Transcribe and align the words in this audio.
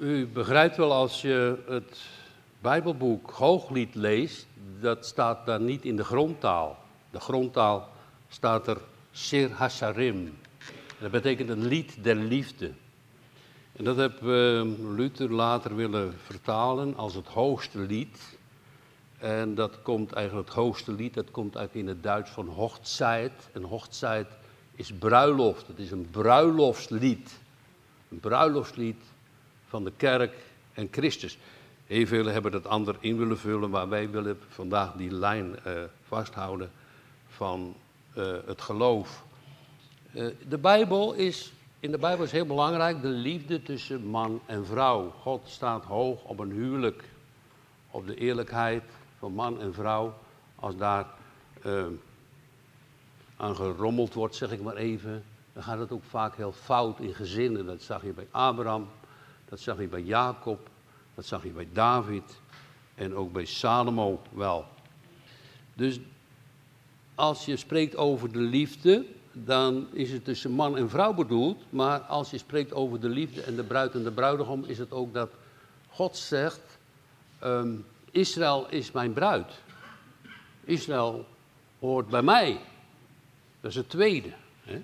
U 0.00 0.26
begrijpt 0.26 0.76
wel 0.76 0.92
als 0.92 1.22
je 1.22 1.58
het 1.66 1.98
Bijbelboek 2.60 3.30
Hooglied 3.30 3.94
leest, 3.94 4.46
dat 4.80 5.06
staat 5.06 5.46
daar 5.46 5.60
niet 5.60 5.84
in 5.84 5.96
de 5.96 6.04
grondtaal. 6.04 6.78
De 7.10 7.20
grondtaal 7.20 7.88
staat 8.28 8.66
er 8.66 8.78
Sir 9.10 9.50
Hasharim. 9.52 10.38
Dat 11.00 11.10
betekent 11.10 11.48
een 11.48 11.66
lied 11.66 12.04
der 12.04 12.16
liefde. 12.16 12.70
En 13.72 13.84
dat 13.84 13.96
heeft 13.96 14.20
Luther 14.96 15.32
later 15.32 15.76
willen 15.76 16.14
vertalen 16.24 16.96
als 16.96 17.14
het 17.14 17.26
hoogste 17.26 17.78
lied. 17.78 18.38
En 19.18 19.54
dat 19.54 19.82
komt 19.82 20.12
eigenlijk, 20.12 20.46
het 20.46 20.56
hoogste 20.56 20.92
lied, 20.92 21.14
dat 21.14 21.30
komt 21.30 21.56
eigenlijk 21.56 21.86
in 21.86 21.94
het 21.94 22.02
Duits 22.02 22.30
van 22.30 22.48
Hochzeit. 22.48 23.48
En 23.52 23.62
Hochzeit 23.62 24.28
is 24.74 24.92
bruiloft. 24.92 25.66
Het 25.66 25.78
is 25.78 25.90
een 25.90 26.08
bruiloftslied. 26.10 27.40
Een 28.08 28.20
bruiloftslied 28.20 29.02
van 29.70 29.84
de 29.84 29.92
kerk 29.96 30.34
en 30.74 30.88
Christus. 30.90 31.38
Heel 31.86 32.06
velen 32.06 32.32
hebben 32.32 32.52
dat 32.52 32.66
ander 32.66 32.96
in 33.00 33.18
willen 33.18 33.38
vullen, 33.38 33.70
maar 33.70 33.88
wij 33.88 34.10
willen 34.10 34.38
vandaag 34.48 34.92
die 34.92 35.10
lijn 35.10 35.56
uh, 35.66 35.72
vasthouden 36.06 36.70
van 37.28 37.74
uh, 38.16 38.36
het 38.46 38.60
geloof. 38.60 39.24
Uh, 40.14 40.26
de 40.48 40.58
Bijbel 40.58 41.12
is, 41.12 41.52
in 41.80 41.90
de 41.90 41.98
Bijbel 41.98 42.24
is 42.24 42.32
heel 42.32 42.46
belangrijk 42.46 43.02
de 43.02 43.08
liefde 43.08 43.62
tussen 43.62 44.06
man 44.06 44.40
en 44.46 44.66
vrouw. 44.66 45.10
God 45.10 45.42
staat 45.44 45.84
hoog 45.84 46.24
op 46.24 46.38
een 46.38 46.50
huwelijk, 46.50 47.04
op 47.90 48.06
de 48.06 48.14
eerlijkheid 48.14 48.82
van 49.18 49.32
man 49.32 49.60
en 49.60 49.74
vrouw. 49.74 50.14
Als 50.54 50.76
daar 50.76 51.06
aan 53.36 53.56
gerommeld 53.56 54.14
wordt, 54.14 54.34
zeg 54.34 54.52
ik 54.52 54.62
maar 54.62 54.76
even, 54.76 55.24
dan 55.52 55.62
gaat 55.62 55.78
het 55.78 55.92
ook 55.92 56.04
vaak 56.04 56.36
heel 56.36 56.52
fout 56.52 57.00
in 57.00 57.14
gezinnen. 57.14 57.66
Dat 57.66 57.82
zag 57.82 58.02
je 58.02 58.12
bij 58.12 58.26
Abraham, 58.30 58.88
dat 59.50 59.60
zag 59.60 59.80
je 59.80 59.86
bij 59.86 60.02
Jacob, 60.02 60.68
dat 61.14 61.26
zag 61.26 61.42
je 61.42 61.50
bij 61.50 61.68
David 61.72 62.40
en 62.94 63.14
ook 63.14 63.32
bij 63.32 63.44
Salomo 63.44 64.22
wel. 64.32 64.66
Dus 65.74 66.00
als 67.14 67.44
je 67.44 67.56
spreekt 67.56 67.96
over 67.96 68.32
de 68.32 68.38
liefde, 68.38 69.06
dan 69.32 69.86
is 69.92 70.10
het 70.12 70.24
tussen 70.24 70.50
man 70.50 70.76
en 70.76 70.90
vrouw 70.90 71.14
bedoeld. 71.14 71.62
Maar 71.70 72.00
als 72.00 72.30
je 72.30 72.38
spreekt 72.38 72.72
over 72.72 73.00
de 73.00 73.08
liefde 73.08 73.42
en 73.42 73.56
de 73.56 73.64
bruid 73.64 73.94
en 73.94 74.02
de 74.02 74.10
bruidegom, 74.10 74.64
is 74.64 74.78
het 74.78 74.92
ook 74.92 75.14
dat 75.14 75.30
God 75.88 76.16
zegt: 76.16 76.78
um, 77.44 77.84
Israël 78.10 78.66
is 78.68 78.92
mijn 78.92 79.12
bruid. 79.12 79.62
Israël 80.64 81.26
hoort 81.78 82.08
bij 82.08 82.22
mij. 82.22 82.60
Dat 83.60 83.70
is 83.70 83.76
het 83.76 83.88
tweede. 83.88 84.32
Hè? 84.62 84.82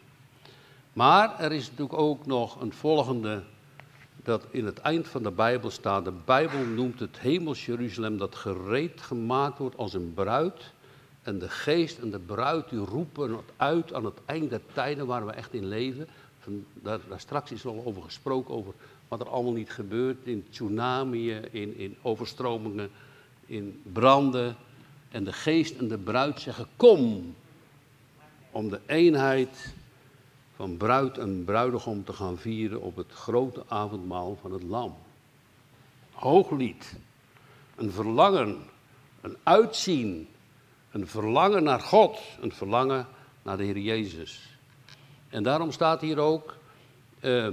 Maar 0.92 1.40
er 1.40 1.52
is 1.52 1.70
natuurlijk 1.70 1.98
ook 1.98 2.26
nog 2.26 2.60
een 2.60 2.72
volgende 2.72 3.42
dat 4.26 4.46
in 4.50 4.64
het 4.64 4.78
eind 4.78 5.08
van 5.08 5.22
de 5.22 5.30
Bijbel 5.30 5.70
staat. 5.70 6.04
De 6.04 6.12
Bijbel 6.24 6.58
noemt 6.58 7.00
het 7.00 7.18
hemels 7.18 7.66
Jeruzalem 7.66 8.18
dat 8.18 8.34
gereed 8.34 9.00
gemaakt 9.00 9.58
wordt 9.58 9.76
als 9.76 9.94
een 9.94 10.12
bruid. 10.14 10.72
En 11.22 11.38
de 11.38 11.48
geest 11.48 11.98
en 11.98 12.10
de 12.10 12.18
bruid 12.18 12.68
die 12.68 12.78
roepen 12.78 13.40
uit 13.56 13.92
aan 13.92 14.04
het 14.04 14.18
eind 14.24 14.50
der 14.50 14.60
tijden 14.72 15.06
waar 15.06 15.26
we 15.26 15.32
echt 15.32 15.54
in 15.54 15.66
leven. 15.68 16.06
Daar, 16.72 17.00
straks 17.16 17.50
is 17.50 17.66
al 17.66 17.82
over 17.84 18.02
gesproken, 18.02 18.54
over 18.54 18.74
wat 19.08 19.20
er 19.20 19.28
allemaal 19.28 19.52
niet 19.52 19.70
gebeurt 19.70 20.26
in 20.26 20.46
tsunamiën, 20.50 21.52
in, 21.52 21.76
in 21.76 21.96
overstromingen, 22.02 22.90
in 23.46 23.80
branden. 23.92 24.56
En 25.08 25.24
de 25.24 25.32
geest 25.32 25.78
en 25.78 25.88
de 25.88 25.98
bruid 25.98 26.40
zeggen, 26.40 26.66
kom, 26.76 27.34
om 28.50 28.68
de 28.68 28.80
eenheid 28.86 29.74
van 30.56 30.76
bruid 30.76 31.18
en 31.18 31.44
bruidegom 31.44 32.04
te 32.04 32.12
gaan 32.12 32.38
vieren 32.38 32.80
op 32.80 32.96
het 32.96 33.12
grote 33.12 33.62
avondmaal 33.68 34.38
van 34.40 34.52
het 34.52 34.62
lam. 34.62 34.96
Hooglied, 36.12 36.96
een 37.74 37.92
verlangen, 37.92 38.56
een 39.20 39.36
uitzien, 39.42 40.28
een 40.90 41.06
verlangen 41.06 41.62
naar 41.62 41.80
God, 41.80 42.18
een 42.40 42.52
verlangen 42.52 43.06
naar 43.42 43.56
de 43.56 43.64
Heer 43.64 43.78
Jezus. 43.78 44.58
En 45.28 45.42
daarom 45.42 45.72
staat 45.72 46.00
hier 46.00 46.18
ook, 46.18 46.56
uh, 47.20 47.48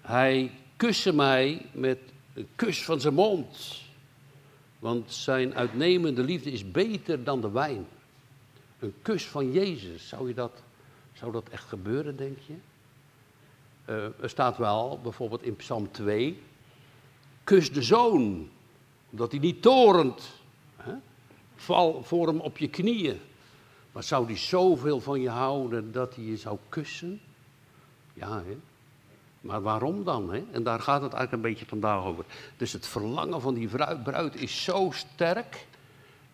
hij 0.00 0.50
kuste 0.76 1.12
mij 1.12 1.66
met 1.72 1.98
een 2.34 2.48
kus 2.56 2.84
van 2.84 3.00
zijn 3.00 3.14
mond. 3.14 3.82
Want 4.78 5.12
zijn 5.12 5.54
uitnemende 5.54 6.22
liefde 6.22 6.50
is 6.50 6.70
beter 6.70 7.24
dan 7.24 7.40
de 7.40 7.50
wijn. 7.50 7.86
Een 8.78 8.94
kus 9.02 9.26
van 9.26 9.52
Jezus, 9.52 10.08
zou 10.08 10.28
je 10.28 10.34
dat 10.34 10.62
zou 11.18 11.32
dat 11.32 11.48
echt 11.48 11.64
gebeuren, 11.64 12.16
denk 12.16 12.38
je? 12.46 12.54
Uh, 13.88 14.22
er 14.22 14.30
staat 14.30 14.56
wel, 14.56 15.00
bijvoorbeeld 15.02 15.42
in 15.42 15.56
Psalm 15.56 15.90
2, 15.90 16.42
kus 17.44 17.72
de 17.72 17.82
zoon, 17.82 18.48
omdat 19.10 19.30
hij 19.30 19.40
niet 19.40 19.62
torent. 19.62 20.30
Hè? 20.76 20.92
Val 21.56 22.02
voor 22.04 22.26
hem 22.26 22.40
op 22.40 22.58
je 22.58 22.68
knieën. 22.68 23.20
Maar 23.92 24.02
zou 24.02 24.26
hij 24.26 24.36
zoveel 24.36 25.00
van 25.00 25.20
je 25.20 25.28
houden 25.28 25.92
dat 25.92 26.14
hij 26.14 26.24
je 26.24 26.36
zou 26.36 26.58
kussen? 26.68 27.20
Ja, 28.14 28.42
hè? 28.44 28.56
Maar 29.40 29.62
waarom 29.62 30.04
dan? 30.04 30.32
Hè? 30.32 30.44
En 30.50 30.62
daar 30.62 30.80
gaat 30.80 31.02
het 31.02 31.12
eigenlijk 31.12 31.32
een 31.32 31.50
beetje 31.50 31.66
vandaag 31.66 32.04
over. 32.04 32.24
Dus 32.56 32.72
het 32.72 32.86
verlangen 32.86 33.40
van 33.40 33.54
die 33.54 33.68
bruid 34.02 34.34
is 34.34 34.64
zo 34.64 34.90
sterk 34.92 35.66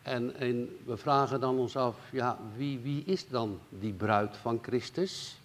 en, 0.04 0.36
en, 0.36 0.76
we 0.84 0.96
vragen 0.96 1.40
dan 1.40 1.58
ons 1.58 1.76
af, 1.76 1.96
ja, 2.12 2.38
wie, 2.56 2.78
wie 2.78 3.04
is 3.04 3.28
dan 3.28 3.60
die 3.68 3.92
bruid 3.92 4.36
van 4.36 4.58
Christus? 4.62 5.36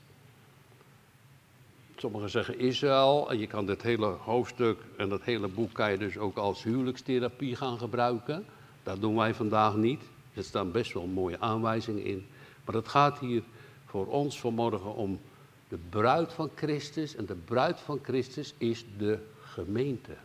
Sommigen 1.95 2.29
zeggen 2.29 2.59
Israël, 2.59 3.29
en 3.29 3.39
je 3.39 3.47
kan 3.47 3.65
dit 3.65 3.81
hele 3.81 4.05
hoofdstuk 4.05 4.79
en 4.97 5.09
dat 5.09 5.21
hele 5.21 5.47
boek 5.47 5.73
kan 5.73 5.91
je 5.91 5.97
dus 5.97 6.17
ook 6.17 6.37
als 6.37 6.63
huwelijkstherapie 6.63 7.55
gaan 7.55 7.77
gebruiken. 7.77 8.45
Dat 8.83 9.01
doen 9.01 9.15
wij 9.15 9.33
vandaag 9.33 9.75
niet. 9.75 10.03
Er 10.33 10.43
staan 10.43 10.71
best 10.71 10.93
wel 10.93 11.07
mooie 11.07 11.39
aanwijzingen 11.39 12.03
in. 12.03 12.27
Maar 12.65 12.75
het 12.75 12.87
gaat 12.87 13.19
hier 13.19 13.43
voor 13.85 14.07
ons 14.07 14.39
vanmorgen 14.39 14.95
om 14.95 15.19
de 15.67 15.77
bruid 15.89 16.33
van 16.33 16.49
Christus. 16.55 17.15
En 17.15 17.25
de 17.25 17.35
bruid 17.35 17.79
van 17.79 17.99
Christus 18.03 18.53
is 18.57 18.85
de 18.97 19.19
gemeente. 19.41 20.15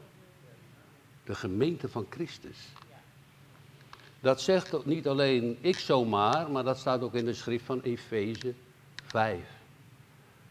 De 1.25 1.35
gemeente 1.35 1.89
van 1.89 2.07
Christus. 2.11 2.59
Dat 4.25 4.41
zegt 4.41 4.85
niet 4.85 5.09
alleen 5.09 5.57
ik 5.61 5.79
zomaar, 5.79 6.51
maar 6.51 6.65
dat 6.65 6.79
staat 6.79 7.03
ook 7.03 7.15
in 7.15 7.25
de 7.25 7.35
schrift 7.35 7.65
van 7.65 7.81
Efeze 7.81 8.55
5. 9.05 9.39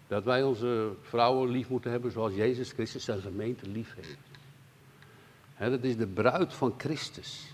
Dat 0.08 0.24
wij 0.24 0.44
onze 0.44 0.92
vrouwen 1.02 1.50
lief 1.50 1.70
moeten 1.70 1.92
hebben 1.92 2.12
zoals 2.12 2.34
Jezus 2.34 2.72
Christus 2.72 3.04
zijn 3.04 3.22
gemeente 3.22 3.68
lief 3.70 3.96
heeft. 3.96 5.72
dat 5.72 5.84
is 5.84 5.98
de 5.98 6.08
bruid 6.08 6.54
van 6.54 6.74
Christus. 6.78 7.48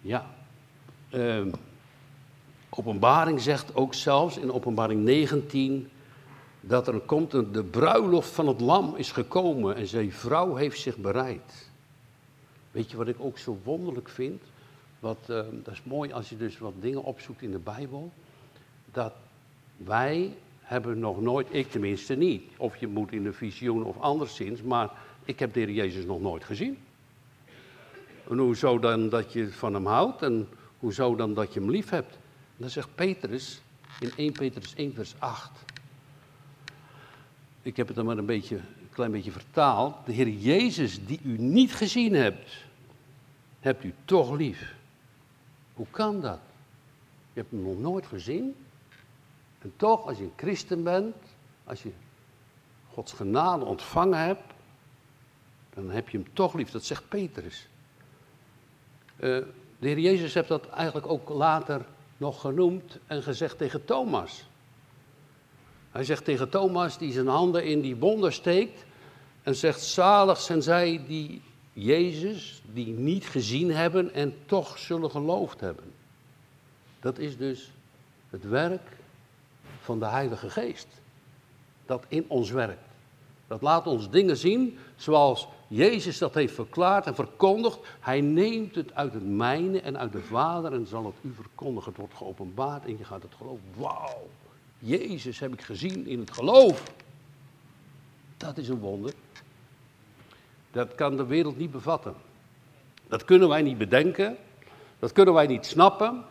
Ja. 0.00 0.34
Uh, 1.10 1.46
openbaring 2.70 3.40
zegt 3.40 3.74
ook 3.74 3.94
zelfs 3.94 4.36
in 4.36 4.52
openbaring 4.52 5.04
19 5.04 5.90
dat 6.60 6.88
er 6.88 7.00
komt 7.00 7.32
een, 7.32 7.52
de 7.52 7.64
bruiloft 7.64 8.30
van 8.30 8.48
het 8.48 8.60
lam 8.60 8.94
is 8.96 9.12
gekomen 9.12 9.76
en 9.76 9.86
zijn 9.86 10.12
vrouw 10.12 10.54
heeft 10.54 10.80
zich 10.80 10.96
bereid. 10.96 11.70
Weet 12.70 12.90
je 12.90 12.96
wat 12.96 13.08
ik 13.08 13.16
ook 13.18 13.38
zo 13.38 13.58
wonderlijk 13.64 14.08
vind? 14.08 14.42
Wat, 14.98 15.18
uh, 15.30 15.40
dat 15.52 15.74
is 15.74 15.82
mooi 15.82 16.12
als 16.12 16.28
je 16.28 16.36
dus 16.36 16.58
wat 16.58 16.72
dingen 16.80 17.02
opzoekt 17.02 17.42
in 17.42 17.50
de 17.50 17.58
Bijbel. 17.58 18.12
Dat 18.92 19.12
wij 19.76 20.32
hebben 20.60 20.98
nog 20.98 21.20
nooit, 21.20 21.46
ik 21.50 21.70
tenminste 21.70 22.14
niet, 22.14 22.42
of 22.56 22.76
je 22.76 22.86
moet 22.86 23.12
in 23.12 23.26
een 23.26 23.34
visioen 23.34 23.84
of 23.84 23.98
anderszins, 23.98 24.62
maar 24.62 24.90
ik 25.24 25.38
heb 25.38 25.52
de 25.52 25.60
Heer 25.60 25.70
Jezus 25.70 26.04
nog 26.04 26.20
nooit 26.20 26.44
gezien. 26.44 26.78
En 28.30 28.38
hoezo 28.38 28.78
dan 28.78 29.08
dat 29.08 29.32
je 29.32 29.52
van 29.52 29.74
hem 29.74 29.86
houdt 29.86 30.22
en 30.22 30.48
hoezo 30.78 31.16
dan 31.16 31.34
dat 31.34 31.54
je 31.54 31.60
hem 31.60 31.70
lief 31.70 31.90
hebt? 31.90 32.18
Dan 32.56 32.70
zegt 32.70 32.88
Petrus 32.94 33.60
in 34.00 34.12
1 34.16 34.32
Petrus 34.32 34.74
1 34.74 34.94
vers 34.94 35.14
8. 35.18 35.50
Ik 37.62 37.76
heb 37.76 37.86
het 37.86 37.96
dan 37.96 38.04
maar 38.04 38.18
een, 38.18 38.26
beetje, 38.26 38.56
een 38.56 38.90
klein 38.92 39.10
beetje 39.10 39.30
vertaald. 39.30 40.06
De 40.06 40.12
Heer 40.12 40.28
Jezus 40.28 41.06
die 41.06 41.20
u 41.24 41.38
niet 41.38 41.74
gezien 41.74 42.14
hebt, 42.14 42.50
hebt 43.60 43.84
u 43.84 43.94
toch 44.04 44.36
lief. 44.36 44.74
Hoe 45.76 45.86
kan 45.90 46.20
dat? 46.20 46.38
Je 47.32 47.40
hebt 47.40 47.50
hem 47.50 47.62
nog 47.62 47.78
nooit 47.78 48.06
gezien. 48.06 48.56
En 49.58 49.72
toch, 49.76 50.06
als 50.06 50.18
je 50.18 50.24
een 50.24 50.32
christen 50.36 50.82
bent, 50.82 51.16
als 51.64 51.82
je 51.82 51.92
Gods 52.92 53.12
genade 53.12 53.64
ontvangen 53.64 54.18
hebt, 54.18 54.52
dan 55.74 55.90
heb 55.90 56.08
je 56.08 56.18
hem 56.18 56.32
toch 56.32 56.54
lief. 56.54 56.70
Dat 56.70 56.84
zegt 56.84 57.08
Petrus. 57.08 57.68
Uh, 59.16 59.20
de 59.78 59.88
Heer 59.88 59.98
Jezus 59.98 60.34
heeft 60.34 60.48
dat 60.48 60.68
eigenlijk 60.68 61.06
ook 61.06 61.28
later 61.28 61.86
nog 62.16 62.40
genoemd 62.40 62.98
en 63.06 63.22
gezegd 63.22 63.58
tegen 63.58 63.84
Thomas. 63.84 64.48
Hij 65.90 66.04
zegt 66.04 66.24
tegen 66.24 66.50
Thomas, 66.50 66.98
die 66.98 67.12
zijn 67.12 67.26
handen 67.26 67.64
in 67.64 67.80
die 67.80 67.96
wonden 67.96 68.32
steekt, 68.32 68.84
en 69.42 69.54
zegt: 69.54 69.80
Zalig 69.80 70.40
zijn 70.40 70.62
zij 70.62 71.04
die 71.06 71.42
Jezus 71.78 72.62
die 72.72 72.86
niet 72.86 73.26
gezien 73.26 73.70
hebben 73.70 74.14
en 74.14 74.34
toch 74.46 74.78
zullen 74.78 75.10
geloofd 75.10 75.60
hebben. 75.60 75.84
Dat 77.00 77.18
is 77.18 77.36
dus 77.36 77.72
het 78.30 78.48
werk 78.48 78.96
van 79.80 79.98
de 79.98 80.06
Heilige 80.06 80.50
Geest. 80.50 80.86
Dat 81.86 82.04
in 82.08 82.24
ons 82.28 82.50
werkt. 82.50 82.88
Dat 83.46 83.62
laat 83.62 83.86
ons 83.86 84.10
dingen 84.10 84.36
zien 84.36 84.78
zoals 84.96 85.48
Jezus 85.68 86.18
dat 86.18 86.34
heeft 86.34 86.54
verklaard 86.54 87.06
en 87.06 87.14
verkondigd. 87.14 87.78
Hij 88.00 88.20
neemt 88.20 88.74
het 88.74 88.94
uit 88.94 89.12
het 89.12 89.26
mijne 89.26 89.80
en 89.80 89.98
uit 89.98 90.12
de 90.12 90.22
Vader 90.22 90.72
en 90.72 90.86
zal 90.86 91.04
het 91.04 91.14
u 91.20 91.34
verkondigen. 91.34 91.88
Het 91.88 92.00
wordt 92.00 92.14
geopenbaard 92.14 92.84
en 92.84 92.98
je 92.98 93.04
gaat 93.04 93.22
het 93.22 93.34
geloven. 93.34 93.64
Wauw, 93.76 94.28
Jezus 94.78 95.38
heb 95.38 95.52
ik 95.52 95.62
gezien 95.62 96.06
in 96.06 96.18
het 96.18 96.30
geloof. 96.30 96.82
Dat 98.36 98.58
is 98.58 98.68
een 98.68 98.78
wonder. 98.78 99.12
Dat 100.76 100.94
kan 100.94 101.16
de 101.16 101.26
wereld 101.26 101.58
niet 101.58 101.70
bevatten. 101.70 102.14
Dat 103.08 103.24
kunnen 103.24 103.48
wij 103.48 103.62
niet 103.62 103.78
bedenken. 103.78 104.36
Dat 104.98 105.12
kunnen 105.12 105.34
wij 105.34 105.46
niet 105.46 105.66
snappen. 105.66 106.24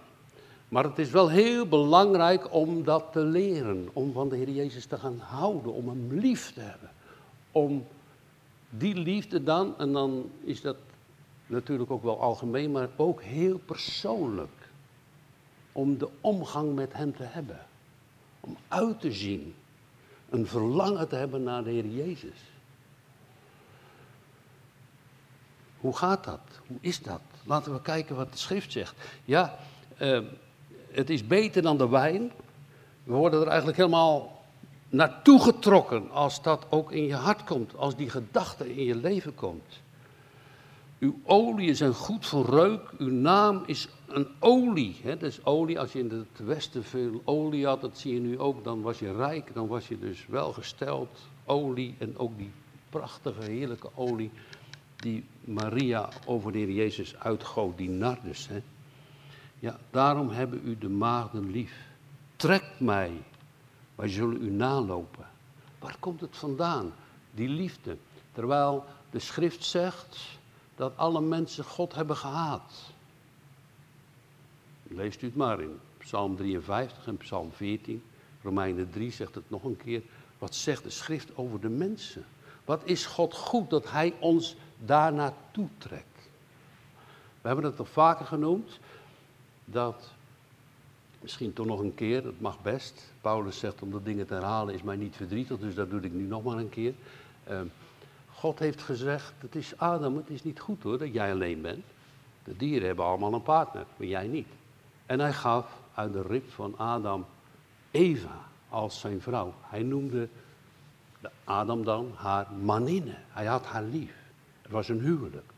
Maar 0.69 0.83
het 0.83 0.99
is 0.99 1.09
wel 1.09 1.29
heel 1.29 1.67
belangrijk 1.67 2.53
om 2.53 2.83
dat 2.83 3.05
te 3.11 3.19
leren. 3.19 3.89
Om 3.93 4.13
van 4.13 4.29
de 4.29 4.35
Heer 4.35 4.49
Jezus 4.49 4.85
te 4.85 4.97
gaan 4.97 5.19
houden. 5.19 5.73
Om 5.73 5.87
hem 5.87 6.19
lief 6.19 6.53
te 6.53 6.59
hebben. 6.59 6.89
Om 7.51 7.87
die 8.69 8.95
liefde 8.95 9.43
dan, 9.43 9.73
en 9.77 9.91
dan 9.91 10.29
is 10.43 10.61
dat 10.61 10.77
natuurlijk 11.47 11.91
ook 11.91 12.03
wel 12.03 12.21
algemeen, 12.21 12.71
maar 12.71 12.89
ook 12.95 13.21
heel 13.21 13.57
persoonlijk. 13.57 14.69
Om 15.71 15.97
de 15.97 16.09
omgang 16.21 16.75
met 16.75 16.93
hem 16.93 17.15
te 17.15 17.23
hebben. 17.23 17.65
Om 18.39 18.57
uit 18.67 18.99
te 18.99 19.11
zien. 19.11 19.53
Een 20.29 20.47
verlangen 20.47 21.07
te 21.07 21.15
hebben 21.15 21.43
naar 21.43 21.63
de 21.63 21.69
Heer 21.69 21.87
Jezus. 21.87 22.53
Hoe 25.85 25.97
gaat 25.97 26.23
dat? 26.23 26.39
Hoe 26.67 26.77
is 26.81 27.01
dat? 27.01 27.21
Laten 27.43 27.73
we 27.73 27.81
kijken 27.81 28.15
wat 28.15 28.31
de 28.31 28.37
schrift 28.37 28.71
zegt. 28.71 28.95
Ja, 29.25 29.55
uh, 30.01 30.19
het 30.91 31.09
is 31.09 31.27
beter 31.27 31.61
dan 31.61 31.77
de 31.77 31.89
wijn. 31.89 32.31
We 33.03 33.13
worden 33.13 33.41
er 33.41 33.47
eigenlijk 33.47 33.77
helemaal 33.77 34.43
naartoe 34.89 35.41
getrokken 35.41 36.11
als 36.11 36.41
dat 36.41 36.65
ook 36.69 36.91
in 36.91 37.05
je 37.05 37.15
hart 37.15 37.43
komt, 37.43 37.75
als 37.77 37.95
die 37.95 38.09
gedachte 38.09 38.75
in 38.75 38.83
je 38.83 38.95
leven 38.95 39.35
komt. 39.35 39.79
Uw 40.99 41.19
olie 41.23 41.69
is 41.69 41.79
een 41.79 41.93
goed 41.93 42.25
voor 42.25 42.45
reuk, 42.45 42.81
uw 42.97 43.11
naam 43.11 43.63
is 43.65 43.87
een 44.07 44.27
olie. 44.39 44.95
Hè? 45.03 45.17
Dus 45.17 45.45
olie, 45.45 45.79
als 45.79 45.91
je 45.91 45.99
in 45.99 46.09
het 46.09 46.47
westen 46.47 46.83
veel 46.83 47.21
olie 47.25 47.65
had, 47.65 47.81
dat 47.81 47.97
zie 47.97 48.13
je 48.13 48.19
nu 48.19 48.39
ook, 48.39 48.63
dan 48.63 48.81
was 48.81 48.99
je 48.99 49.15
rijk, 49.15 49.53
dan 49.53 49.67
was 49.67 49.87
je 49.87 49.99
dus 49.99 50.25
welgesteld. 50.29 51.19
Olie 51.45 51.95
en 51.97 52.17
ook 52.17 52.37
die 52.37 52.51
prachtige, 52.89 53.43
heerlijke 53.43 53.89
olie 53.95 54.31
die 54.95 55.25
Maria 55.43 56.09
over 56.25 56.51
de 56.51 56.57
Heer 56.57 56.71
Jezus 56.71 57.15
uitgoot, 57.15 57.77
die 57.77 57.89
nardus. 57.89 58.47
Hè? 58.47 58.61
Ja, 59.59 59.79
daarom 59.89 60.29
hebben 60.29 60.61
u 60.63 60.77
de 60.77 60.89
maagden 60.89 61.51
lief. 61.51 61.73
Trekt 62.35 62.79
mij, 62.79 63.11
wij 63.95 64.09
zullen 64.09 64.41
u 64.41 64.49
nalopen. 64.49 65.25
Waar 65.79 65.97
komt 65.99 66.21
het 66.21 66.37
vandaan, 66.37 66.93
die 67.31 67.49
liefde? 67.49 67.97
Terwijl 68.31 68.85
de 69.09 69.19
schrift 69.19 69.63
zegt 69.63 70.17
dat 70.75 70.97
alle 70.97 71.21
mensen 71.21 71.63
God 71.63 71.95
hebben 71.95 72.15
gehaat. 72.17 72.73
Leest 74.83 75.21
u 75.21 75.25
het 75.25 75.35
maar 75.35 75.61
in 75.61 75.79
Psalm 75.97 76.35
53 76.35 77.07
en 77.07 77.17
Psalm 77.17 77.51
14. 77.51 78.03
Romeinen 78.43 78.89
3 78.89 79.11
zegt 79.11 79.35
het 79.35 79.49
nog 79.49 79.63
een 79.63 79.77
keer. 79.77 80.01
Wat 80.37 80.55
zegt 80.55 80.83
de 80.83 80.89
schrift 80.89 81.35
over 81.35 81.59
de 81.61 81.69
mensen? 81.69 82.25
Wat 82.65 82.81
is 82.83 83.05
God 83.05 83.33
goed 83.33 83.69
dat 83.69 83.91
Hij 83.91 84.13
ons 84.19 84.55
daar 84.79 85.13
naartoe 85.13 85.67
trekt? 85.77 86.29
We 87.41 87.47
hebben 87.47 87.65
het 87.65 87.79
al 87.79 87.85
vaker 87.85 88.25
genoemd 88.25 88.79
dat, 89.65 90.11
misschien 91.19 91.53
toch 91.53 91.65
nog 91.65 91.79
een 91.79 91.95
keer, 91.95 92.23
dat 92.23 92.39
mag 92.39 92.61
best. 92.61 93.13
Paulus 93.21 93.59
zegt 93.59 93.81
om 93.81 93.91
de 93.91 94.03
dingen 94.03 94.27
te 94.27 94.33
herhalen 94.33 94.73
is 94.73 94.83
mij 94.83 94.95
niet 94.95 95.15
verdrietig, 95.15 95.59
dus 95.59 95.75
dat 95.75 95.89
doe 95.89 96.01
ik 96.01 96.13
nu 96.13 96.23
nog 96.23 96.43
maar 96.43 96.57
een 96.57 96.69
keer. 96.69 96.93
Ehm, 97.43 97.65
God 98.33 98.59
heeft 98.59 98.81
gezegd, 98.81 99.33
het 99.37 99.55
is 99.55 99.77
Adam, 99.77 100.15
het 100.15 100.29
is 100.29 100.43
niet 100.43 100.59
goed 100.59 100.83
hoor 100.83 100.97
dat 100.97 101.13
jij 101.13 101.31
alleen 101.31 101.61
bent. 101.61 101.85
De 102.43 102.57
dieren 102.57 102.87
hebben 102.87 103.05
allemaal 103.05 103.33
een 103.33 103.41
partner, 103.41 103.85
maar 103.97 104.07
jij 104.07 104.27
niet. 104.27 104.47
En 105.05 105.19
hij 105.19 105.33
gaf 105.33 105.81
uit 105.93 106.13
de 106.13 106.21
rib 106.21 106.49
van 106.49 106.77
Adam 106.77 107.25
Eva 107.91 108.45
als 108.69 108.99
zijn 108.99 109.21
vrouw. 109.21 109.53
Hij 109.61 109.83
noemde 109.83 110.29
Adam 111.43 111.83
dan 111.83 112.11
haar 112.15 112.47
maninne. 112.63 113.15
Hij 113.29 113.45
had 113.45 113.65
haar 113.65 113.83
lief. 113.83 114.24
Het 114.65 114.73
was 114.73 114.89
een 114.89 114.99
huwelijk. 114.99 115.51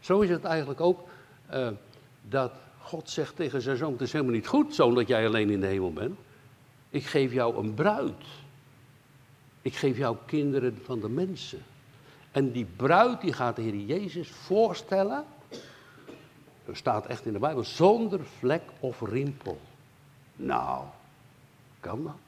Zo 0.00 0.20
is 0.20 0.30
het 0.30 0.44
eigenlijk 0.44 0.80
ook 0.80 1.08
uh, 1.52 1.68
dat 2.22 2.52
God 2.78 3.10
zegt 3.10 3.36
tegen 3.36 3.62
zijn 3.62 3.76
zoon: 3.76 3.92
Het 3.92 4.00
is 4.00 4.12
helemaal 4.12 4.34
niet 4.34 4.46
goed, 4.46 4.74
zoon, 4.74 4.94
dat 4.94 5.08
jij 5.08 5.26
alleen 5.26 5.50
in 5.50 5.60
de 5.60 5.66
hemel 5.66 5.92
bent. 5.92 6.18
Ik 6.90 7.04
geef 7.04 7.32
jou 7.32 7.56
een 7.56 7.74
bruid. 7.74 8.24
Ik 9.62 9.74
geef 9.74 9.96
jou 9.96 10.16
kinderen 10.26 10.78
van 10.84 11.00
de 11.00 11.08
mensen. 11.08 11.62
En 12.30 12.52
die 12.52 12.64
bruid 12.76 13.20
die 13.20 13.32
gaat 13.32 13.56
de 13.56 13.62
Heer 13.62 13.76
Jezus 13.76 14.30
voorstellen. 14.30 15.24
Er 16.66 16.76
staat 16.76 17.06
echt 17.06 17.26
in 17.26 17.32
de 17.32 17.38
Bijbel, 17.38 17.64
zonder 17.64 18.20
vlek 18.38 18.62
of 18.80 19.00
rimpel. 19.00 19.60
Nou, 20.36 20.84
kan 21.80 22.02
dat? 22.02 22.18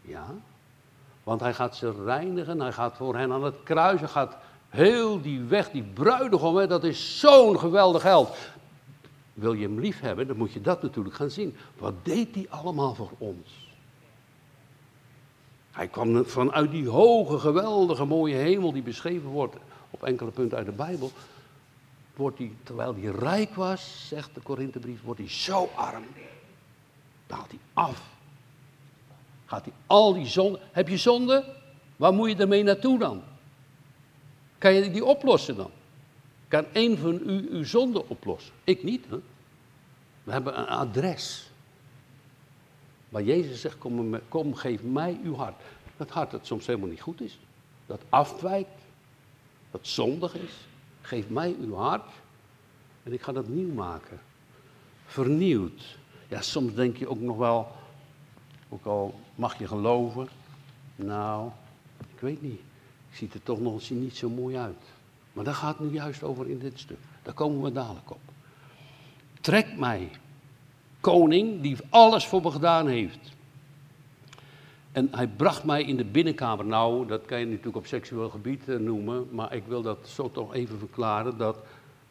Ja. 0.00 0.26
Want 1.22 1.40
hij 1.40 1.54
gaat 1.54 1.76
ze 1.76 2.04
reinigen, 2.04 2.60
hij 2.60 2.72
gaat 2.72 2.96
voor 2.96 3.16
hen 3.16 3.32
aan 3.32 3.44
het 3.44 3.62
kruis, 3.62 4.00
hij 4.00 4.08
gaat 4.08 4.36
heel 4.74 5.20
die 5.20 5.40
weg, 5.40 5.70
die 5.70 5.82
bruidegom, 5.82 6.56
hè, 6.56 6.66
dat 6.66 6.84
is 6.84 7.20
zo'n 7.20 7.58
geweldig 7.58 8.02
held. 8.02 8.36
Wil 9.34 9.52
je 9.52 9.66
hem 9.66 9.80
lief 9.80 10.00
hebben, 10.00 10.26
dan 10.26 10.36
moet 10.36 10.52
je 10.52 10.60
dat 10.60 10.82
natuurlijk 10.82 11.14
gaan 11.14 11.30
zien. 11.30 11.56
Wat 11.78 11.94
deed 12.02 12.34
hij 12.34 12.46
allemaal 12.48 12.94
voor 12.94 13.10
ons? 13.18 13.64
Hij 15.70 15.88
kwam 15.88 16.24
vanuit 16.24 16.70
die 16.70 16.88
hoge, 16.88 17.38
geweldige, 17.38 18.04
mooie 18.04 18.34
hemel 18.34 18.72
die 18.72 18.82
beschreven 18.82 19.28
wordt 19.28 19.56
op 19.90 20.02
enkele 20.02 20.30
punten 20.30 20.58
uit 20.58 20.66
de 20.66 20.72
Bijbel. 20.72 21.10
Wordt 22.16 22.38
hij, 22.38 22.52
terwijl 22.62 22.94
hij 22.94 23.10
rijk 23.10 23.54
was, 23.54 24.08
zegt 24.08 24.34
de 24.34 24.40
Korinthebrief, 24.40 25.02
wordt 25.02 25.20
hij 25.20 25.30
zo 25.30 25.70
arm. 25.74 26.04
Daalt 27.26 27.48
hij 27.48 27.58
af. 27.72 28.02
Gaat 29.46 29.64
hij 29.64 29.74
al 29.86 30.14
die 30.14 30.26
zonde. 30.26 30.60
Heb 30.72 30.88
je 30.88 30.96
zonde? 30.96 31.44
Waar 31.96 32.12
moet 32.12 32.30
je 32.30 32.36
ermee 32.36 32.62
naartoe 32.62 32.98
dan? 32.98 33.22
Kan 34.64 34.74
je 34.74 34.90
die 34.90 35.04
oplossen 35.04 35.56
dan? 35.56 35.70
Kan 36.48 36.64
één 36.72 36.98
van 36.98 37.20
u 37.26 37.48
uw 37.50 37.64
zonde 37.64 38.08
oplossen? 38.08 38.54
Ik 38.64 38.82
niet. 38.82 39.04
Hè? 39.08 39.16
We 40.22 40.32
hebben 40.32 40.58
een 40.58 40.66
adres. 40.66 41.50
Waar 43.08 43.22
Jezus 43.22 43.60
zegt, 43.60 43.78
kom, 43.78 44.20
kom, 44.28 44.54
geef 44.54 44.82
mij 44.82 45.20
uw 45.24 45.34
hart. 45.34 45.62
Dat 45.96 46.10
hart 46.10 46.30
dat 46.30 46.46
soms 46.46 46.66
helemaal 46.66 46.88
niet 46.88 47.00
goed 47.00 47.20
is. 47.20 47.38
Dat 47.86 48.00
afwijkt. 48.08 48.80
Dat 49.70 49.86
zondig 49.86 50.34
is. 50.34 50.52
Geef 51.00 51.28
mij 51.28 51.56
uw 51.60 51.74
hart. 51.74 52.10
En 53.02 53.12
ik 53.12 53.22
ga 53.22 53.32
dat 53.32 53.48
nieuw 53.48 53.72
maken. 53.72 54.20
Vernieuwd. 55.06 55.96
Ja, 56.28 56.40
soms 56.40 56.74
denk 56.74 56.96
je 56.96 57.08
ook 57.08 57.20
nog 57.20 57.36
wel, 57.36 57.72
ook 58.68 58.84
al 58.84 59.20
mag 59.34 59.58
je 59.58 59.66
geloven. 59.66 60.28
Nou, 60.96 61.50
ik 62.14 62.20
weet 62.20 62.42
niet. 62.42 62.60
Ik 63.14 63.20
zie 63.20 63.30
er 63.32 63.42
toch 63.42 63.60
nog 63.60 63.90
niet 63.90 64.16
zo 64.16 64.28
mooi 64.28 64.56
uit. 64.56 64.82
Maar 65.32 65.44
daar 65.44 65.54
gaat 65.54 65.78
het 65.78 65.86
nu 65.86 65.94
juist 65.94 66.22
over 66.22 66.48
in 66.48 66.58
dit 66.58 66.78
stuk. 66.78 66.98
Daar 67.22 67.34
komen 67.34 67.62
we 67.62 67.72
dadelijk 67.72 68.10
op. 68.10 68.20
Trek 69.40 69.76
mij, 69.76 70.10
koning 71.00 71.60
die 71.60 71.76
alles 71.88 72.26
voor 72.26 72.42
me 72.42 72.50
gedaan 72.50 72.86
heeft. 72.86 73.32
En 74.92 75.08
hij 75.10 75.28
bracht 75.28 75.64
mij 75.64 75.82
in 75.82 75.96
de 75.96 76.04
binnenkamer. 76.04 76.64
Nou, 76.64 77.06
dat 77.06 77.24
kan 77.24 77.38
je 77.38 77.46
natuurlijk 77.46 77.76
op 77.76 77.86
seksueel 77.86 78.30
gebied 78.30 78.68
eh, 78.68 78.76
noemen, 78.76 79.28
maar 79.30 79.54
ik 79.54 79.64
wil 79.66 79.82
dat 79.82 80.08
zo 80.08 80.30
toch 80.30 80.54
even 80.54 80.78
verklaren 80.78 81.38
dat 81.38 81.58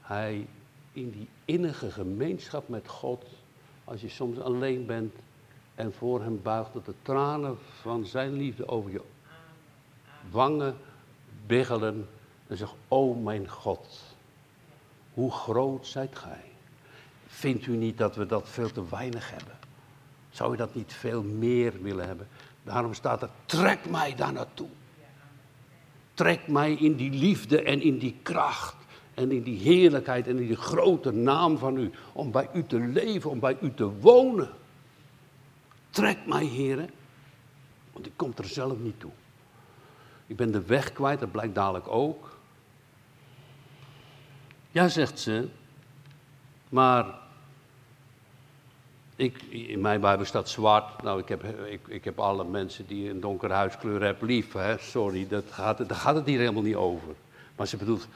hij 0.01 0.47
in 0.91 1.11
die 1.11 1.27
innige 1.45 1.91
gemeenschap 1.91 2.67
met 2.67 2.87
God, 2.87 3.25
als 3.83 4.01
je 4.01 4.09
soms 4.09 4.39
alleen 4.39 4.85
bent 4.85 5.13
en 5.75 5.93
voor 5.93 6.21
hem 6.21 6.39
buigt, 6.41 6.73
dat 6.73 6.85
de 6.85 6.95
tranen 7.01 7.57
van 7.81 8.05
zijn 8.05 8.33
liefde 8.33 8.67
over 8.67 8.91
je 8.91 9.01
wangen 10.31 10.75
biggelen 11.45 12.09
en 12.47 12.57
zegt, 12.57 12.73
o 12.87 13.13
mijn 13.13 13.49
God, 13.49 14.01
hoe 15.13 15.31
groot 15.31 15.87
zijt 15.87 16.17
gij. 16.17 16.51
Vindt 17.27 17.65
u 17.65 17.75
niet 17.75 17.97
dat 17.97 18.15
we 18.15 18.25
dat 18.25 18.49
veel 18.49 18.71
te 18.71 18.89
weinig 18.89 19.29
hebben? 19.29 19.57
Zou 20.29 20.53
u 20.53 20.57
dat 20.57 20.75
niet 20.75 20.93
veel 20.93 21.23
meer 21.23 21.81
willen 21.81 22.07
hebben? 22.07 22.27
Daarom 22.63 22.93
staat 22.93 23.21
er, 23.21 23.29
trek 23.45 23.89
mij 23.89 24.15
daar 24.15 24.33
naartoe. 24.33 24.69
Trek 26.13 26.47
mij 26.47 26.73
in 26.73 26.95
die 26.95 27.11
liefde 27.11 27.63
en 27.63 27.81
in 27.81 27.97
die 27.97 28.15
kracht 28.21 28.75
en 29.13 29.31
in 29.31 29.43
die 29.43 29.59
heerlijkheid 29.59 30.27
en 30.27 30.39
in 30.39 30.47
die 30.47 30.55
grote 30.55 31.11
naam 31.11 31.57
van 31.57 31.77
u. 31.77 31.91
Om 32.13 32.31
bij 32.31 32.49
u 32.53 32.65
te 32.65 32.79
leven, 32.79 33.29
om 33.29 33.39
bij 33.39 33.57
u 33.61 33.73
te 33.73 33.91
wonen. 33.99 34.49
Trek 35.89 36.17
mij, 36.25 36.45
heren, 36.45 36.89
want 37.93 38.05
ik 38.05 38.11
kom 38.15 38.33
er 38.37 38.47
zelf 38.47 38.77
niet 38.79 38.99
toe. 38.99 39.11
Ik 40.27 40.35
ben 40.35 40.51
de 40.51 40.61
weg 40.61 40.93
kwijt, 40.93 41.19
dat 41.19 41.31
blijkt 41.31 41.55
dadelijk 41.55 41.87
ook. 41.87 42.37
Ja, 44.71 44.87
zegt 44.87 45.19
ze, 45.19 45.49
maar 46.69 47.05
ik, 49.15 49.41
in 49.41 49.81
mijn 49.81 50.01
Bijbel 50.01 50.25
staat 50.25 50.49
zwart. 50.49 51.01
Nou, 51.01 51.19
ik 51.19 51.27
heb, 51.27 51.43
ik, 51.43 51.87
ik 51.87 52.03
heb 52.03 52.19
alle 52.19 52.43
mensen 52.43 52.87
die 52.87 53.09
een 53.09 53.19
donkere 53.19 53.53
huidskleur 53.53 54.03
hebben 54.03 54.27
lief. 54.27 54.53
Hè? 54.53 54.77
Sorry, 54.77 55.27
dat 55.27 55.43
gaat, 55.49 55.77
daar 55.77 55.97
gaat 55.97 56.15
het 56.15 56.25
hier 56.25 56.39
helemaal 56.39 56.63
niet 56.63 56.75
over. 56.75 57.15
Maar 57.55 57.67
ze 57.67 57.77
bedoelt, 57.77 58.07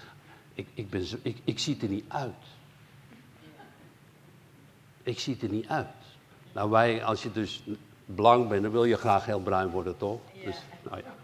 ik, 0.53 0.67
ik, 0.73 0.89
ben, 0.89 1.05
ik, 1.21 1.37
ik 1.43 1.59
zie 1.59 1.77
er 1.81 1.87
niet 1.87 2.05
uit. 2.07 2.33
Ik 5.03 5.19
zie 5.19 5.37
er 5.41 5.49
niet 5.49 5.67
uit. 5.67 5.87
Nou, 6.53 6.69
wij, 6.69 7.03
als 7.03 7.23
je 7.23 7.31
dus 7.31 7.63
blank 8.05 8.49
bent, 8.49 8.63
dan 8.63 8.71
wil 8.71 8.85
je 8.85 8.97
graag 8.97 9.25
heel 9.25 9.39
bruin 9.39 9.69
worden, 9.69 9.97
toch? 9.97 10.19
Dus, 10.45 10.57
nou 10.83 10.97
ja. 10.97 11.15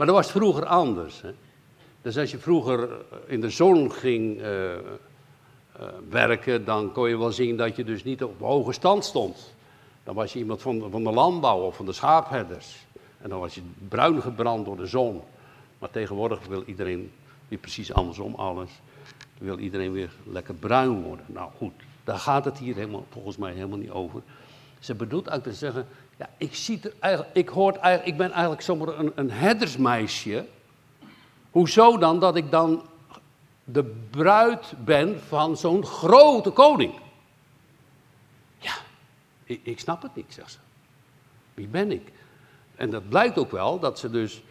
Maar 0.00 0.08
dat 0.08 0.18
was 0.18 0.30
vroeger 0.30 0.66
anders. 0.66 1.20
Hè? 1.20 1.30
Dus 2.02 2.18
als 2.18 2.30
je 2.30 2.38
vroeger 2.38 2.88
in 3.26 3.40
de 3.40 3.50
zon 3.50 3.92
ging 3.92 4.40
uh, 4.40 4.72
uh, 4.72 4.78
werken, 6.08 6.64
dan 6.64 6.92
kon 6.92 7.08
je 7.08 7.18
wel 7.18 7.32
zien 7.32 7.56
dat 7.56 7.76
je 7.76 7.84
dus 7.84 8.04
niet 8.04 8.22
op 8.22 8.40
hoge 8.40 8.72
stand 8.72 9.04
stond. 9.04 9.54
Dan 10.04 10.14
was 10.14 10.32
je 10.32 10.38
iemand 10.38 10.62
van, 10.62 10.90
van 10.90 11.04
de 11.04 11.10
landbouw 11.10 11.60
of 11.60 11.76
van 11.76 11.86
de 11.86 11.92
schaapherders. 11.92 12.86
En 13.18 13.28
dan 13.28 13.40
was 13.40 13.54
je 13.54 13.60
bruin 13.88 14.22
gebrand 14.22 14.64
door 14.64 14.76
de 14.76 14.86
zon. 14.86 15.20
Maar 15.78 15.90
tegenwoordig 15.90 16.46
wil 16.46 16.62
iedereen 16.66 17.12
weer 17.48 17.58
precies 17.58 17.92
andersom 17.92 18.34
alles. 18.34 18.70
Wil 19.38 19.58
iedereen 19.58 19.92
weer 19.92 20.10
lekker 20.24 20.54
bruin 20.54 21.02
worden. 21.02 21.24
Nou 21.28 21.50
goed, 21.56 21.72
daar 22.04 22.18
gaat 22.18 22.44
het 22.44 22.58
hier 22.58 22.74
helemaal, 22.74 23.06
volgens 23.10 23.36
mij 23.36 23.52
helemaal 23.52 23.78
niet 23.78 23.90
over. 23.90 24.22
Ze 24.78 24.94
bedoelt 24.94 25.26
eigenlijk 25.26 25.58
te 25.58 25.64
zeggen, 25.64 25.86
ja, 26.20 26.28
ik, 26.36 26.54
zie 26.54 26.80
eigenlijk, 26.98 27.36
ik, 27.36 27.48
hoort 27.48 27.76
eigenlijk, 27.76 28.12
ik 28.12 28.18
ben 28.18 28.30
eigenlijk 28.30 28.62
zomaar 28.62 28.98
een, 28.98 29.12
een 29.14 29.30
herdersmeisje. 29.30 30.46
Hoezo 31.50 31.98
dan 31.98 32.20
dat 32.20 32.36
ik 32.36 32.50
dan 32.50 32.82
de 33.64 33.84
bruid 34.10 34.72
ben 34.84 35.20
van 35.20 35.56
zo'n 35.56 35.84
grote 35.84 36.50
koning? 36.50 36.92
Ja, 38.58 38.74
ik, 39.44 39.60
ik 39.62 39.80
snap 39.80 40.02
het 40.02 40.14
niet, 40.14 40.34
zegt 40.34 40.52
ze. 40.52 40.58
Wie 41.54 41.66
ben 41.66 41.90
ik? 41.90 42.12
En 42.74 42.90
dat 42.90 43.08
blijkt 43.08 43.38
ook 43.38 43.50
wel 43.50 43.78
dat 43.78 43.98
ze 43.98 44.10
dus 44.10 44.42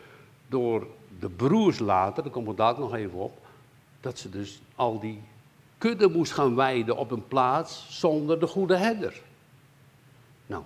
door 0.47 0.87
de 1.19 1.29
broers 1.29 1.79
later, 1.79 2.23
daar 2.23 2.31
komen 2.31 2.49
we 2.49 2.55
daar 2.55 2.79
nog 2.79 2.93
even 2.93 3.19
op, 3.19 3.45
dat 4.01 4.19
ze 4.19 4.29
dus 4.29 4.61
al 4.75 4.99
die 4.99 5.21
kudde 5.77 6.09
moest 6.09 6.31
gaan 6.31 6.55
weiden 6.55 6.97
op 6.97 7.11
een 7.11 7.27
plaats 7.27 7.85
zonder 7.89 8.39
de 8.39 8.47
goede 8.47 8.75
herder. 8.75 9.21
Nou, 10.45 10.63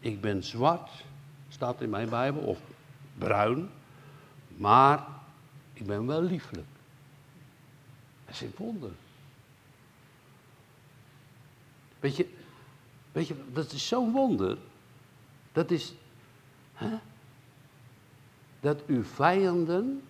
ik 0.00 0.20
ben 0.20 0.44
zwart, 0.44 0.90
staat 1.48 1.80
in 1.80 1.90
mijn 1.90 2.08
Bijbel, 2.08 2.42
of 2.42 2.58
bruin, 3.18 3.70
maar 4.56 5.06
ik 5.72 5.86
ben 5.86 6.06
wel 6.06 6.22
lieflijk. 6.22 6.66
Dat 8.24 8.34
is 8.34 8.40
een 8.40 8.52
wonder. 8.56 8.90
Weet 12.00 12.16
je, 12.16 12.28
weet 13.12 13.28
je, 13.28 13.34
dat 13.52 13.72
is 13.72 13.88
zo'n 13.88 14.12
wonder. 14.12 14.58
Dat 15.52 15.70
is, 15.70 15.94
hè? 16.72 16.98
dat 18.60 18.86
uw 18.86 19.04
vijanden, 19.04 20.02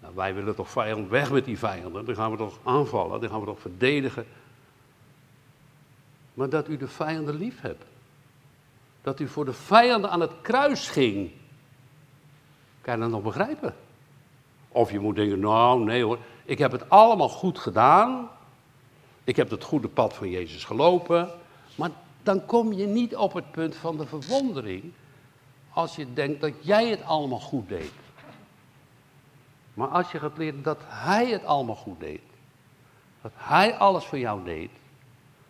nou 0.00 0.14
wij 0.14 0.34
willen 0.34 0.54
toch 0.54 0.70
vijand 0.70 1.08
weg 1.08 1.30
met 1.30 1.44
die 1.44 1.58
vijanden, 1.58 2.04
dan 2.04 2.14
gaan 2.14 2.30
we 2.30 2.36
toch 2.36 2.58
aanvallen, 2.62 3.20
dan 3.20 3.30
gaan 3.30 3.40
we 3.40 3.46
toch 3.46 3.60
verdedigen. 3.60 4.26
Maar 6.34 6.48
dat 6.48 6.68
u 6.68 6.76
de 6.76 6.88
vijanden 6.88 7.34
lief 7.34 7.60
hebt. 7.60 7.84
Dat 9.02 9.20
u 9.20 9.28
voor 9.28 9.44
de 9.44 9.52
vijanden 9.52 10.10
aan 10.10 10.20
het 10.20 10.32
kruis 10.42 10.88
ging. 10.88 11.30
Kan 12.80 12.94
je 12.94 13.00
dat 13.00 13.10
nog 13.10 13.22
begrijpen? 13.22 13.74
Of 14.68 14.90
je 14.90 15.00
moet 15.00 15.16
denken, 15.16 15.40
nou 15.40 15.84
nee 15.84 16.04
hoor, 16.04 16.18
ik 16.44 16.58
heb 16.58 16.72
het 16.72 16.90
allemaal 16.90 17.28
goed 17.28 17.58
gedaan. 17.58 18.30
Ik 19.24 19.36
heb 19.36 19.50
het 19.50 19.64
goede 19.64 19.88
pad 19.88 20.14
van 20.14 20.30
Jezus 20.30 20.64
gelopen. 20.64 21.30
Maar 21.74 21.90
dan 22.22 22.46
kom 22.46 22.72
je 22.72 22.86
niet 22.86 23.16
op 23.16 23.32
het 23.32 23.50
punt 23.50 23.76
van 23.76 23.96
de 23.96 24.06
verwondering 24.06 24.92
als 25.72 25.96
je 25.96 26.12
denkt 26.12 26.40
dat 26.40 26.52
jij 26.60 26.88
het 26.88 27.02
allemaal 27.02 27.40
goed 27.40 27.68
deed. 27.68 27.92
Maar 29.74 29.88
als 29.88 30.12
je 30.12 30.18
gaat 30.18 30.36
leren 30.38 30.62
dat 30.62 30.78
Hij 30.86 31.26
het 31.26 31.44
allemaal 31.44 31.74
goed 31.74 32.00
deed, 32.00 32.20
dat 33.22 33.32
Hij 33.34 33.74
alles 33.74 34.04
voor 34.04 34.18
jou 34.18 34.44
deed, 34.44 34.70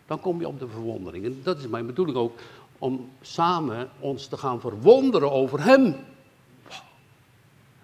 dan 0.06 0.21
kom 0.21 0.40
je 0.40 0.49
op 0.49 0.59
de 0.59 0.68
verwondering. 0.68 1.25
En 1.25 1.40
dat 1.42 1.59
is 1.59 1.66
mijn 1.66 1.87
bedoeling 1.87 2.18
ook, 2.18 2.38
om 2.83 3.11
samen 3.21 3.91
ons 3.99 4.27
te 4.27 4.37
gaan 4.37 4.61
verwonderen 4.61 5.33
over 5.33 5.65
Hem. 5.65 5.97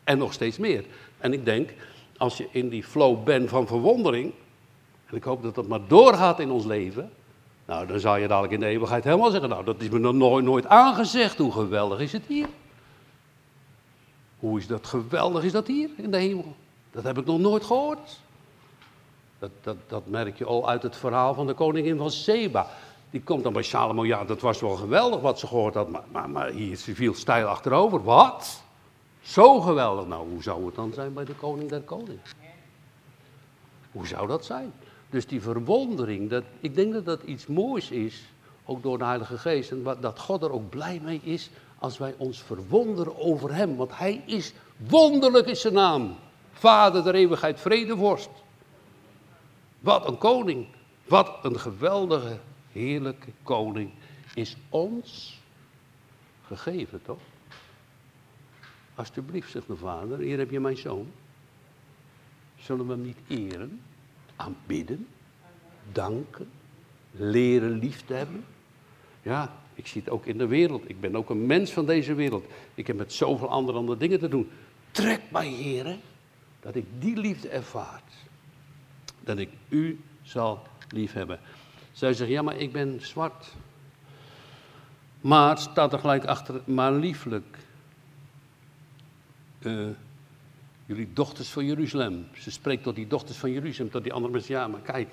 En 0.04 0.18
nog 0.18 0.32
steeds 0.32 0.58
meer. 0.58 0.84
En 1.18 1.32
ik 1.32 1.44
denk, 1.44 1.70
als 2.16 2.36
je 2.36 2.48
in 2.50 2.68
die 2.68 2.84
flow 2.84 3.24
bent 3.24 3.48
van 3.48 3.66
verwondering, 3.66 4.32
en 5.06 5.16
ik 5.16 5.24
hoop 5.24 5.42
dat 5.42 5.54
dat 5.54 5.66
maar 5.66 5.86
doorgaat 5.88 6.40
in 6.40 6.50
ons 6.50 6.64
leven, 6.64 7.10
nou, 7.64 7.86
dan 7.86 8.00
zou 8.00 8.18
je 8.18 8.28
dadelijk 8.28 8.52
in 8.52 8.60
de 8.60 8.66
eeuwigheid 8.66 9.04
helemaal 9.04 9.30
zeggen, 9.30 9.48
nou, 9.48 9.64
dat 9.64 9.80
is 9.80 9.88
me 9.88 9.98
nog 9.98 10.14
nooit, 10.14 10.44
nooit 10.44 10.66
aangezegd, 10.66 11.38
hoe 11.38 11.52
geweldig 11.52 12.00
is 12.00 12.12
het 12.12 12.26
hier? 12.26 12.48
Hoe 14.38 14.58
is 14.58 14.66
dat 14.66 14.86
geweldig 14.86 15.44
is 15.44 15.52
dat 15.52 15.66
hier 15.66 15.90
in 15.96 16.10
de 16.10 16.16
hemel? 16.16 16.56
Dat 16.90 17.04
heb 17.04 17.18
ik 17.18 17.26
nog 17.26 17.38
nooit 17.38 17.64
gehoord. 17.64 18.20
Dat, 19.38 19.50
dat, 19.62 19.76
dat 19.86 20.06
merk 20.06 20.38
je 20.38 20.44
al 20.44 20.68
uit 20.68 20.82
het 20.82 20.96
verhaal 20.96 21.34
van 21.34 21.46
de 21.46 21.54
koningin 21.54 21.96
van 21.96 22.10
Seba. 22.10 22.66
Die 23.10 23.22
komt 23.22 23.42
dan 23.42 23.52
bij 23.52 23.62
Salomo, 23.62 24.06
ja, 24.06 24.24
dat 24.24 24.40
was 24.40 24.60
wel 24.60 24.76
geweldig 24.76 25.20
wat 25.20 25.38
ze 25.38 25.46
gehoord 25.46 25.74
had, 25.74 25.88
maar, 25.88 26.04
maar, 26.12 26.30
maar 26.30 26.50
hier 26.50 26.76
viel 26.78 27.14
stijl 27.14 27.46
achterover. 27.46 28.02
Wat? 28.02 28.62
Zo 29.20 29.60
geweldig. 29.60 30.06
Nou, 30.06 30.28
hoe 30.28 30.42
zou 30.42 30.66
het 30.66 30.74
dan 30.74 30.92
zijn 30.92 31.12
bij 31.12 31.24
de 31.24 31.34
koning 31.34 31.68
der 31.68 31.80
koningen? 31.80 32.20
Hoe 33.92 34.06
zou 34.06 34.26
dat 34.26 34.44
zijn? 34.44 34.72
Dus 35.10 35.26
die 35.26 35.42
verwondering, 35.42 36.30
dat, 36.30 36.44
ik 36.60 36.74
denk 36.74 36.92
dat 36.92 37.04
dat 37.04 37.22
iets 37.22 37.46
moois 37.46 37.90
is, 37.90 38.22
ook 38.64 38.82
door 38.82 38.98
de 38.98 39.04
Heilige 39.04 39.38
Geest. 39.38 39.70
En 39.70 39.82
dat 40.00 40.18
God 40.18 40.42
er 40.42 40.52
ook 40.52 40.68
blij 40.68 41.00
mee 41.04 41.20
is 41.22 41.50
als 41.78 41.98
wij 41.98 42.14
ons 42.16 42.42
verwonderen 42.42 43.18
over 43.18 43.54
Hem. 43.54 43.76
Want 43.76 43.98
Hij 43.98 44.22
is 44.26 44.52
wonderlijk 44.76 45.46
in 45.46 45.56
zijn 45.56 45.74
naam. 45.74 46.16
Vader 46.52 47.04
der 47.04 47.14
eeuwigheid, 47.14 47.60
vredevorst. 47.60 48.30
Wat 49.80 50.08
een 50.08 50.18
koning. 50.18 50.66
Wat 51.04 51.30
een 51.42 51.60
geweldige, 51.60 52.38
heerlijke 52.78 53.30
koning 53.42 53.90
is 54.34 54.56
ons 54.68 55.40
gegeven, 56.42 57.02
toch? 57.02 57.20
Alsjeblieft, 58.94 59.50
zegt 59.50 59.66
de 59.66 59.76
vader, 59.76 60.18
hier 60.18 60.38
heb 60.38 60.50
je 60.50 60.60
mijn 60.60 60.76
zoon. 60.76 61.06
Zullen 62.56 62.86
we 62.86 62.92
hem 62.92 63.02
niet 63.02 63.18
eren? 63.28 63.80
aanbidden, 64.38 65.06
danken, 65.92 66.50
leren 67.10 67.78
lief 67.78 68.02
te 68.06 68.14
hebben. 68.14 68.44
Ja, 69.22 69.56
ik 69.74 69.86
zie 69.86 70.00
het 70.00 70.10
ook 70.10 70.26
in 70.26 70.38
de 70.38 70.46
wereld. 70.46 70.88
Ik 70.88 71.00
ben 71.00 71.16
ook 71.16 71.30
een 71.30 71.46
mens 71.46 71.72
van 71.72 71.86
deze 71.86 72.14
wereld. 72.14 72.44
Ik 72.74 72.86
heb 72.86 72.96
met 72.96 73.12
zoveel 73.12 73.48
andere, 73.48 73.78
andere 73.78 73.98
dingen 73.98 74.18
te 74.18 74.28
doen. 74.28 74.50
Trek 74.90 75.20
mij, 75.30 75.48
heren, 75.48 76.00
dat 76.60 76.74
ik 76.74 76.84
die 76.98 77.16
liefde 77.16 77.48
ervaart. 77.48 78.12
Dat 79.20 79.38
ik 79.38 79.50
u 79.68 80.00
zal 80.22 80.62
lief 80.88 81.12
hebben. 81.12 81.40
Zij 81.98 82.14
zegt, 82.14 82.30
ja, 82.30 82.42
maar 82.42 82.56
ik 82.56 82.72
ben 82.72 82.98
zwart. 83.00 83.54
Maar 85.20 85.58
staat 85.58 85.92
er 85.92 85.98
gelijk 85.98 86.24
achter, 86.24 86.60
maar 86.64 86.92
lieflijk. 86.92 87.58
Uh, 89.58 89.86
jullie 90.86 91.08
dochters 91.12 91.48
van 91.48 91.64
Jeruzalem. 91.64 92.26
Ze 92.34 92.50
spreekt 92.50 92.82
tot 92.82 92.94
die 92.94 93.06
dochters 93.06 93.38
van 93.38 93.52
Jeruzalem, 93.52 93.90
tot 93.90 94.02
die 94.02 94.12
andere 94.12 94.32
mensen. 94.32 94.54
Ja, 94.54 94.68
maar 94.68 94.80
kijk, 94.80 95.08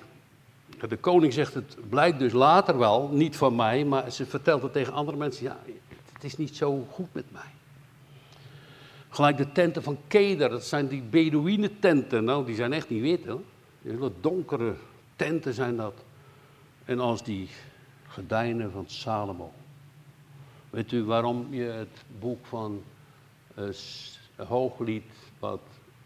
de 0.88 0.96
koning 0.96 1.32
zegt 1.32 1.54
het 1.54 1.76
blijkt 1.88 2.18
dus 2.18 2.32
later 2.32 2.78
wel, 2.78 3.08
niet 3.12 3.36
van 3.36 3.56
mij, 3.56 3.84
maar 3.84 4.10
ze 4.10 4.26
vertelt 4.26 4.62
het 4.62 4.72
tegen 4.72 4.92
andere 4.92 5.16
mensen. 5.16 5.44
Ja, 5.44 5.58
het 6.12 6.24
is 6.24 6.36
niet 6.36 6.56
zo 6.56 6.86
goed 6.90 7.14
met 7.14 7.32
mij. 7.32 7.52
Gelijk 9.08 9.36
de 9.36 9.52
tenten 9.52 9.82
van 9.82 9.98
Keder, 10.08 10.48
dat 10.48 10.64
zijn 10.64 10.88
die 10.88 11.02
Bedouine 11.02 11.78
tenten. 11.78 12.24
Nou, 12.24 12.46
die 12.46 12.54
zijn 12.54 12.72
echt 12.72 12.88
niet 12.88 13.02
wit. 13.02 13.36
Hele 13.82 14.12
donkere 14.20 14.74
tenten 15.16 15.54
zijn 15.54 15.76
dat. 15.76 16.05
En 16.86 17.00
als 17.00 17.22
die 17.22 17.48
gordijnen 18.08 18.72
van 18.72 18.84
Salomo. 18.86 19.52
Weet 20.70 20.92
u 20.92 21.04
waarom 21.04 21.46
je 21.54 21.62
het 21.62 22.04
boek 22.18 22.46
van 22.46 22.82
uh, 23.58 23.68
Hooglied 24.36 25.12
wat 25.38 25.60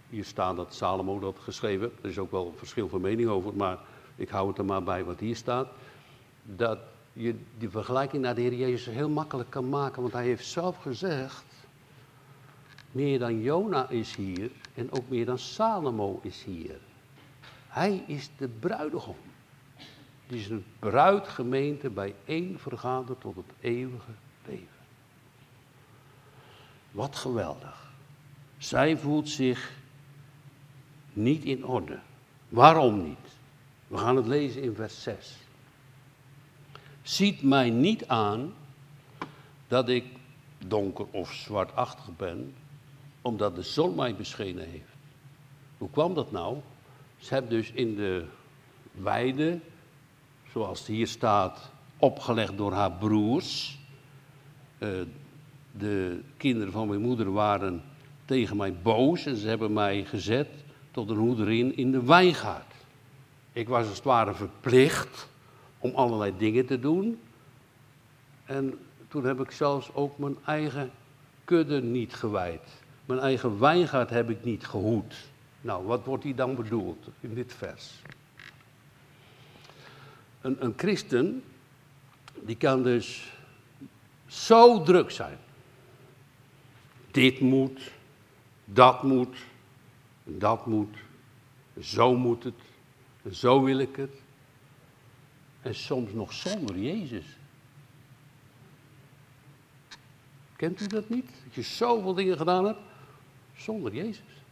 hier 0.09 0.25
staat 0.25 0.57
dat 0.57 0.75
Salomo 0.75 1.19
dat 1.19 1.39
geschreven 1.39 1.81
heeft. 1.81 2.03
Er 2.03 2.11
is 2.11 2.19
ook 2.19 2.31
wel 2.31 2.47
een 2.47 2.59
verschil 2.59 2.89
van 2.89 3.01
mening 3.01 3.29
over, 3.29 3.55
maar 3.55 3.79
ik 4.17 4.29
hou 4.29 4.49
het 4.49 4.59
er 4.59 4.65
maar 4.65 4.83
bij 4.83 5.05
wat 5.05 5.21
hier 5.21 5.37
staat. 5.37 5.69
Dat 6.43 6.79
je 7.13 7.35
die 7.59 7.71
vergelijking 7.71 8.23
naar 8.23 8.35
de 8.35 8.41
Heer 8.41 8.55
Jezus 8.55 8.95
heel 8.95 9.09
makkelijk 9.09 9.51
kan 9.51 9.69
maken, 9.69 10.03
want 10.03 10.15
hij 10.15 10.25
heeft 10.25 10.47
zelf 10.47 10.77
gezegd, 10.77 11.45
meer 12.93 13.19
dan 13.19 13.41
Jona 13.41 13.89
is 13.89 14.17
hier 14.17 14.51
en 14.75 14.93
ook 14.93 15.09
meer 15.09 15.25
dan 15.25 15.39
Salomo 15.39 16.21
is 16.23 16.45
hier. 16.45 16.79
Hij 17.69 18.05
is 18.07 18.31
de 18.37 18.49
bruidegom. 18.49 19.17
Is 20.31 20.49
een 20.49 20.65
bruidgemeente 20.79 22.13
één 22.25 22.59
vergader 22.59 23.19
tot 23.19 23.37
het 23.37 23.53
eeuwige 23.61 24.11
leven. 24.47 24.67
Wat 26.91 27.17
geweldig. 27.17 27.93
Zij 28.59 28.97
voelt 28.97 29.29
zich 29.29 29.73
niet 31.13 31.45
in 31.45 31.67
orde. 31.67 31.99
Waarom 32.49 33.03
niet? 33.03 33.19
We 33.87 33.97
gaan 33.97 34.17
het 34.17 34.27
lezen 34.27 34.63
in 34.63 34.75
vers 34.75 35.03
6. 35.03 35.37
ziet 37.03 37.43
mij 37.43 37.71
niet 37.71 38.07
aan 38.07 38.55
dat 39.69 39.89
ik 39.89 40.05
donker 40.67 41.07
of 41.11 41.33
zwartachtig 41.33 42.17
ben, 42.17 42.55
omdat 43.23 43.55
de 43.55 43.63
zon 43.63 43.95
mij 43.95 44.15
beschenen 44.15 44.69
heeft. 44.69 44.97
Hoe 45.79 45.91
kwam 45.91 46.15
dat 46.15 46.31
nou? 46.31 46.59
Ze 47.19 47.35
hebben 47.35 47.51
dus 47.51 47.71
in 47.71 47.95
de 47.95 48.27
weide, 48.93 49.61
zoals 50.53 50.87
hier 50.87 51.07
staat, 51.07 51.71
opgelegd 51.99 52.57
door 52.57 52.73
haar 52.73 52.93
broers. 52.93 53.79
Uh, 54.79 54.89
de 55.73 56.21
kinderen 56.37 56.73
van 56.73 56.89
mijn 56.89 57.01
moeder 57.01 57.33
waren 57.33 57.83
tegen 58.25 58.57
mij 58.57 58.75
boos 58.83 59.27
en 59.27 59.37
ze 59.37 59.49
hebben 59.49 59.73
mij 59.73 60.05
gezet 60.05 60.49
tot 60.91 61.11
een 61.11 61.17
hoederin 61.17 61.77
in 61.77 61.91
de 61.91 62.05
wijngaard. 62.05 62.75
Ik 63.53 63.69
was 63.69 63.87
als 63.87 63.97
het 63.97 64.05
ware 64.05 64.35
verplicht 64.35 65.29
om 65.79 65.95
allerlei 65.95 66.33
dingen 66.39 66.67
te 66.67 66.79
doen. 66.79 67.21
En 68.45 68.79
toen 69.09 69.25
heb 69.25 69.41
ik 69.41 69.51
zelfs 69.51 69.95
ook 69.95 70.19
mijn 70.19 70.37
eigen 70.47 70.91
kudde 71.45 71.83
niet 71.83 72.15
gewijd. 72.15 72.63
Mijn 73.05 73.21
eigen 73.21 73.59
wijngaard 73.59 74.11
heb 74.11 74.31
ik 74.31 74.45
niet 74.45 74.67
gehoed. 74.67 75.15
Nou, 75.61 75.87
wat 75.87 76.05
wordt 76.05 76.25
hier 76.25 76.37
dan 76.37 76.55
bedoeld 76.55 77.09
in 77.21 77.35
dit 77.35 77.55
vers? 77.55 78.03
Een, 80.41 80.65
een 80.65 80.75
christen, 80.77 81.43
die 82.41 82.57
kan 82.57 82.83
dus 82.83 83.33
zo 84.27 84.83
druk 84.83 85.11
zijn. 85.11 85.39
Dit 87.11 87.41
moet, 87.41 87.91
dat 88.65 89.03
moet, 89.03 89.37
dat 90.25 90.67
moet, 90.67 90.97
zo 91.81 92.17
moet 92.17 92.45
het, 92.45 92.55
zo 93.31 93.63
wil 93.63 93.79
ik 93.79 93.97
het. 93.97 94.15
En 95.63 95.75
soms 95.75 96.13
nog 96.13 96.33
zonder 96.33 96.79
Jezus. 96.79 97.25
Kent 100.57 100.81
u 100.81 100.87
dat 100.87 101.09
niet? 101.09 101.31
Dat 101.45 101.55
je 101.55 101.63
zoveel 101.63 102.15
dingen 102.15 102.37
gedaan 102.37 102.65
hebt 102.65 102.81
zonder 103.57 103.95
Jezus. 103.95 104.43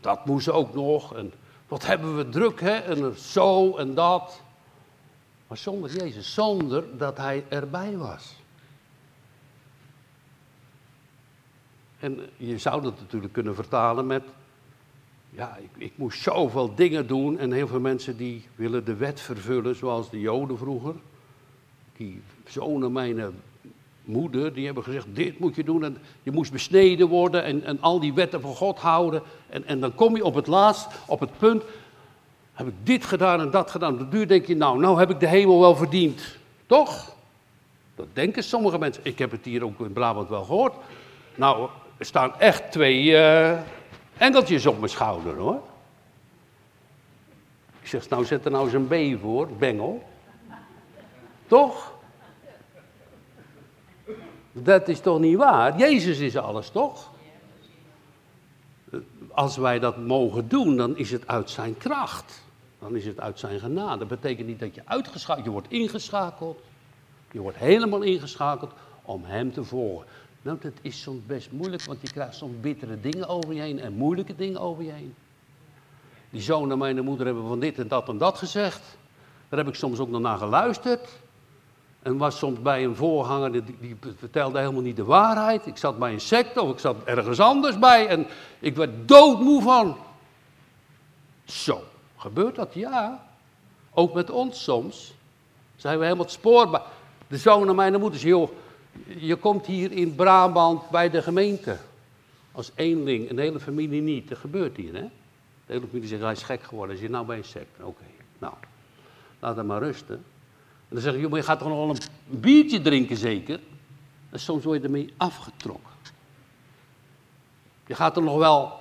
Dat 0.00 0.26
moest 0.26 0.48
ook 0.48 0.74
nog. 0.74 1.14
En 1.14 1.32
wat 1.68 1.86
hebben 1.86 2.16
we 2.16 2.28
druk, 2.28 2.60
hè? 2.60 2.76
En 2.76 3.18
zo 3.18 3.76
en 3.76 3.94
dat. 3.94 4.42
Maar 5.50 5.58
zonder 5.58 5.90
Jezus, 5.90 6.34
zonder 6.34 6.84
dat 6.98 7.16
Hij 7.16 7.44
erbij 7.48 7.96
was. 7.96 8.34
En 11.98 12.20
je 12.36 12.58
zou 12.58 12.82
dat 12.82 12.98
natuurlijk 12.98 13.32
kunnen 13.32 13.54
vertalen 13.54 14.06
met, 14.06 14.22
ja, 15.30 15.56
ik, 15.56 15.70
ik, 15.76 15.92
moest 15.94 16.22
zoveel 16.22 16.74
dingen 16.74 17.06
doen 17.06 17.38
en 17.38 17.52
heel 17.52 17.66
veel 17.66 17.80
mensen 17.80 18.16
die 18.16 18.46
willen 18.54 18.84
de 18.84 18.94
wet 18.94 19.20
vervullen 19.20 19.76
zoals 19.76 20.10
de 20.10 20.20
Joden 20.20 20.58
vroeger. 20.58 20.94
Die 21.96 22.22
zonen 22.44 22.92
mijn 22.92 23.42
moeder, 24.04 24.54
die 24.54 24.64
hebben 24.64 24.84
gezegd, 24.84 25.06
dit 25.12 25.38
moet 25.38 25.56
je 25.56 25.64
doen 25.64 25.84
en 25.84 25.96
je 26.22 26.30
moest 26.30 26.52
besneden 26.52 27.08
worden 27.08 27.44
en, 27.44 27.64
en 27.64 27.80
al 27.80 28.00
die 28.00 28.14
wetten 28.14 28.40
van 28.40 28.54
God 28.54 28.78
houden. 28.78 29.22
En, 29.48 29.66
en 29.66 29.80
dan 29.80 29.94
kom 29.94 30.16
je 30.16 30.24
op 30.24 30.34
het 30.34 30.46
laatst, 30.46 30.88
op 31.06 31.20
het 31.20 31.38
punt, 31.38 31.62
heb 32.60 32.68
ik 32.68 32.86
dit 32.86 33.04
gedaan 33.04 33.40
en 33.40 33.50
dat 33.50 33.70
gedaan. 33.70 33.92
Op 33.92 33.98
de 33.98 34.08
duur 34.08 34.28
denk 34.28 34.46
je, 34.46 34.56
nou, 34.56 34.78
nou 34.78 34.98
heb 34.98 35.10
ik 35.10 35.20
de 35.20 35.26
hemel 35.26 35.60
wel 35.60 35.76
verdiend. 35.76 36.36
Toch? 36.66 37.14
Dat 37.94 38.06
denken 38.12 38.42
sommige 38.42 38.78
mensen. 38.78 39.04
Ik 39.04 39.18
heb 39.18 39.30
het 39.30 39.44
hier 39.44 39.64
ook 39.64 39.80
in 39.80 39.92
Brabant 39.92 40.28
wel 40.28 40.44
gehoord. 40.44 40.74
Nou, 41.34 41.68
er 41.96 42.06
staan 42.06 42.38
echt 42.38 42.72
twee 42.72 43.04
uh, 43.04 43.58
engeltjes 44.16 44.66
op 44.66 44.78
mijn 44.78 44.90
schouder 44.90 45.36
hoor. 45.36 45.60
Ik 47.80 47.86
zeg, 47.86 48.08
nou 48.08 48.24
zet 48.24 48.44
er 48.44 48.50
nou 48.50 48.64
eens 48.64 48.74
een 48.74 49.16
B 49.16 49.20
voor, 49.20 49.48
bengel. 49.48 50.02
Toch? 51.46 51.92
Dat 54.52 54.88
is 54.88 55.00
toch 55.00 55.18
niet 55.18 55.36
waar? 55.36 55.78
Jezus 55.78 56.18
is 56.18 56.36
alles, 56.36 56.70
toch? 56.70 57.10
Als 59.28 59.56
wij 59.56 59.78
dat 59.78 59.96
mogen 59.96 60.48
doen, 60.48 60.76
dan 60.76 60.96
is 60.96 61.10
het 61.10 61.26
uit 61.26 61.50
zijn 61.50 61.78
kracht. 61.78 62.39
Dan 62.80 62.96
is 62.96 63.06
het 63.06 63.20
uit 63.20 63.38
zijn 63.38 63.60
genade. 63.60 63.98
Dat 63.98 64.08
betekent 64.08 64.46
niet 64.46 64.60
dat 64.60 64.74
je 64.74 64.82
uitgeschakeld, 64.84 65.44
je 65.44 65.50
wordt 65.50 65.70
ingeschakeld. 65.70 66.60
Je 67.32 67.40
wordt 67.40 67.56
helemaal 67.56 68.02
ingeschakeld 68.02 68.72
om 69.02 69.24
hem 69.24 69.52
te 69.52 69.64
volgen. 69.64 70.06
Nou, 70.42 70.58
dat 70.60 70.72
is 70.82 71.02
soms 71.02 71.26
best 71.26 71.50
moeilijk, 71.50 71.84
want 71.84 72.00
je 72.00 72.10
krijgt 72.10 72.34
soms 72.34 72.60
bittere 72.60 73.00
dingen 73.00 73.28
over 73.28 73.54
je 73.54 73.60
heen 73.60 73.80
en 73.80 73.92
moeilijke 73.92 74.36
dingen 74.36 74.60
over 74.60 74.84
je 74.84 74.90
heen. 74.90 75.14
Die 76.30 76.42
zoon 76.42 76.70
en 76.70 76.78
mijn 76.78 77.04
moeder 77.04 77.26
hebben 77.26 77.46
van 77.46 77.60
dit 77.60 77.78
en 77.78 77.88
dat 77.88 78.08
en 78.08 78.18
dat 78.18 78.38
gezegd. 78.38 78.82
Daar 79.48 79.58
heb 79.58 79.68
ik 79.68 79.74
soms 79.74 79.98
ook 79.98 80.08
nog 80.08 80.20
naar 80.20 80.38
geluisterd. 80.38 81.08
En 82.02 82.16
was 82.16 82.38
soms 82.38 82.62
bij 82.62 82.84
een 82.84 82.96
voorganger, 82.96 83.52
die, 83.52 83.62
die, 83.80 83.96
vertelde 84.16 84.58
helemaal 84.58 84.82
niet 84.82 84.96
de 84.96 85.04
waarheid. 85.04 85.66
Ik 85.66 85.76
zat 85.76 85.98
bij 85.98 86.12
een 86.12 86.20
secte 86.20 86.62
of 86.62 86.70
ik 86.70 86.78
zat 86.78 87.04
ergens 87.04 87.40
anders 87.40 87.78
bij 87.78 88.06
en 88.06 88.26
ik 88.58 88.76
werd 88.76 89.08
doodmoe 89.08 89.62
van. 89.62 89.96
Zo, 91.44 91.82
gebeurt 92.20 92.54
dat? 92.54 92.74
Ja. 92.74 93.26
Ook 93.90 94.14
met 94.14 94.30
ons 94.30 94.62
soms. 94.62 95.14
Zijn 95.76 95.98
we 95.98 96.04
helemaal 96.04 96.24
het 96.24 96.34
spoor. 96.34 96.82
De 97.28 97.38
zoon 97.38 97.68
en 97.68 97.74
mijn 97.74 98.00
moeder 98.00 98.20
zei, 98.20 98.32
joh, 98.32 98.50
je 99.18 99.36
komt 99.36 99.66
hier 99.66 99.92
in 99.92 100.14
Brabant 100.14 100.90
bij 100.90 101.10
de 101.10 101.22
gemeente. 101.22 101.78
Als 102.52 102.70
eenling, 102.74 103.30
een 103.30 103.38
hele 103.38 103.60
familie 103.60 104.00
niet. 104.00 104.28
Dat 104.28 104.38
gebeurt 104.38 104.76
hier, 104.76 104.94
hè? 104.94 105.08
De 105.66 105.72
hele 105.72 105.86
familie 105.86 106.08
zegt, 106.08 106.22
hij 106.22 106.32
is 106.32 106.42
gek 106.42 106.62
geworden. 106.62 106.94
Als 106.94 107.04
je 107.04 107.10
nou 107.10 107.26
bij 107.26 107.36
een 107.36 107.44
secte. 107.44 107.84
Oké, 107.84 108.04
nou, 108.38 108.54
laat 109.38 109.56
hem 109.56 109.66
maar 109.66 109.82
rusten. 109.82 110.14
En 110.88 110.96
dan 110.96 111.00
zeg 111.00 111.14
je, 111.14 111.28
je 111.28 111.42
gaat 111.42 111.58
toch 111.58 111.68
nog 111.68 111.76
wel 111.76 111.88
een 111.88 112.40
biertje 112.40 112.80
drinken 112.80 113.16
zeker? 113.16 113.60
En 114.30 114.40
soms 114.40 114.64
word 114.64 114.78
je 114.78 114.84
ermee 114.84 115.14
afgetrokken. 115.16 115.92
Je 117.86 117.94
gaat 117.94 118.16
er 118.16 118.22
nog 118.22 118.38
wel... 118.38 118.78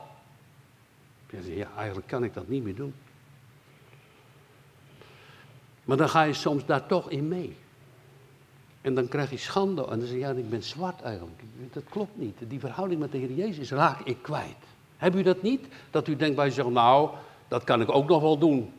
Ja, 1.44 1.68
eigenlijk 1.78 2.08
kan 2.08 2.24
ik 2.24 2.34
dat 2.34 2.48
niet 2.48 2.64
meer 2.64 2.76
doen. 2.76 2.94
Maar 5.90 5.98
dan 5.98 6.10
ga 6.10 6.22
je 6.22 6.34
soms 6.34 6.66
daar 6.66 6.86
toch 6.86 7.10
in 7.10 7.28
mee. 7.28 7.56
En 8.82 8.96
dan 8.96 9.08
krijg 9.08 9.30
je 9.30 9.38
schande. 9.38 9.82
En 9.88 10.00
dan 10.00 10.08
zeg 10.08 10.10
je, 10.10 10.18
ja, 10.18 10.30
ik 10.30 10.50
ben 10.50 10.64
zwart 10.64 11.02
eigenlijk. 11.02 11.42
Dat 11.72 11.84
klopt 11.90 12.18
niet. 12.18 12.38
Die 12.48 12.60
verhouding 12.60 13.00
met 13.00 13.12
de 13.12 13.18
Heer 13.18 13.32
Jezus 13.32 13.72
raak 13.72 14.00
ik 14.00 14.18
kwijt. 14.22 14.56
Heb 14.98 15.16
u 15.16 15.24
dat 15.24 15.42
niet? 15.42 15.68
Dat 15.92 16.08
u 16.08 16.16
denkt 16.16 16.36
bij 16.36 16.46
jezelf, 16.46 16.72
nou, 16.72 17.10
dat 17.48 17.64
kan 17.64 17.82
ik 17.82 17.92
ook 17.92 18.08
nog 18.08 18.22
wel 18.22 18.38
doen. 18.38 18.74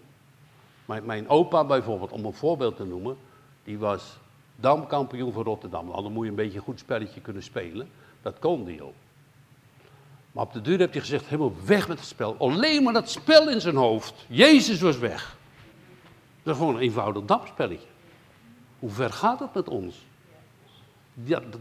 Mijn, 0.85 1.05
mijn 1.05 1.29
opa 1.29 1.65
bijvoorbeeld, 1.65 2.13
om 2.13 2.25
een 2.25 2.33
voorbeeld 2.33 2.77
te 2.77 2.85
noemen, 2.85 3.17
die 3.65 3.79
was 3.79 4.19
damkampioen 4.57 5.33
van 5.33 5.43
Rotterdam. 5.43 5.87
Nou, 5.87 6.03
dan 6.03 6.13
moet 6.13 6.25
je 6.25 6.31
een 6.31 6.37
beetje 6.37 6.59
een 6.59 6.65
goed 6.65 6.79
spelletje 6.79 7.21
kunnen 7.21 7.43
spelen. 7.43 7.89
Dat 8.23 8.39
kon 8.39 8.65
die 8.65 8.83
ook. 8.83 8.95
Maar 10.33 10.45
op 10.45 10.53
de 10.53 10.61
duur 10.61 10.79
heb 10.79 10.93
hij 10.93 11.01
gezegd, 11.01 11.25
helemaal 11.25 11.55
weg 11.65 11.89
met 11.89 11.99
het 11.99 12.09
spel. 12.09 12.37
Alleen 12.39 12.83
maar 12.83 12.93
dat 12.93 13.11
spel 13.11 13.49
in 13.49 13.61
zijn 13.61 13.77
hoofd. 13.77 14.15
Jezus 14.29 14.81
was 14.81 14.99
weg. 14.99 15.39
Dat 16.43 16.55
is 16.55 16.61
gewoon 16.61 16.75
een 16.75 16.81
eenvoudig 16.81 17.25
damspelletje. 17.25 17.87
Hoe 18.79 18.91
ver 18.91 19.13
gaat 19.13 19.41
het 19.41 19.55
met 19.55 19.69
ons? 19.69 20.07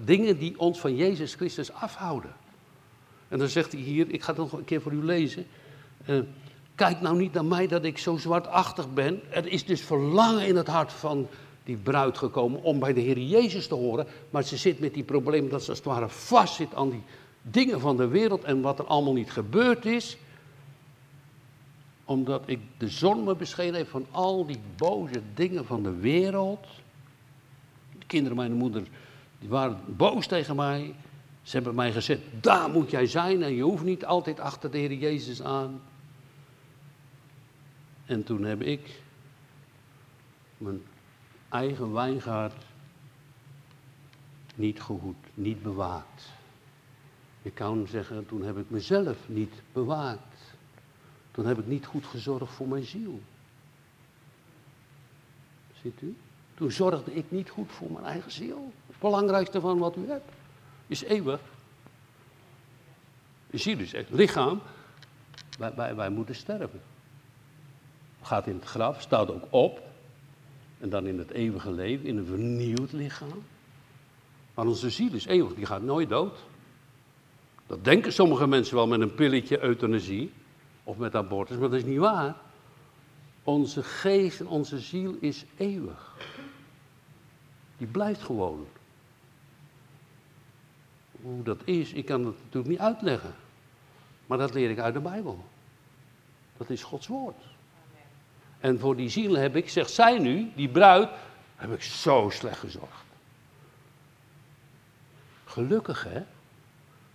Dingen 0.05 0.37
die 0.37 0.59
ons 0.59 0.79
van 0.79 0.95
Jezus 0.95 1.33
Christus 1.33 1.73
afhouden. 1.73 2.33
En 3.27 3.37
dan 3.37 3.47
zegt 3.47 3.71
hij 3.71 3.81
hier, 3.81 4.09
ik 4.09 4.23
ga 4.23 4.31
het 4.31 4.37
nog 4.37 4.51
een 4.51 4.65
keer 4.65 4.81
voor 4.81 4.91
u 4.91 5.03
lezen. 5.03 5.47
Uh, 6.09 6.19
kijk 6.75 7.01
nou 7.01 7.17
niet 7.17 7.33
naar 7.33 7.45
mij 7.45 7.67
dat 7.67 7.83
ik 7.83 7.97
zo 7.97 8.17
zwartachtig 8.17 8.93
ben. 8.93 9.21
Er 9.29 9.47
is 9.47 9.65
dus 9.65 9.81
verlangen 9.81 10.47
in 10.47 10.55
het 10.55 10.67
hart 10.67 10.93
van 10.93 11.27
die 11.63 11.77
bruid 11.77 12.17
gekomen 12.17 12.63
om 12.63 12.79
bij 12.79 12.93
de 12.93 13.01
Heer 13.01 13.19
Jezus 13.19 13.67
te 13.67 13.75
horen. 13.75 14.07
Maar 14.29 14.43
ze 14.43 14.57
zit 14.57 14.79
met 14.79 14.93
die 14.93 15.03
problemen 15.03 15.49
dat 15.49 15.63
ze 15.63 15.69
als 15.69 15.77
het 15.77 15.87
ware 15.87 16.09
vast 16.09 16.53
zit 16.53 16.75
aan 16.75 16.89
die 16.89 17.03
dingen 17.41 17.79
van 17.79 17.97
de 17.97 18.07
wereld 18.07 18.43
en 18.43 18.61
wat 18.61 18.79
er 18.79 18.85
allemaal 18.85 19.13
niet 19.13 19.31
gebeurd 19.31 19.85
is. 19.85 20.17
Omdat 22.09 22.43
ik 22.45 22.59
de 22.77 22.89
zon 22.89 23.23
me 23.23 23.35
beschenen 23.35 23.73
heeft 23.73 23.89
van 23.89 24.05
al 24.11 24.45
die 24.45 24.59
boze 24.77 25.21
dingen 25.33 25.65
van 25.65 25.83
de 25.83 25.95
wereld 25.95 26.67
kinderen, 28.09 28.37
mijn 28.37 28.53
moeder, 28.53 28.87
die 29.39 29.49
waren 29.49 29.79
boos 29.87 30.27
tegen 30.27 30.55
mij. 30.55 30.95
Ze 31.41 31.55
hebben 31.55 31.75
mij 31.75 31.91
gezegd, 31.91 32.21
daar 32.41 32.69
moet 32.69 32.89
jij 32.89 33.05
zijn 33.05 33.43
en 33.43 33.55
je 33.55 33.63
hoeft 33.63 33.83
niet 33.83 34.05
altijd 34.05 34.39
achter 34.39 34.71
de 34.71 34.77
Heer 34.77 34.93
Jezus 34.93 35.41
aan. 35.41 35.81
En 38.05 38.23
toen 38.23 38.43
heb 38.43 38.61
ik 38.61 39.01
mijn 40.57 40.81
eigen 41.49 41.93
wijngaard 41.93 42.65
niet 44.55 44.81
gehoed, 44.81 45.25
niet 45.33 45.63
bewaakt. 45.63 46.29
Ik 47.41 47.53
kan 47.53 47.87
zeggen, 47.87 48.25
toen 48.25 48.43
heb 48.43 48.57
ik 48.57 48.69
mezelf 48.69 49.17
niet 49.27 49.53
bewaakt. 49.73 50.28
Toen 51.39 51.47
heb 51.47 51.59
ik 51.59 51.67
niet 51.67 51.85
goed 51.85 52.05
gezorgd 52.05 52.53
voor 52.53 52.67
mijn 52.67 52.83
ziel. 52.83 53.21
Ziet 55.81 56.01
u? 56.01 56.15
Toen 56.53 56.71
zorgde 56.71 57.13
ik 57.13 57.31
niet 57.31 57.49
goed 57.49 57.71
voor 57.71 57.91
mijn 57.91 58.05
eigen 58.05 58.31
ziel. 58.31 58.73
Het 58.87 58.99
belangrijkste 58.99 59.61
van 59.61 59.77
wat 59.77 59.95
u 59.95 60.07
hebt 60.07 60.31
is 60.87 61.03
eeuwig. 61.03 61.39
Je 63.49 63.57
ziet 63.57 63.77
dus 63.77 63.93
echt, 63.93 64.09
lichaam, 64.09 64.61
wij, 65.57 65.75
wij, 65.75 65.95
wij 65.95 66.09
moeten 66.09 66.35
sterven. 66.35 66.81
Gaat 68.21 68.47
in 68.47 68.55
het 68.55 68.65
graf, 68.65 69.01
staat 69.01 69.31
ook 69.31 69.45
op. 69.49 69.81
En 70.79 70.89
dan 70.89 71.07
in 71.07 71.17
het 71.17 71.31
eeuwige 71.31 71.71
leven, 71.71 72.05
in 72.05 72.17
een 72.17 72.25
vernieuwd 72.25 72.91
lichaam. 72.91 73.43
Maar 74.53 74.65
onze 74.65 74.89
ziel 74.89 75.13
is 75.13 75.25
eeuwig, 75.25 75.53
die 75.53 75.65
gaat 75.65 75.81
nooit 75.81 76.09
dood. 76.09 76.37
Dat 77.67 77.83
denken 77.83 78.13
sommige 78.13 78.47
mensen 78.47 78.75
wel 78.75 78.87
met 78.87 79.01
een 79.01 79.15
pilletje 79.15 79.63
euthanasie 79.63 80.31
of 80.89 80.97
met 80.97 81.15
abortus, 81.15 81.57
maar 81.57 81.69
dat 81.69 81.79
is 81.79 81.85
niet 81.85 81.97
waar. 81.97 82.35
Onze 83.43 83.83
geest 83.83 84.39
en 84.39 84.47
onze 84.47 84.79
ziel 84.79 85.15
is 85.19 85.45
eeuwig. 85.57 86.15
Die 87.77 87.87
blijft 87.87 88.21
gewoon. 88.21 88.67
Hoe 91.21 91.43
dat 91.43 91.61
is, 91.63 91.93
ik 91.93 92.05
kan 92.05 92.25
het 92.25 92.35
natuurlijk 92.43 92.67
niet 92.67 92.79
uitleggen. 92.79 93.35
Maar 94.25 94.37
dat 94.37 94.53
leer 94.53 94.69
ik 94.69 94.79
uit 94.79 94.93
de 94.93 94.99
Bijbel. 94.99 95.45
Dat 96.57 96.69
is 96.69 96.83
Gods 96.83 97.07
woord. 97.07 97.43
En 98.59 98.79
voor 98.79 98.95
die 98.95 99.09
zielen 99.09 99.41
heb 99.41 99.55
ik, 99.55 99.69
zegt 99.69 99.91
zij 99.91 100.19
nu, 100.19 100.51
die 100.55 100.69
bruid, 100.69 101.09
heb 101.55 101.73
ik 101.73 101.81
zo 101.81 102.29
slecht 102.29 102.59
gezorgd. 102.59 103.05
Gelukkig 105.45 106.03
hè, 106.03 106.23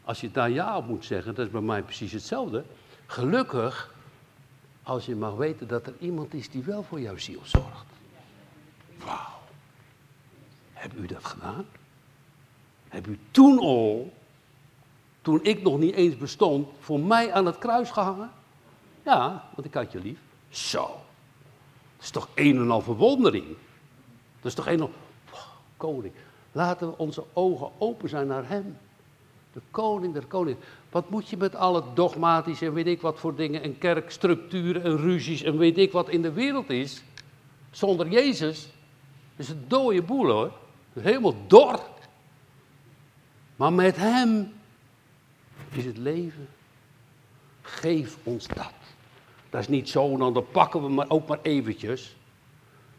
als 0.05 0.21
je 0.21 0.31
daar 0.31 0.51
ja 0.51 0.77
op 0.77 0.87
moet 0.87 1.05
zeggen, 1.05 1.35
dat 1.35 1.47
is 1.47 1.53
bij 1.53 1.61
mij 1.61 1.83
precies 1.83 2.13
hetzelfde. 2.13 2.65
Gelukkig 3.07 3.95
als 4.83 5.07
je 5.07 5.17
mag 5.17 5.35
weten 5.35 5.69
dat 5.69 5.87
er 5.87 5.95
iemand 5.99 6.35
is 6.35 6.51
die 6.51 6.63
wel 6.63 6.83
voor 6.83 7.01
jouw 7.01 7.17
ziel 7.17 7.41
zorgt. 7.43 7.87
Wauw. 9.05 9.39
Heb 10.73 10.95
u 10.95 11.07
dat 11.07 11.25
gedaan? 11.25 11.67
Heb 12.89 13.07
u 13.07 13.19
toen 13.31 13.59
al, 13.59 14.13
toen 15.23 15.45
ik 15.45 15.63
nog 15.63 15.79
niet 15.79 15.95
eens 15.95 16.17
bestond, 16.17 16.69
voor 16.81 17.01
mij 17.01 17.33
aan 17.33 17.47
het 17.47 17.59
kruis 17.59 17.91
gehangen? 17.91 18.31
Ja, 19.03 19.49
want 19.55 19.67
ik 19.67 19.75
had 19.75 19.93
je 19.93 20.01
lief. 20.01 20.19
Zo. 20.49 20.83
Dat 21.97 22.05
is 22.05 22.11
toch 22.11 22.29
een 22.35 22.57
en 22.57 22.71
al 22.71 22.81
verwondering. 22.81 23.47
Dat 24.41 24.45
is 24.45 24.55
toch 24.55 24.67
een 24.67 24.73
en 24.73 24.81
al... 24.81 24.91
koning. 25.77 26.13
Laten 26.53 26.89
we 26.89 26.99
onze 26.99 27.25
ogen 27.33 27.71
open 27.79 28.09
zijn 28.09 28.27
naar 28.27 28.49
hem. 28.49 28.77
De 29.53 29.61
koning 29.71 30.13
der 30.13 30.27
koning. 30.27 30.57
Wat 30.95 31.11
moet 31.11 31.29
je 31.29 31.37
met 31.37 31.55
alle 31.55 31.83
dogmatische 31.95 32.67
en 32.67 32.73
weet 32.73 32.87
ik 32.87 33.01
wat 33.01 33.19
voor 33.19 33.35
dingen 33.35 33.63
en 33.63 33.79
kerkstructuren 33.79 34.83
en 34.83 34.97
ruzies 34.97 35.43
en 35.43 35.59
weet 35.59 35.79
ik 35.79 35.93
wat 35.93 36.09
in 36.09 36.23
de 36.23 36.33
wereld 36.33 36.71
is. 36.71 37.03
Zonder 37.71 38.09
Jezus 38.09 38.69
is 39.37 39.49
het 39.49 39.71
dode 39.71 40.03
boel 40.03 40.31
hoor. 40.31 40.53
Helemaal 40.93 41.35
dor. 41.47 41.81
Maar 43.57 43.73
met 43.73 43.97
hem 43.97 44.53
is 45.71 45.85
het 45.85 45.97
leven. 45.97 46.49
Geef 47.63 48.17
ons 48.23 48.47
dat. 48.47 48.75
Dat 49.51 49.61
is 49.61 49.69
niet 49.69 49.89
zo, 49.89 50.17
nou, 50.17 50.33
dan 50.33 50.47
pakken 50.51 50.83
we 50.83 50.89
maar 50.89 51.11
ook 51.11 51.29
maar 51.29 51.41
eventjes. 51.43 52.17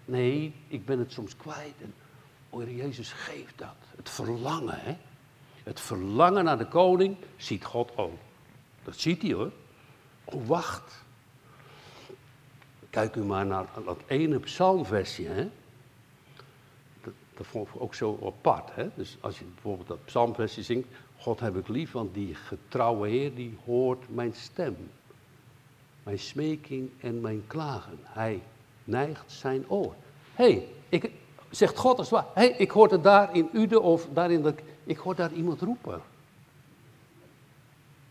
Nee, 0.05 0.53
ik 0.67 0.85
ben 0.85 0.99
het 0.99 1.11
soms 1.11 1.35
kwijt. 1.35 1.75
En, 1.81 1.93
oh 2.49 2.75
Jezus, 2.77 3.11
geef 3.11 3.53
dat. 3.55 3.75
Het 3.95 4.09
verlangen, 4.09 4.79
hè. 4.79 4.97
Het 5.65 5.79
verlangen 5.79 6.43
naar 6.43 6.57
de 6.57 6.67
koning 6.67 7.15
ziet 7.37 7.63
God 7.63 7.97
ook. 7.97 8.17
Dat 8.83 8.95
ziet 8.97 9.21
hij 9.21 9.33
hoor. 9.33 9.51
Oh, 10.25 10.47
wacht. 10.47 11.03
Kijk 12.89 13.15
u 13.15 13.23
maar 13.23 13.45
naar 13.45 13.65
dat 13.85 14.01
ene 14.07 14.39
psalmversje. 14.39 15.23
Hè? 15.23 15.49
Dat, 17.03 17.13
dat 17.33 17.47
vond 17.47 17.67
ik 17.67 17.81
ook 17.81 17.95
zo 17.95 18.19
apart. 18.25 18.75
Hè? 18.75 18.89
Dus 18.95 19.17
als 19.19 19.39
je 19.39 19.45
bijvoorbeeld 19.53 19.87
dat 19.87 20.05
psalmversje 20.05 20.63
zingt. 20.63 20.87
God 21.17 21.39
heb 21.39 21.55
ik 21.55 21.67
lief, 21.67 21.91
want 21.91 22.13
die 22.13 22.35
getrouwe 22.35 23.07
Heer 23.07 23.35
die 23.35 23.57
hoort 23.65 24.03
mijn 24.09 24.33
stem. 24.33 24.75
Mijn 26.03 26.19
smeking 26.19 26.89
en 26.99 27.21
mijn 27.21 27.43
klagen. 27.47 27.99
Hij 28.01 28.41
neigt 28.83 29.31
zijn 29.31 29.69
oor. 29.69 29.95
Hé, 30.33 30.51
hey, 30.51 30.67
ik, 30.89 31.11
zegt 31.49 31.77
God 31.77 31.97
als 31.97 32.09
waar. 32.09 32.25
Hé, 32.33 32.41
hey, 32.41 32.55
ik 32.57 32.71
hoor 32.71 32.91
het 32.91 33.03
daar 33.03 33.35
in 33.35 33.49
Ude 33.53 33.79
of 33.79 34.07
daar 34.13 34.31
in 34.31 34.41
de 34.41 34.55
ik 34.85 34.97
hoor 34.97 35.15
daar 35.15 35.31
iemand 35.31 35.61
roepen. 35.61 36.01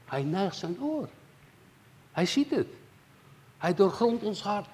Hij 0.05 0.23
neigt 0.23 0.57
zijn 0.57 0.83
oor. 0.83 1.09
Hij 2.13 2.27
ziet 2.27 2.51
het. 2.51 2.69
Hij 3.59 3.75
doorgrondt 3.75 4.23
ons 4.23 4.43
hart. 4.43 4.69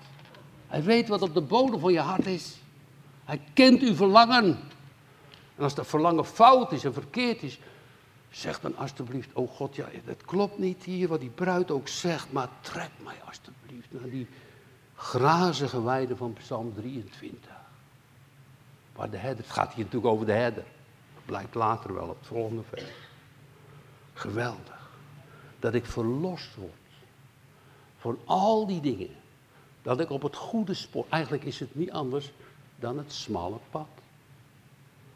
Hij 0.67 0.83
weet 0.83 1.09
wat 1.09 1.23
op 1.23 1.35
de 1.35 1.41
bodem 1.41 1.81
van 1.81 1.93
je 1.93 2.01
hart 2.01 2.27
is. 2.27 2.57
Hij 3.25 3.41
kent 3.53 3.81
uw 3.81 3.95
verlangen. 3.95 4.59
En 5.57 5.63
als 5.63 5.75
dat 5.75 5.87
verlangen 5.87 6.25
fout 6.25 6.73
is 6.73 6.85
en 6.85 6.93
verkeerd 6.93 7.43
is, 7.43 7.59
zeg 8.31 8.61
dan 8.61 8.77
alsjeblieft, 8.77 9.29
oh 9.33 9.51
God, 9.51 9.77
ja, 9.77 9.87
het 10.05 10.25
klopt 10.25 10.59
niet 10.59 10.85
hier 10.85 11.09
wat 11.09 11.21
die 11.21 11.31
bruid 11.31 11.71
ook 11.71 11.89
zegt, 11.89 12.33
maar 12.33 12.49
trek 12.61 12.91
mij 13.05 13.17
alsjeblieft 13.27 13.93
naar 13.93 14.11
die 14.11 14.27
grazige 14.95 15.83
weide 15.83 16.17
van 16.17 16.33
Psalm 16.33 16.75
23. 16.75 17.51
Waar 18.93 19.11
de 19.11 19.17
herder, 19.17 19.45
het 19.45 19.53
gaat 19.53 19.73
hier 19.75 19.85
natuurlijk 19.85 20.13
over 20.13 20.27
de 20.27 20.33
herder. 20.33 20.65
Blijkt 21.25 21.55
later 21.55 21.95
wel 21.95 22.09
op 22.09 22.19
het 22.19 22.27
volgende 22.27 22.63
vers. 22.63 22.91
Geweldig. 24.15 24.89
Dat 25.59 25.75
ik 25.75 25.87
verlost 25.87 26.55
word 26.55 26.73
van 27.99 28.19
al 28.25 28.67
die 28.67 28.81
dingen. 28.81 29.11
Dat 29.83 30.01
ik 30.01 30.11
op 30.11 30.23
het 30.23 30.37
goede 30.37 30.75
spoor. 30.75 31.07
Eigenlijk 31.09 31.45
is 31.45 31.61
het 31.61 31.75
niet 31.75 31.91
anders 31.91 32.33
dan 32.77 32.99
het 32.99 33.13
smalle 33.13 33.59
pad. 33.71 33.87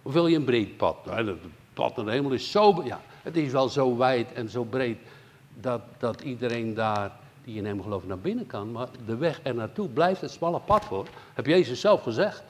Of 0.02 0.12
wil 0.12 0.26
je 0.26 0.36
een 0.36 0.44
breed 0.44 0.76
pad? 0.76 1.04
Nou, 1.04 1.26
het 1.26 1.38
pad 1.74 1.96
naar 1.96 2.04
de 2.04 2.10
hemel 2.10 2.32
is 2.32 2.50
zo. 2.50 2.82
Ja, 2.84 3.00
het 3.22 3.36
is 3.36 3.52
wel 3.52 3.68
zo 3.68 3.96
wijd 3.96 4.32
en 4.32 4.48
zo 4.48 4.64
breed. 4.64 4.98
Dat, 5.60 5.80
dat 5.98 6.20
iedereen 6.20 6.74
daar 6.74 7.12
die 7.44 7.56
in 7.56 7.66
hem 7.66 7.82
gelooft 7.82 8.06
naar 8.06 8.18
binnen 8.18 8.46
kan. 8.46 8.72
Maar 8.72 8.88
de 9.06 9.16
weg 9.16 9.40
er 9.42 9.54
naartoe 9.54 9.88
blijft 9.88 10.20
het 10.20 10.30
smalle 10.30 10.60
pad 10.60 10.84
voor. 10.84 11.06
Heb 11.34 11.46
Jezus 11.46 11.80
zelf 11.80 12.02
gezegd. 12.02 12.42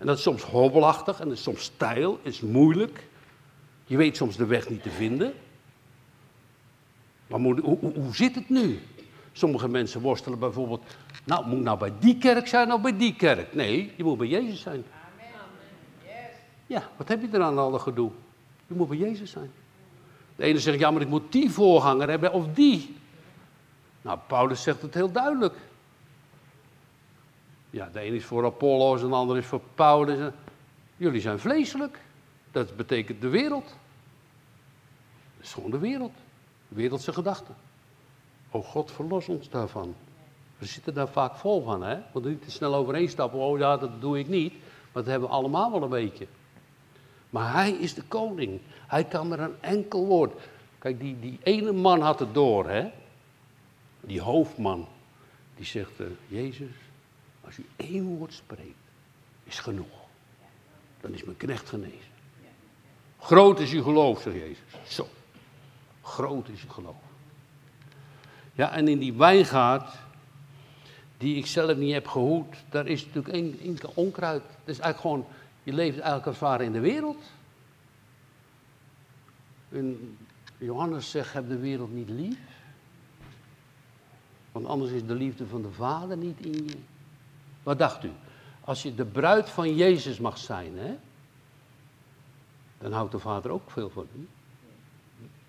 En 0.00 0.06
dat 0.06 0.16
is 0.16 0.22
soms 0.22 0.42
hobbelachtig 0.42 1.20
en 1.20 1.28
dat 1.28 1.36
is 1.36 1.42
soms 1.42 1.62
steil, 1.62 2.18
is 2.22 2.40
moeilijk. 2.40 3.06
Je 3.84 3.96
weet 3.96 4.16
soms 4.16 4.36
de 4.36 4.46
weg 4.46 4.68
niet 4.68 4.82
te 4.82 4.90
vinden. 4.90 5.32
Maar 7.26 7.40
hoe, 7.40 7.60
hoe, 7.60 7.78
hoe 7.78 8.14
zit 8.14 8.34
het 8.34 8.48
nu? 8.48 8.80
Sommige 9.32 9.68
mensen 9.68 10.00
worstelen 10.00 10.38
bijvoorbeeld, 10.38 10.82
nou, 11.24 11.46
moet 11.46 11.60
nou 11.60 11.78
bij 11.78 11.92
die 11.98 12.18
kerk 12.18 12.46
zijn 12.46 12.72
of 12.72 12.80
bij 12.80 12.96
die 12.96 13.16
kerk? 13.16 13.54
Nee, 13.54 13.92
je 13.96 14.04
moet 14.04 14.18
bij 14.18 14.26
Jezus 14.26 14.60
zijn. 14.60 14.84
Amen. 15.14 16.20
Ja, 16.66 16.88
wat 16.96 17.08
heb 17.08 17.20
je 17.22 17.28
er 17.28 17.42
aan 17.42 17.58
alle 17.58 17.78
gedoe? 17.78 18.10
Je 18.66 18.74
moet 18.74 18.88
bij 18.88 18.98
Jezus 18.98 19.30
zijn. 19.30 19.50
De 20.36 20.44
ene 20.44 20.58
zegt, 20.58 20.78
ja, 20.78 20.90
maar 20.90 21.02
ik 21.02 21.08
moet 21.08 21.32
die 21.32 21.50
voorganger 21.50 22.08
hebben 22.08 22.32
of 22.32 22.46
die. 22.54 22.96
Nou, 24.02 24.18
Paulus 24.26 24.62
zegt 24.62 24.82
het 24.82 24.94
heel 24.94 25.12
duidelijk. 25.12 25.54
Ja, 27.70 27.88
de 27.92 28.00
ene 28.00 28.16
is 28.16 28.24
voor 28.24 28.44
Apollos 28.44 29.02
en 29.02 29.08
de 29.08 29.14
ander 29.14 29.36
is 29.36 29.46
voor 29.46 29.60
Paulus. 29.74 30.32
Jullie 30.96 31.20
zijn 31.20 31.38
vleeselijk. 31.38 32.00
Dat 32.52 32.76
betekent 32.76 33.20
de 33.20 33.28
wereld. 33.28 33.66
Dat 35.36 35.44
is 35.44 35.52
gewoon 35.52 35.70
de 35.70 35.78
wereld. 35.78 36.12
Wereldse 36.68 37.12
gedachten. 37.12 37.54
Oh 38.50 38.64
God, 38.64 38.90
verlos 38.90 39.28
ons 39.28 39.48
daarvan. 39.48 39.94
We 40.58 40.66
zitten 40.66 40.94
daar 40.94 41.08
vaak 41.08 41.36
vol 41.36 41.62
van, 41.62 41.82
hè? 41.82 41.98
Want 42.12 42.24
niet 42.24 42.42
te 42.42 42.50
snel 42.50 42.74
overeenstappen. 42.74 43.38
Oh 43.38 43.58
ja, 43.58 43.76
dat 43.76 44.00
doe 44.00 44.18
ik 44.18 44.28
niet. 44.28 44.52
Maar 44.52 45.02
dat 45.02 45.06
hebben 45.06 45.28
we 45.28 45.34
allemaal 45.34 45.70
wel 45.70 45.82
een 45.82 45.88
beetje. 45.88 46.26
Maar 47.30 47.52
hij 47.52 47.70
is 47.70 47.94
de 47.94 48.02
koning. 48.02 48.60
Hij 48.86 49.04
kan 49.04 49.28
met 49.28 49.38
een 49.38 49.54
enkel 49.60 50.06
woord. 50.06 50.32
Kijk, 50.78 51.00
die, 51.00 51.20
die 51.20 51.38
ene 51.42 51.72
man 51.72 52.00
had 52.00 52.18
het 52.18 52.34
door, 52.34 52.68
hè? 52.68 52.90
Die 54.00 54.20
hoofdman. 54.20 54.86
Die 55.56 55.66
zegt, 55.66 56.00
uh, 56.00 56.06
Jezus, 56.26 56.70
als 57.50 57.58
u 57.58 57.66
één 57.76 58.04
woord 58.04 58.32
spreekt, 58.32 58.78
is 59.44 59.58
genoeg. 59.58 59.98
Dan 61.00 61.14
is 61.14 61.24
mijn 61.24 61.36
knecht 61.36 61.68
genezen. 61.68 62.10
Groot 63.18 63.60
is 63.60 63.72
uw 63.72 63.82
geloof, 63.82 64.20
zegt 64.20 64.36
Jezus. 64.36 64.94
Zo. 64.94 65.08
Groot 66.02 66.48
is 66.48 66.62
uw 66.62 66.70
geloof. 66.70 67.02
Ja, 68.52 68.72
en 68.72 68.88
in 68.88 68.98
die 68.98 69.12
wijngaard, 69.12 69.94
die 71.18 71.36
ik 71.36 71.46
zelf 71.46 71.76
niet 71.76 71.92
heb 71.92 72.06
gehoed, 72.06 72.56
daar 72.68 72.86
is 72.86 73.06
natuurlijk 73.06 73.34
één 73.34 73.78
onkruid. 73.94 74.42
Dat 74.42 74.74
is 74.74 74.78
eigenlijk 74.78 75.00
gewoon, 75.00 75.26
je 75.62 75.72
leeft 75.72 75.98
eigenlijk 75.98 76.42
als 76.42 76.60
in 76.60 76.72
de 76.72 76.80
wereld. 76.80 77.22
Johannes 80.58 81.10
zegt, 81.10 81.32
heb 81.32 81.48
de 81.48 81.58
wereld 81.58 81.92
niet 81.92 82.08
lief. 82.08 82.38
Want 84.52 84.66
anders 84.66 84.90
is 84.90 85.06
de 85.06 85.14
liefde 85.14 85.46
van 85.46 85.62
de 85.62 85.72
Vader 85.72 86.16
niet 86.16 86.46
in 86.46 86.64
je. 86.64 86.76
Wat 87.62 87.78
dacht 87.78 88.04
u? 88.04 88.10
Als 88.60 88.82
je 88.82 88.94
de 88.94 89.04
bruid 89.04 89.48
van 89.48 89.74
Jezus 89.74 90.18
mag 90.18 90.38
zijn, 90.38 90.78
hè? 90.78 90.96
dan 92.78 92.92
houdt 92.92 93.12
de 93.12 93.18
Vader 93.18 93.50
ook 93.50 93.70
veel 93.70 93.90
van 93.90 94.06
u. 94.16 94.28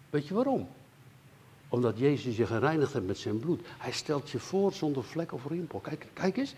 Weet 0.10 0.28
je 0.28 0.34
waarom? 0.34 0.68
Omdat 1.70 1.98
Jezus 1.98 2.38
je 2.38 2.46
gereinigd 2.46 2.94
heeft 2.94 3.06
met 3.06 3.18
zijn 3.18 3.40
bloed. 3.40 3.68
Hij 3.78 3.92
stelt 3.92 4.30
je 4.30 4.40
voor 4.40 4.74
zonder 4.74 5.04
vlek 5.04 5.34
of 5.34 5.48
rimpel. 5.48 5.80
Kijk, 5.80 6.08
kijk 6.14 6.38
eens. 6.38 6.56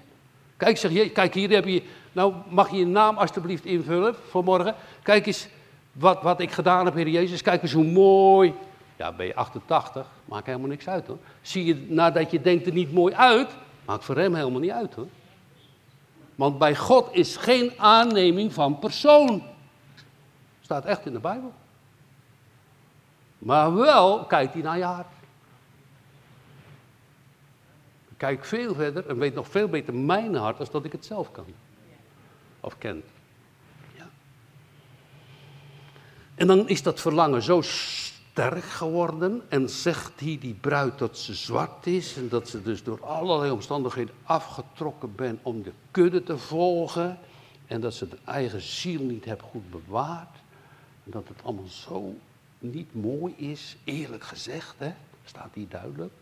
Kijk, 0.58 0.78
zeg 0.78 0.92
je, 0.92 1.10
kijk 1.10 1.34
hier 1.34 1.50
heb 1.50 1.66
je. 1.66 1.84
Nou, 2.12 2.34
mag 2.50 2.70
je 2.70 2.78
je 2.78 2.86
naam 2.86 3.18
alstublieft 3.18 3.66
invullen 3.66 4.16
voor 4.30 4.44
morgen. 4.44 4.76
Kijk 5.02 5.26
eens 5.26 5.48
wat, 5.92 6.22
wat 6.22 6.39
ik 6.39 6.52
gedaan 6.52 6.86
heb, 6.86 6.94
Heer 6.94 7.08
Jezus. 7.08 7.42
Kijk 7.42 7.62
eens 7.62 7.72
hoe 7.72 7.86
mooi. 7.86 8.54
Ja, 8.96 9.12
ben 9.12 9.26
je 9.26 9.36
88, 9.36 10.08
maakt 10.26 10.46
helemaal 10.46 10.68
niks 10.68 10.88
uit 10.88 11.08
hoor. 11.08 11.18
Zie 11.42 11.66
je 11.66 11.86
nadat 11.89 12.32
je 12.32 12.42
denkt 12.42 12.66
er 12.66 12.74
niet 12.74 12.94
mooi 12.94 13.13
uit, 13.13 13.50
maakt 13.86 14.04
voor 14.04 14.18
hem 14.18 14.36
helemaal 14.36 14.60
niet 14.60 14.72
uit 14.72 14.94
hoor. 14.94 15.08
Want 16.36 16.58
bij 16.58 16.76
God 16.76 17.10
is 17.12 17.38
geen 17.38 17.80
aanneming 17.80 18.54
van 18.54 18.80
persoon. 18.80 19.43
Staat 20.62 20.86
echt 20.86 21.06
in 21.06 21.13
de 21.13 21.19
Bijbel. 21.19 21.54
Maar 23.38 23.74
wel 23.74 24.26
kijkt 24.26 24.54
hij 24.54 24.62
naar 24.62 24.78
je 24.78 24.84
hart. 24.84 25.08
Kijk 28.17 28.46
veel 28.46 28.76
verder 28.76 29.08
en 29.08 29.17
weet 29.17 29.34
nog 29.34 29.48
veel 29.48 29.67
beter 29.67 29.93
mijn 29.93 30.36
hart 30.36 30.60
als 30.60 30.72
dat 30.72 30.86
ik 30.86 30.91
het 30.91 31.06
zelf 31.06 31.32
kan. 31.32 31.46
Of 32.60 32.78
ken. 32.78 33.04
Ja. 33.96 34.10
En 36.36 36.48
dan 36.48 36.67
is 36.67 36.84
dat 36.84 37.02
verlangen 37.02 37.41
zo 37.41 37.62
sterk 38.34 38.63
geworden 38.63 39.41
en 39.50 39.69
zegt 39.69 40.19
hij 40.19 40.38
die 40.41 40.54
bruid 40.54 40.98
dat 40.98 41.17
ze 41.17 41.34
zwart 41.34 41.88
is 41.88 42.17
en 42.17 42.30
dat 42.30 42.50
ze 42.50 42.62
dus 42.62 42.84
door 42.84 43.06
allerlei 43.06 43.52
omstandigheden 43.52 44.15
afgetrokken 44.24 45.15
bent 45.15 45.39
om 45.43 45.63
de 45.63 45.72
kudde 45.91 46.24
te 46.24 46.38
volgen 46.38 47.19
en 47.67 47.82
dat 47.82 47.93
ze 47.93 48.08
de 48.08 48.17
eigen 48.26 48.62
ziel 48.62 49.02
niet 49.02 49.26
heeft 49.26 49.41
goed 49.41 49.72
bewaard 49.72 50.36
en 51.04 51.12
dat 51.12 51.28
het 51.28 51.43
allemaal 51.43 51.67
zo 51.67 52.15
niet 52.60 52.93
mooi 52.93 53.34
is, 53.38 53.78
eerlijk 53.84 54.24
gezegd, 54.24 54.76
hè? 54.78 54.93
staat 55.26 55.54
hier 55.54 55.69
duidelijk. 55.69 56.13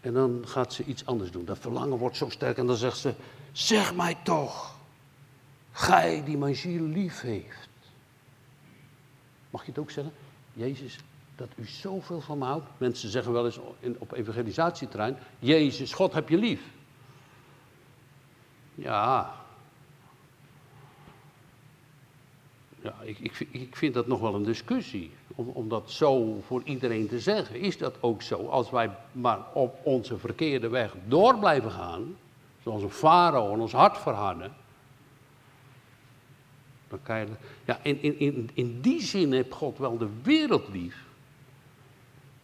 En 0.00 0.12
dan 0.12 0.42
gaat 0.46 0.72
ze 0.72 0.84
iets 0.84 1.06
anders 1.06 1.30
doen. 1.30 1.44
Dat 1.44 1.58
verlangen 1.58 1.98
wordt 1.98 2.16
zo 2.16 2.28
sterk 2.28 2.58
en 2.58 2.66
dan 2.66 2.76
zegt 2.76 2.98
ze, 2.98 3.14
zeg 3.52 3.94
mij 3.94 4.16
toch, 4.24 4.76
gij 5.72 6.24
die 6.24 6.36
mijn 6.36 6.56
ziel 6.56 6.84
lief 6.84 7.20
heeft. 7.20 7.68
Mag 9.50 9.64
je 9.64 9.70
het 9.70 9.78
ook 9.78 9.90
zeggen? 9.90 10.12
Jezus, 10.52 10.98
dat 11.36 11.48
u 11.56 11.66
zoveel 11.66 12.20
van 12.20 12.38
me 12.38 12.44
houdt. 12.44 12.66
Mensen 12.78 13.08
zeggen 13.08 13.32
wel 13.32 13.44
eens 13.44 13.58
op 13.98 14.12
evangelisatieterrein, 14.12 15.16
Jezus, 15.38 15.92
God 15.92 16.12
heb 16.12 16.28
je 16.28 16.36
lief. 16.36 16.62
Ja. 18.74 19.34
Ja, 22.82 22.94
ik, 23.02 23.18
ik, 23.18 23.46
ik 23.50 23.76
vind 23.76 23.94
dat 23.94 24.06
nog 24.06 24.20
wel 24.20 24.34
een 24.34 24.44
discussie. 24.44 25.10
Om, 25.34 25.48
om 25.48 25.68
dat 25.68 25.90
zo 25.90 26.40
voor 26.46 26.62
iedereen 26.64 27.08
te 27.08 27.20
zeggen. 27.20 27.60
Is 27.60 27.78
dat 27.78 27.94
ook 28.00 28.22
zo? 28.22 28.46
Als 28.46 28.70
wij 28.70 28.90
maar 29.12 29.40
op 29.52 29.78
onze 29.82 30.18
verkeerde 30.18 30.68
weg 30.68 30.94
door 31.06 31.38
blijven 31.38 31.70
gaan, 31.70 32.16
zoals 32.62 32.82
een 32.82 32.90
farao 32.90 33.52
en 33.52 33.60
ons 33.60 33.72
hart 33.72 33.98
verharden, 33.98 34.52
ja, 37.64 37.78
in, 37.82 38.02
in, 38.02 38.18
in, 38.18 38.50
in 38.54 38.80
die 38.80 39.02
zin 39.02 39.32
heeft 39.32 39.52
God 39.52 39.78
wel 39.78 39.98
de 39.98 40.08
wereld 40.22 40.68
lief. 40.68 41.04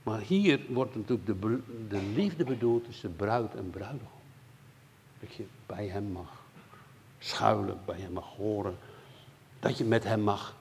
Maar 0.03 0.21
hier 0.21 0.61
wordt 0.69 0.95
natuurlijk 0.95 1.27
de, 1.27 1.61
de 1.89 2.03
liefde 2.15 2.45
bedoeld 2.45 2.85
tussen 2.85 3.17
bruid 3.17 3.55
en 3.55 3.71
bruidegom. 3.71 4.21
Dat 5.21 5.35
je 5.35 5.45
bij 5.67 5.87
hem 5.87 6.13
mag 6.13 6.45
schuilen, 7.19 7.81
bij 7.85 8.01
hem 8.01 8.13
mag 8.13 8.37
horen. 8.37 8.79
Dat 9.61 9.79
je 9.79 9.85
met 9.85 10.05
hem 10.05 10.21
mag 10.21 10.57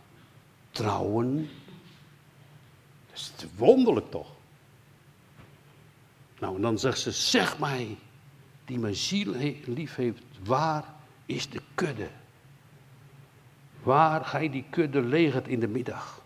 trouwen. 0.71 1.49
Dat 3.09 3.15
is 3.15 3.33
wonderlijk 3.55 4.11
toch? 4.11 4.27
Nou, 6.39 6.55
en 6.55 6.61
dan 6.61 6.79
zegt 6.79 6.99
ze, 6.99 7.11
zeg 7.11 7.59
mij, 7.59 7.97
die 8.65 8.79
mijn 8.79 8.95
ziel 8.95 9.33
lief 9.65 9.95
heeft, 9.95 10.21
waar 10.43 10.93
is 11.25 11.49
de 11.49 11.61
kudde? 11.75 12.09
Waar 13.87 14.25
gij 14.25 14.49
die 14.49 14.65
kudde 14.69 15.01
legert 15.01 15.47
in 15.47 15.59
de 15.59 15.67
middag? 15.67 16.21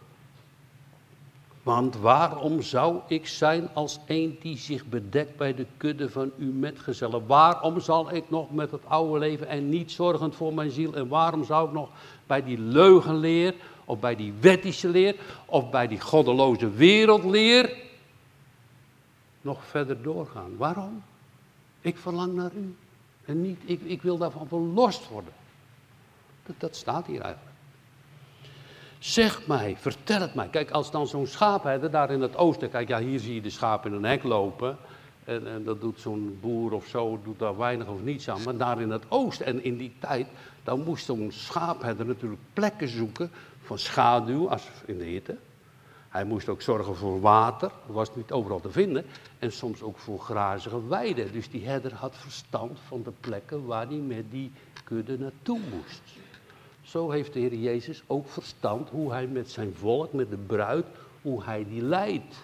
Want 1.63 1.95
waarom 1.95 2.62
zou 2.62 3.00
ik 3.08 3.28
zijn 3.28 3.69
als 3.74 4.00
een 4.06 4.38
die 4.41 4.58
zich 4.58 4.86
bedekt 4.86 5.38
bij 5.38 5.54
de 5.54 5.65
kudde 5.78 6.10
van 6.10 6.32
uw 6.38 6.54
metgezellen? 6.54 7.28
Waarom 7.28 7.80
zal 7.80 8.13
ik 8.13 8.30
nog 8.30 8.52
met 8.52 8.71
het 8.71 8.82
oude 8.88 9.19
leven 9.19 9.47
en 9.47 9.69
niet 9.69 9.91
zorgend 9.91 10.36
voor 10.36 10.54
mijn 10.54 10.71
ziel? 10.71 10.93
En 10.93 11.08
waarom 11.08 11.43
zou 11.43 11.67
ik 11.67 11.74
nog 11.74 11.89
bij 12.28 12.43
die 12.43 12.60
leugenleer, 12.60 13.56
of 13.86 14.00
bij 14.00 14.15
die 14.15 14.34
wettische 14.39 14.89
leer, 14.89 15.15
of 15.45 15.69
bij 15.69 15.88
die 15.88 16.00
goddeloze 16.00 16.69
wereldleer 16.69 17.78
nog 19.41 19.65
verder 19.65 20.02
doorgaan? 20.02 20.58
Waarom? 20.58 21.04
Ik 21.82 21.97
verlang 21.97 22.34
naar 22.34 22.52
u. 22.54 22.76
En 23.26 23.41
niet, 23.41 23.60
ik, 23.65 23.82
ik 23.82 24.02
wil 24.02 24.17
daarvan 24.17 24.47
verlost 24.47 25.10
worden. 25.10 25.34
Dat, 26.45 26.56
dat 26.58 26.76
staat 26.76 27.06
hier 27.06 27.21
eigenlijk. 27.21 27.51
Zeg 29.02 29.48
mij, 29.48 29.76
vertel 29.78 30.22
het 30.22 30.34
mij. 30.34 30.48
Kijk, 30.48 30.72
als 30.72 30.92
dan 30.92 31.08
zo'n 31.08 31.28
schaapherder 31.28 31.92
daar 31.92 32.12
in 32.12 32.22
het 32.22 32.38
oosten, 32.38 32.70
kijk, 32.70 32.88
ja, 32.88 33.00
hier 33.00 33.20
zie 33.20 33.34
je 33.34 33.42
de 33.42 33.50
schapen 33.50 33.92
in 33.92 33.98
een 33.98 34.10
hek 34.10 34.24
lopen. 34.24 34.78
En, 35.24 35.48
en 35.48 35.64
dat 35.64 35.82
doet 35.82 36.00
zo'n 36.00 36.38
boer 36.42 36.72
of 36.72 36.86
zo, 36.86 37.20
doet 37.24 37.40
daar 37.40 37.58
weinig 37.58 37.88
of 37.88 38.02
niets 38.02 38.30
aan. 38.30 38.44
Maar 38.44 38.58
daar 38.58 38.82
in 38.82 38.90
het 38.90 39.04
oosten 39.08 39.46
en 39.46 39.64
in 39.64 39.78
die 39.78 39.94
tijd, 40.00 40.28
dan 40.64 40.84
moest 40.84 41.06
zo'n 41.06 41.32
schaapherder 41.32 42.06
natuurlijk 42.06 42.42
plekken 42.54 42.88
zoeken 42.88 43.32
van 43.62 43.80
schaduw 43.80 44.50
als 44.50 44.68
in 44.86 44.98
de 44.98 45.04
hitte. 45.04 45.38
Hij 46.10 46.26
moest 46.26 46.50
ook 46.50 46.62
zorgen 46.62 46.96
voor 46.96 47.22
water, 47.22 47.72
dat 47.86 47.96
was 47.96 48.16
niet 48.16 48.32
overal 48.32 48.62
te 48.62 48.72
vinden. 48.72 49.06
En 49.40 49.52
soms 49.52 49.82
ook 49.82 49.98
voor 49.98 50.20
grazige 50.20 50.88
weiden. 50.88 51.32
Dus 51.32 51.50
die 51.50 51.66
herder 51.66 51.94
had 51.94 52.16
verstand 52.16 52.80
van 52.88 53.04
de 53.04 53.14
plekken 53.20 53.66
waar 53.66 53.88
hij 53.88 53.96
met 53.96 54.32
die 54.32 54.52
kudde 54.84 55.18
naartoe 55.18 55.60
moest. 55.74 56.02
Zo 56.82 57.12
heeft 57.12 57.34
de 57.34 57.39
Heer 57.39 57.56
Jezus 57.56 58.04
ook 58.08 58.28
verstand 58.30 58.89
hoe 58.89 59.12
hij 59.12 59.28
met 59.28 59.52
zijn 59.52 59.76
volk, 59.76 60.13
met 60.13 60.30
de 60.30 60.38
bruid, 60.38 60.86
hoe 61.22 61.44
hij 61.44 61.65
die 61.65 61.82
leidt. 61.82 62.36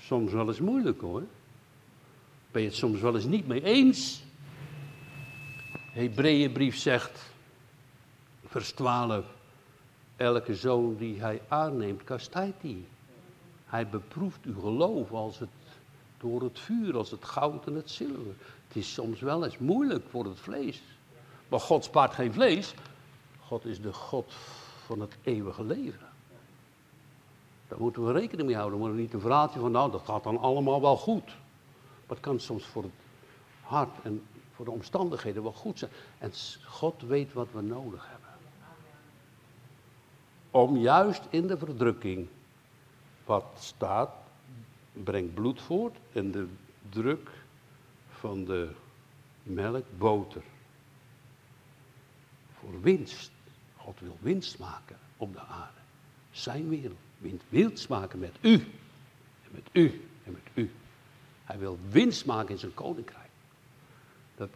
Soms 0.00 0.32
wel 0.32 0.48
eens 0.48 0.60
moeilijk 0.60 1.00
hoor. 1.00 1.22
Ben 2.50 2.62
je 2.62 2.68
het 2.68 2.76
soms 2.76 3.00
wel 3.00 3.14
eens 3.14 3.24
niet 3.24 3.46
mee 3.46 3.62
eens? 3.62 4.22
Hebreeënbrief 5.92 6.76
zegt, 6.76 7.32
vers 8.44 8.72
12, 8.72 9.24
elke 10.16 10.54
zoon 10.54 10.96
die 10.96 11.20
hij 11.20 11.42
aanneemt, 11.48 12.04
kastijdt 12.04 12.62
hij. 12.62 12.84
Hij 13.64 13.88
beproeft 13.88 14.38
uw 14.44 14.60
geloof 14.60 15.12
als 15.12 15.38
het, 15.38 15.48
door 16.18 16.42
het 16.42 16.58
vuur, 16.58 16.96
als 16.96 17.10
het 17.10 17.24
goud 17.24 17.66
en 17.66 17.74
het 17.74 17.90
zilver. 17.90 18.34
Het 18.68 18.76
is 18.76 18.92
soms 18.92 19.20
wel 19.20 19.44
eens 19.44 19.58
moeilijk 19.58 20.04
voor 20.08 20.24
het 20.24 20.38
vlees. 20.38 20.82
Maar 21.50 21.60
God 21.60 21.84
spaart 21.84 22.14
geen 22.14 22.32
vlees. 22.32 22.74
God 23.40 23.64
is 23.64 23.80
de 23.80 23.92
God 23.92 24.32
van 24.86 25.00
het 25.00 25.16
eeuwige 25.22 25.64
leven. 25.64 26.08
Daar 27.68 27.80
moeten 27.80 28.06
we 28.06 28.12
rekening 28.12 28.46
mee 28.46 28.56
houden. 28.56 28.78
We 28.78 28.84
moeten 28.84 29.02
niet 29.02 29.12
een 29.12 29.20
verhaaltje 29.20 29.60
van, 29.60 29.70
nou, 29.70 29.90
dat 29.90 30.02
gaat 30.04 30.22
dan 30.22 30.38
allemaal 30.38 30.80
wel 30.80 30.96
goed. 30.96 31.24
Maar 31.26 32.16
het 32.16 32.20
kan 32.20 32.40
soms 32.40 32.66
voor 32.66 32.82
het 32.82 32.92
hart 33.62 34.02
en 34.02 34.22
voor 34.54 34.64
de 34.64 34.70
omstandigheden 34.70 35.42
wel 35.42 35.52
goed 35.52 35.78
zijn. 35.78 35.90
En 36.18 36.32
God 36.66 37.02
weet 37.02 37.32
wat 37.32 37.48
we 37.52 37.60
nodig 37.60 38.06
hebben. 38.08 38.28
Om 40.50 40.76
juist 40.76 41.22
in 41.30 41.46
de 41.46 41.58
verdrukking, 41.58 42.28
wat 43.24 43.44
staat, 43.58 44.10
brengt 44.92 45.34
bloed 45.34 45.60
voort 45.60 45.96
en 46.12 46.30
de 46.30 46.46
druk 46.88 47.30
van 48.08 48.44
de 48.44 48.70
melk 49.42 49.84
boter 49.98 50.42
voor 52.60 52.80
winst. 52.80 53.30
God 53.76 54.00
wil 54.00 54.16
winst 54.20 54.58
maken 54.58 54.98
op 55.16 55.32
de 55.32 55.40
aarde. 55.40 55.78
Zijn 56.30 56.68
wereld. 56.68 56.98
Wil 57.18 57.38
winst 57.48 57.88
maken 57.88 58.18
met 58.18 58.36
u. 58.40 58.52
En 59.44 59.50
met 59.50 59.68
u. 59.72 60.08
En 60.24 60.32
met 60.32 60.42
u. 60.54 60.70
Hij 61.44 61.58
wil 61.58 61.78
winst 61.88 62.26
maken 62.26 62.50
in 62.50 62.58
zijn 62.58 62.74
koninkrijk. 62.74 63.28
Dat, 64.36 64.48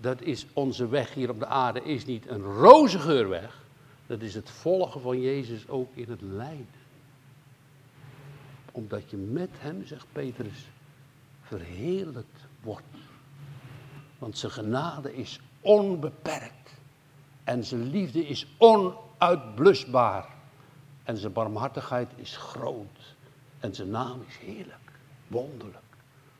dat 0.00 0.22
is 0.22 0.46
onze 0.52 0.88
weg 0.88 1.14
hier 1.14 1.30
op 1.30 1.38
de 1.38 1.46
aarde. 1.46 1.82
Is 1.82 2.04
niet 2.04 2.28
een 2.28 2.42
roze 2.42 2.98
geurweg. 2.98 3.64
Dat 4.06 4.20
is 4.20 4.34
het 4.34 4.50
volgen 4.50 5.00
van 5.00 5.20
Jezus 5.20 5.68
ook 5.68 5.88
in 5.94 6.10
het 6.10 6.20
lijden. 6.20 6.66
Omdat 8.72 9.10
je 9.10 9.16
met 9.16 9.50
hem, 9.52 9.86
zegt 9.86 10.06
Petrus, 10.12 10.68
verheerlijkt 11.42 12.46
wordt. 12.62 12.84
Want 14.18 14.38
zijn 14.38 14.52
genade 14.52 15.16
is 15.16 15.40
onbeperkt. 15.60 16.59
En 17.50 17.64
zijn 17.64 17.90
liefde 17.90 18.26
is 18.26 18.46
onuitblusbaar. 18.58 20.28
En 21.02 21.16
zijn 21.16 21.32
barmhartigheid 21.32 22.08
is 22.16 22.36
groot. 22.36 23.14
En 23.60 23.74
zijn 23.74 23.90
naam 23.90 24.24
is 24.28 24.36
heerlijk, 24.36 24.90
wonderlijk. 25.26 25.84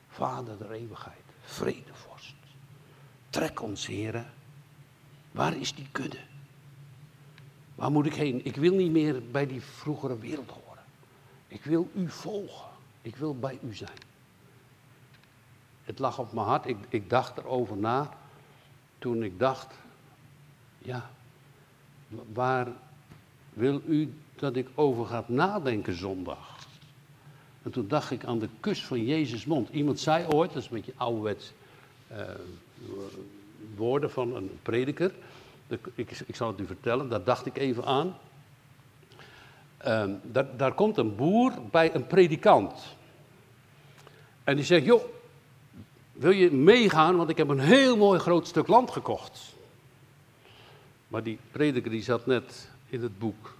Vader 0.07 0.57
der 0.57 0.71
eeuwigheid, 0.71 1.23
vredevorst. 1.41 2.35
Trek 3.29 3.61
ons, 3.61 3.87
heren. 3.87 4.25
Waar 5.31 5.55
is 5.55 5.75
die 5.75 5.87
kudde? 5.91 6.19
Waar 7.75 7.91
moet 7.91 8.05
ik 8.05 8.15
heen? 8.15 8.45
Ik 8.45 8.55
wil 8.55 8.73
niet 8.73 8.91
meer 8.91 9.21
bij 9.31 9.47
die 9.47 9.61
vroegere 9.61 10.17
wereld 10.17 10.49
horen. 10.49 10.83
Ik 11.47 11.63
wil 11.63 11.89
u 11.95 12.09
volgen. 12.09 12.69
Ik 13.01 13.15
wil 13.15 13.39
bij 13.39 13.59
u 13.63 13.73
zijn. 13.73 13.99
Het 15.83 15.99
lag 15.99 16.19
op 16.19 16.33
mijn 16.33 16.47
hart. 16.47 16.65
Ik, 16.65 16.77
ik 16.89 17.09
dacht 17.09 17.37
erover 17.37 17.77
na. 17.77 18.09
Toen 18.99 19.23
ik 19.23 19.39
dacht, 19.39 19.73
ja, 20.81 21.09
waar 22.33 22.67
wil 23.53 23.81
u 23.87 24.13
dat 24.35 24.55
ik 24.55 24.67
over 24.75 25.05
ga 25.05 25.23
nadenken 25.27 25.95
zondag? 25.95 26.59
En 27.63 27.71
toen 27.71 27.87
dacht 27.87 28.11
ik 28.11 28.25
aan 28.25 28.39
de 28.39 28.49
kus 28.59 28.85
van 28.85 29.05
Jezus 29.05 29.45
mond. 29.45 29.69
Iemand 29.69 29.99
zei 29.99 30.25
ooit, 30.27 30.53
dat 30.53 30.63
is 30.63 30.69
een 30.69 30.75
beetje 30.75 30.93
ouderwets 30.95 31.53
uh, 32.11 32.17
woorden 33.75 34.11
van 34.11 34.35
een 34.35 34.59
prediker. 34.61 35.13
Ik, 35.95 36.23
ik 36.25 36.35
zal 36.35 36.47
het 36.47 36.59
u 36.59 36.65
vertellen, 36.65 37.09
daar 37.09 37.23
dacht 37.23 37.45
ik 37.45 37.57
even 37.57 37.85
aan. 37.85 38.15
Ehm, 39.77 40.11
daar, 40.21 40.57
daar 40.57 40.73
komt 40.73 40.97
een 40.97 41.15
boer 41.15 41.53
bij 41.71 41.95
een 41.95 42.07
predikant. 42.07 42.95
En 44.43 44.55
die 44.55 44.65
zegt, 44.65 44.85
joh, 44.85 45.03
wil 46.11 46.31
je 46.31 46.51
meegaan, 46.51 47.15
want 47.15 47.29
ik 47.29 47.37
heb 47.37 47.49
een 47.49 47.59
heel 47.59 47.97
mooi 47.97 48.19
groot 48.19 48.47
stuk 48.47 48.67
land 48.67 48.91
gekocht. 48.91 49.53
Maar 51.11 51.23
die 51.23 51.39
prediker 51.51 51.91
die 51.91 52.03
zat 52.03 52.25
net 52.25 52.69
in 52.89 53.01
het 53.01 53.19
boek, 53.19 53.55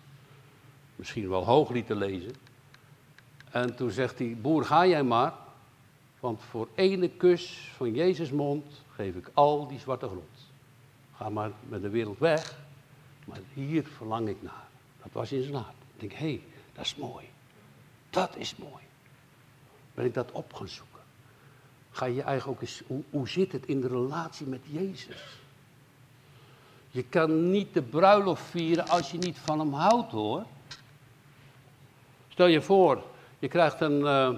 misschien 0.96 1.30
wel 1.30 1.46
hooglied 1.46 1.88
te 1.88 1.96
lezen. 1.96 2.32
En 3.50 3.76
toen 3.76 3.92
zegt 3.92 4.18
die 4.18 4.36
boer, 4.36 4.66
ga 4.66 4.88
jij 4.88 5.04
maar, 5.04 5.34
want 6.20 6.42
voor 6.42 6.68
ene 6.76 7.10
kus 7.10 7.72
van 7.76 7.94
Jezus 7.94 8.32
mond 8.32 8.66
geef 8.96 9.16
ik 9.16 9.30
al 9.34 9.68
die 9.68 9.80
zwarte 9.80 10.06
grond. 10.06 10.52
Ga 11.16 11.30
maar 11.30 11.52
met 11.70 11.82
de 11.82 11.90
wereld 11.90 12.20
weg, 12.20 12.60
maar 13.26 13.40
hier 13.54 13.84
verlang 13.84 14.28
ik 14.28 14.42
naar. 14.42 14.68
Dat 15.02 15.12
was 15.12 15.32
in 15.32 15.44
zijn 15.44 15.56
hart. 15.56 15.76
Ik 15.94 16.00
denk, 16.00 16.12
hé, 16.12 16.18
hey, 16.18 16.42
dat 16.74 16.86
is 16.86 16.96
mooi. 16.96 17.26
Dat 18.10 18.36
is 18.38 18.56
mooi. 18.56 18.84
Ben 19.94 20.06
ik 20.06 20.14
dat 20.14 20.32
op 20.32 20.54
gaan 20.54 20.68
zoeken. 20.68 21.02
Ga 21.92 22.06
je 22.06 22.22
eigenlijk 22.22 22.58
ook 22.58 22.62
eens, 22.68 22.84
hoe, 22.88 23.04
hoe 23.10 23.30
zit 23.30 23.52
het 23.52 23.66
in 23.66 23.82
de 23.82 23.88
relatie 23.88 24.48
met 24.48 24.62
Jezus? 24.64 25.40
Je 26.91 27.04
kan 27.04 27.51
niet 27.51 27.73
de 27.73 27.82
bruiloft 27.82 28.43
vieren 28.43 28.88
als 28.88 29.12
je 29.12 29.17
niet 29.17 29.38
van 29.38 29.60
hem 29.60 29.73
houdt 29.73 30.12
hoor. 30.12 30.43
Stel 32.27 32.47
je 32.47 32.62
voor, 32.62 33.04
je 33.39 33.47
krijgt 33.47 33.82
een, 33.82 33.99
uh, 33.99 34.38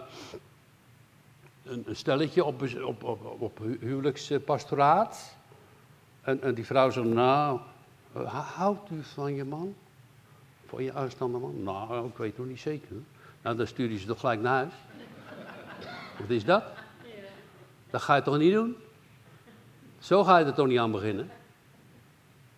een, 1.64 1.86
stelletje 1.92 2.44
op, 2.44 2.62
op, 2.84 3.04
op, 3.04 3.42
op 3.42 3.60
huwelijkspastoraat. 3.80 5.36
En, 6.22 6.42
en 6.42 6.54
die 6.54 6.66
vrouw 6.66 6.90
zegt, 6.90 7.08
nou, 7.08 7.60
houdt 8.56 8.90
u 8.90 9.04
van 9.04 9.36
je 9.36 9.44
man? 9.44 9.76
Van 10.66 10.84
je 10.84 10.94
aanstaande 10.94 11.38
man? 11.38 11.64
Nou, 11.64 12.08
ik 12.08 12.18
weet 12.18 12.30
het 12.30 12.38
nog 12.38 12.48
niet 12.48 12.60
zeker. 12.60 12.96
Nou, 13.42 13.58
dan 13.58 13.68
stuur 13.68 13.92
je 13.92 13.98
ze 13.98 14.06
toch 14.06 14.20
gelijk 14.20 14.42
naar 14.42 14.54
huis. 14.54 14.74
Wat 16.20 16.30
is 16.30 16.46
dat? 16.46 16.64
Dat 17.90 18.02
ga 18.02 18.16
je 18.16 18.22
toch 18.22 18.38
niet 18.38 18.54
doen? 18.54 18.76
Zo 20.00 20.24
ga 20.24 20.38
je 20.38 20.46
er 20.46 20.54
toch 20.54 20.68
niet 20.68 20.80
aan 20.80 20.92
beginnen? 20.92 21.30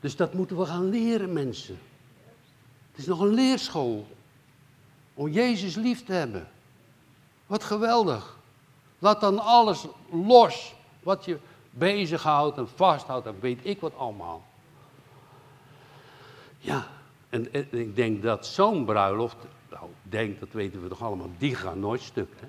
Dus 0.06 0.15
dat 0.15 0.34
moeten 0.34 0.58
we 0.58 0.65
gaan 0.65 0.89
leren, 0.89 1.34
mensen. 1.34 1.78
Het 2.91 3.00
is 3.00 3.06
nog 3.06 3.20
een 3.20 3.34
leerschool. 3.34 4.08
Om 5.13 5.30
Jezus 5.30 5.76
lief 5.76 6.04
te 6.04 6.13
hebben. 6.13 6.48
Wat 7.46 7.63
geweldig. 7.63 8.38
Laat 9.00 9.22
dan 9.22 9.39
alles 9.39 9.86
los 10.12 10.76
wat 11.04 11.26
je 11.26 11.38
bezighoudt 11.70 12.58
en 12.58 12.68
vasthoudt 12.70 13.26
en 13.26 13.36
weet 13.39 13.60
ik 13.63 13.80
wat 13.80 13.96
allemaal. 13.98 14.46
Ja, 16.58 16.88
en, 17.30 17.54
ik 17.74 17.96
denk 17.96 18.24
dat 18.24 18.48
zo'n 18.48 18.86
bruiloft, 18.86 19.38
nou, 19.70 19.86
ik 19.86 20.12
denk, 20.12 20.39
dat 20.39 20.52
weten 20.52 20.82
we 20.82 20.88
toch 20.88 21.02
allemaal, 21.02 21.30
die 21.38 21.56
gaat 21.56 21.76
nooit 21.76 22.02
stuk. 22.02 22.34
Hè? 22.39 22.48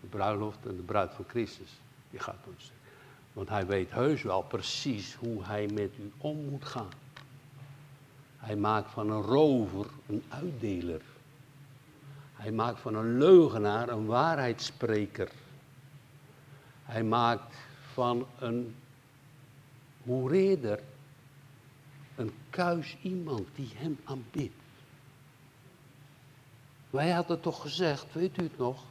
De 0.00 0.06
bruiloft 0.06 0.58
en 0.66 0.76
de 0.76 0.82
bruid 0.82 1.12
van 1.14 1.24
Christus, 1.28 1.80
die 2.10 2.20
gaat 2.20 2.46
nooit 2.46 2.60
stuk. 2.60 2.83
Want 3.34 3.48
hij 3.48 3.66
weet 3.66 3.90
heus 3.90 4.22
wel 4.22 4.42
precies 4.42 5.14
hoe 5.14 5.44
hij 5.44 5.68
met 5.72 5.90
u 5.98 6.12
om 6.16 6.44
moet 6.44 6.64
gaan. 6.64 6.92
Hij 8.36 8.56
maakt 8.56 8.90
van 8.90 9.10
een 9.10 9.22
rover 9.22 9.86
een 10.06 10.22
uitdeler. 10.28 11.02
Hij 12.34 12.52
maakt 12.52 12.80
van 12.80 12.94
een 12.94 13.18
leugenaar 13.18 13.88
een 13.88 14.06
waarheidsspreker. 14.06 15.30
Hij 16.84 17.02
maakt 17.02 17.54
van 17.92 18.26
een 18.38 18.74
hoereerder 20.02 20.80
een 22.16 22.32
kuis 22.50 22.96
iemand 23.02 23.48
die 23.54 23.70
hem 23.74 23.98
aanbidt. 24.04 24.54
Wij 26.90 27.10
hadden 27.10 27.40
toch 27.40 27.60
gezegd, 27.60 28.12
weet 28.12 28.38
u 28.38 28.42
het 28.42 28.58
nog? 28.58 28.82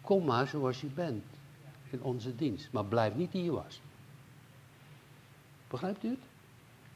Kom 0.00 0.24
maar 0.24 0.46
zoals 0.46 0.80
je 0.80 0.86
bent 0.86 1.24
onze 2.02 2.36
dienst, 2.36 2.68
maar 2.70 2.84
blijf 2.84 3.14
niet 3.14 3.32
die 3.32 3.44
je 3.44 3.52
was. 3.52 3.80
Begrijpt 5.68 6.04
u 6.04 6.08
het? 6.08 6.18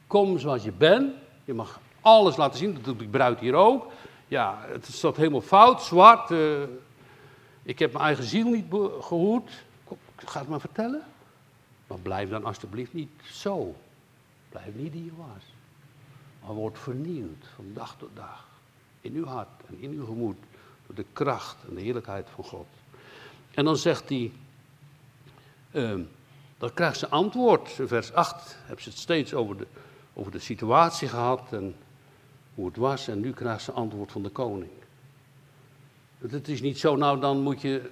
Kom 0.06 0.38
zoals 0.38 0.62
je 0.62 0.72
bent, 0.72 1.14
je 1.44 1.54
mag 1.54 1.80
alles 2.00 2.36
laten 2.36 2.58
zien, 2.58 2.74
dat 2.74 2.84
doet 2.84 2.98
die 2.98 3.08
bruid 3.08 3.40
hier 3.40 3.54
ook. 3.54 3.92
Ja, 4.28 4.58
het 4.66 4.86
staat 4.86 5.16
helemaal 5.16 5.40
fout, 5.40 5.82
zwart. 5.82 6.30
Uh, 6.30 6.62
ik 7.62 7.78
heb 7.78 7.92
mijn 7.92 8.04
eigen 8.04 8.24
ziel 8.24 8.50
niet 8.50 8.64
gehoord. 9.00 9.64
Ga 10.16 10.40
het 10.40 10.48
maar 10.48 10.60
vertellen. 10.60 11.02
Maar 11.86 11.98
blijf 11.98 12.28
dan 12.28 12.44
alsjeblieft 12.44 12.92
niet 12.92 13.10
zo. 13.22 13.74
Blijf 14.48 14.74
niet 14.74 14.92
die 14.92 15.04
je 15.04 15.16
was. 15.16 15.44
Maar 16.44 16.54
word 16.54 16.78
vernieuwd 16.78 17.46
van 17.54 17.64
dag 17.74 17.96
tot 17.98 18.08
dag. 18.14 18.46
In 19.00 19.14
uw 19.14 19.24
hart 19.24 19.48
en 19.68 19.76
in 19.80 19.90
uw 19.90 20.04
gemoed. 20.04 20.36
Door 20.86 20.94
de 20.94 21.06
kracht 21.12 21.56
en 21.68 21.74
de 21.74 21.80
heerlijkheid 21.80 22.28
van 22.34 22.44
God. 22.44 22.66
En 23.50 23.64
dan 23.64 23.76
zegt 23.76 24.08
hij. 24.08 24.32
Uh, 25.72 26.00
dan 26.58 26.74
krijgt 26.74 26.98
ze 26.98 27.08
antwoord. 27.08 27.78
Vers 27.84 28.12
8 28.12 28.56
hebben 28.64 28.82
ze 28.82 28.88
het 28.88 28.98
steeds 28.98 29.34
over 29.34 29.56
de, 29.56 29.66
over 30.14 30.32
de 30.32 30.38
situatie 30.38 31.08
gehad. 31.08 31.52
En 31.52 31.74
hoe 32.54 32.66
het 32.66 32.76
was. 32.76 33.08
En 33.08 33.20
nu 33.20 33.32
krijgt 33.32 33.62
ze 33.62 33.72
antwoord 33.72 34.12
van 34.12 34.22
de 34.22 34.28
koning. 34.28 34.70
Het 36.28 36.48
is 36.48 36.60
niet 36.60 36.78
zo, 36.78 36.96
nou 36.96 37.20
dan 37.20 37.40
moet 37.40 37.60
je, 37.60 37.90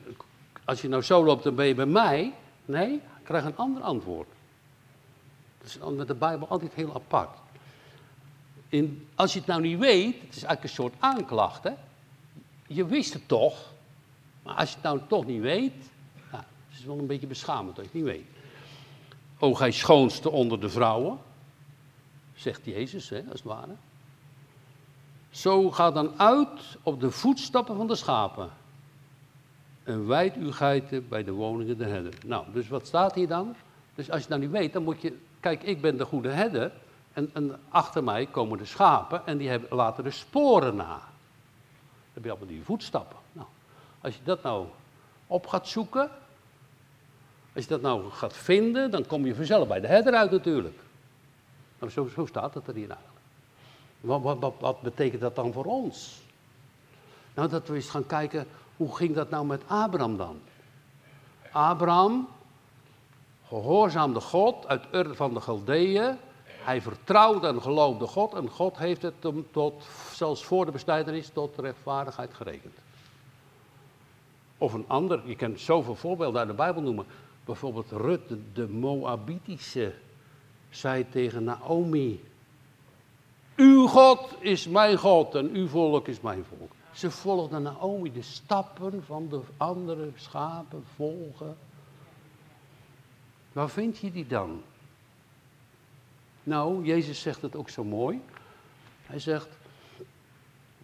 als 0.64 0.80
je 0.80 0.88
nou 0.88 1.02
zo 1.02 1.24
loopt, 1.24 1.42
dan 1.42 1.54
ben 1.54 1.66
je 1.66 1.74
bij 1.74 1.86
mij. 1.86 2.32
Nee, 2.64 3.00
krijg 3.22 3.44
een 3.44 3.56
ander 3.56 3.82
antwoord. 3.82 4.28
Dat 5.58 5.68
is 5.68 5.78
met 5.96 6.06
de 6.06 6.14
Bijbel 6.14 6.48
altijd 6.48 6.72
heel 6.74 6.94
apart. 6.94 7.38
In, 8.68 9.08
als 9.14 9.32
je 9.32 9.38
het 9.38 9.48
nou 9.48 9.60
niet 9.60 9.78
weet, 9.78 10.14
het 10.14 10.36
is 10.36 10.42
eigenlijk 10.42 10.62
een 10.62 10.68
soort 10.68 10.94
aanklacht. 10.98 11.64
Hè? 11.64 11.72
Je 12.66 12.86
wist 12.86 13.12
het 13.12 13.28
toch, 13.28 13.72
maar 14.42 14.54
als 14.54 14.68
je 14.68 14.74
het 14.74 14.84
nou 14.84 15.00
toch 15.08 15.26
niet 15.26 15.40
weet, 15.40 15.90
is 16.78 16.84
wel 16.84 16.98
een 16.98 17.06
beetje 17.06 17.26
beschamend 17.26 17.76
dat 17.76 17.84
het 17.84 17.94
niet 17.94 18.04
weet. 18.04 18.26
O 19.38 19.54
gij 19.54 19.70
schoonste 19.70 20.30
onder 20.30 20.60
de 20.60 20.68
vrouwen, 20.68 21.18
zegt 22.34 22.64
Jezus, 22.64 23.08
hè, 23.08 23.22
als 23.30 23.42
het 23.42 23.42
ware. 23.42 23.74
Zo 25.30 25.70
ga 25.70 25.90
dan 25.90 26.18
uit 26.20 26.76
op 26.82 27.00
de 27.00 27.10
voetstappen 27.10 27.76
van 27.76 27.86
de 27.86 27.94
schapen. 27.94 28.50
En 29.84 30.06
wijd 30.06 30.36
uw 30.36 30.52
geiten 30.52 31.08
bij 31.08 31.24
de 31.24 31.32
woningen 31.32 31.78
der 31.78 31.88
herder. 31.88 32.14
Nou, 32.26 32.44
dus 32.52 32.68
wat 32.68 32.86
staat 32.86 33.14
hier 33.14 33.28
dan? 33.28 33.54
Dus 33.94 34.10
als 34.10 34.22
je 34.22 34.28
dat 34.28 34.38
niet 34.38 34.50
weet, 34.50 34.72
dan 34.72 34.82
moet 34.82 35.00
je. 35.02 35.18
Kijk, 35.40 35.62
ik 35.62 35.80
ben 35.80 35.96
de 35.96 36.04
goede 36.04 36.28
herder. 36.28 36.72
En, 37.12 37.30
en 37.32 37.60
achter 37.68 38.04
mij 38.04 38.26
komen 38.26 38.58
de 38.58 38.64
schapen 38.64 39.26
en 39.26 39.38
die 39.38 39.48
hebben, 39.48 39.76
laten 39.76 40.04
de 40.04 40.10
sporen 40.10 40.76
na. 40.76 40.88
Dan 40.88 42.12
heb 42.12 42.24
je 42.24 42.30
allemaal 42.30 42.48
die 42.48 42.64
voetstappen. 42.64 43.18
Nou, 43.32 43.46
als 44.00 44.14
je 44.14 44.20
dat 44.24 44.42
nou 44.42 44.66
op 45.26 45.46
gaat 45.46 45.68
zoeken. 45.68 46.10
Als 47.58 47.66
je 47.66 47.72
dat 47.72 47.82
nou 47.82 48.10
gaat 48.10 48.36
vinden, 48.36 48.90
dan 48.90 49.06
kom 49.06 49.26
je 49.26 49.34
vanzelf 49.34 49.68
bij 49.68 49.80
de 49.80 49.86
herder 49.86 50.14
uit 50.14 50.30
natuurlijk. 50.30 50.78
Nou, 51.78 51.92
zo, 51.92 52.26
staat 52.26 52.54
het 52.54 52.66
er 52.66 52.74
hier 52.74 52.90
eigenlijk. 52.90 53.18
Wat, 54.00 54.38
wat, 54.38 54.54
wat, 54.60 54.80
betekent 54.80 55.20
dat 55.20 55.36
dan 55.36 55.52
voor 55.52 55.64
ons? 55.64 56.20
Nou, 57.34 57.48
dat 57.48 57.68
we 57.68 57.74
eens 57.74 57.90
gaan 57.90 58.06
kijken, 58.06 58.46
hoe 58.76 58.96
ging 58.96 59.14
dat 59.14 59.30
nou 59.30 59.46
met 59.46 59.62
Abraham 59.66 60.16
dan? 60.16 60.38
Abraham 61.52 62.28
gehoorzaamde 63.48 64.20
God 64.20 64.66
uit 64.66 64.84
Ur 64.92 65.14
van 65.14 65.34
de 65.34 65.40
Galdeeën. 65.40 66.16
Hij 66.44 66.82
vertrouwde 66.82 67.46
en 67.46 67.62
geloofde 67.62 68.06
God 68.06 68.34
en 68.34 68.48
God 68.48 68.78
heeft 68.78 69.02
het 69.02 69.14
hem 69.20 69.46
tot, 69.50 69.86
zelfs 70.12 70.44
voor 70.44 70.64
de 70.64 70.72
besnijdenis, 70.72 71.28
tot 71.28 71.58
rechtvaardigheid 71.58 72.34
gerekend. 72.34 72.76
Of 74.58 74.72
een 74.72 74.84
ander, 74.86 75.22
je 75.24 75.36
kent 75.36 75.60
zoveel 75.60 75.94
voorbeelden 75.94 76.40
uit 76.40 76.48
de 76.48 76.54
Bijbel 76.54 76.82
noemen. 76.82 77.06
Bijvoorbeeld 77.48 77.90
Rut, 77.90 78.20
de 78.52 78.68
Moabitische, 78.68 79.94
zei 80.70 81.08
tegen 81.08 81.44
Naomi, 81.44 82.24
uw 83.56 83.86
God 83.86 84.34
is 84.40 84.66
mijn 84.66 84.98
God 84.98 85.34
en 85.34 85.54
uw 85.54 85.68
volk 85.68 86.08
is 86.08 86.20
mijn 86.20 86.44
volk. 86.44 86.72
Ze 86.92 87.10
volgden 87.10 87.62
Naomi 87.62 88.12
de 88.12 88.22
stappen 88.22 89.04
van 89.04 89.28
de 89.28 89.40
andere 89.56 90.10
schapen 90.14 90.84
volgen. 90.94 91.56
Waar 93.52 93.70
vind 93.70 93.98
je 93.98 94.12
die 94.12 94.26
dan? 94.26 94.62
Nou, 96.42 96.84
Jezus 96.84 97.20
zegt 97.20 97.42
het 97.42 97.56
ook 97.56 97.68
zo 97.68 97.84
mooi. 97.84 98.20
Hij 99.06 99.18
zegt, 99.18 99.48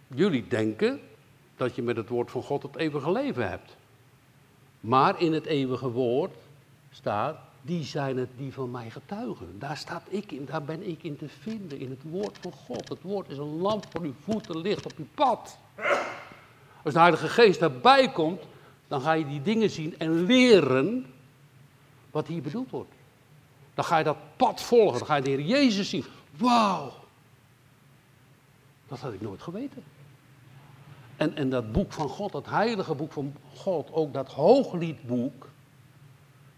jullie 0.07 0.47
denken 0.47 0.99
dat 1.57 1.75
je 1.75 1.81
met 1.81 1.95
het 1.95 2.09
woord 2.09 2.31
van 2.31 2.43
God 2.43 2.63
het 2.63 2.75
eeuwige 2.75 3.11
leven 3.11 3.49
hebt. 3.49 3.75
Maar 4.79 5.21
in 5.21 5.33
het 5.33 5.45
eeuwige 5.45 5.89
woord 5.89 6.43
staat, 6.95 7.37
die 7.61 7.83
zijn 7.83 8.17
het 8.17 8.29
die 8.37 8.53
van 8.53 8.71
mij 8.71 8.89
getuigen. 8.89 9.59
Daar 9.59 9.77
staat 9.77 10.03
ik 10.07 10.31
in, 10.31 10.45
daar 10.45 10.63
ben 10.63 10.87
ik 10.87 11.03
in 11.03 11.17
te 11.17 11.29
vinden, 11.29 11.79
in 11.79 11.89
het 11.89 12.03
woord 12.03 12.37
van 12.41 12.51
God. 12.51 12.89
Het 12.89 13.01
woord 13.01 13.29
is 13.29 13.37
een 13.37 13.57
lamp 13.57 13.85
voor 13.89 14.01
uw 14.01 14.13
voeten, 14.23 14.57
licht 14.57 14.85
op 14.85 14.93
uw 14.97 15.07
pad. 15.13 15.57
Als 16.83 16.93
de 16.93 16.99
Heilige 16.99 17.27
Geest 17.27 17.59
daarbij 17.59 18.11
komt, 18.11 18.41
dan 18.87 19.01
ga 19.01 19.13
je 19.13 19.27
die 19.27 19.41
dingen 19.41 19.69
zien 19.69 19.99
en 19.99 20.25
leren 20.25 21.05
wat 22.11 22.27
hier 22.27 22.41
bedoeld 22.41 22.69
wordt. 22.69 22.93
Dan 23.73 23.85
ga 23.85 23.97
je 23.97 24.03
dat 24.03 24.17
pad 24.35 24.61
volgen, 24.61 24.97
dan 24.97 25.07
ga 25.07 25.15
je 25.15 25.21
de 25.21 25.29
Heer 25.29 25.41
Jezus 25.41 25.89
zien. 25.89 26.05
Wauw! 26.37 26.91
Dat 28.87 28.99
had 28.99 29.13
ik 29.13 29.21
nooit 29.21 29.41
geweten. 29.41 29.83
En, 31.15 31.35
en 31.35 31.49
dat 31.49 31.71
boek 31.71 31.93
van 31.93 32.09
God, 32.09 32.31
dat 32.31 32.45
heilige 32.45 32.95
boek 32.95 33.11
van 33.11 33.35
God, 33.55 33.93
ook 33.93 34.13
dat 34.13 34.27
hoogliedboek, 34.31 35.47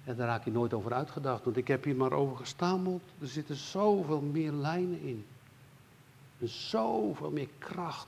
en 0.07 0.15
daar 0.15 0.27
raak 0.27 0.45
je 0.45 0.51
nooit 0.51 0.73
over 0.73 0.93
uitgedacht, 0.93 1.43
want 1.43 1.57
ik 1.57 1.67
heb 1.67 1.83
hier 1.83 1.95
maar 1.95 2.11
over 2.11 2.37
gestameld. 2.37 3.01
Er 3.19 3.27
zitten 3.27 3.55
zoveel 3.55 4.21
meer 4.21 4.51
lijnen 4.51 5.01
in. 5.01 5.25
En 6.39 6.47
zoveel 6.49 7.31
meer 7.31 7.49
kracht. 7.57 8.07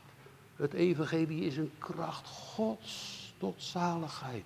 Het 0.56 0.74
evangelie 0.74 1.46
is 1.46 1.58
een 1.58 1.72
kracht 1.78 2.28
Gods 2.28 3.34
tot 3.38 3.54
zaligheid. 3.58 4.46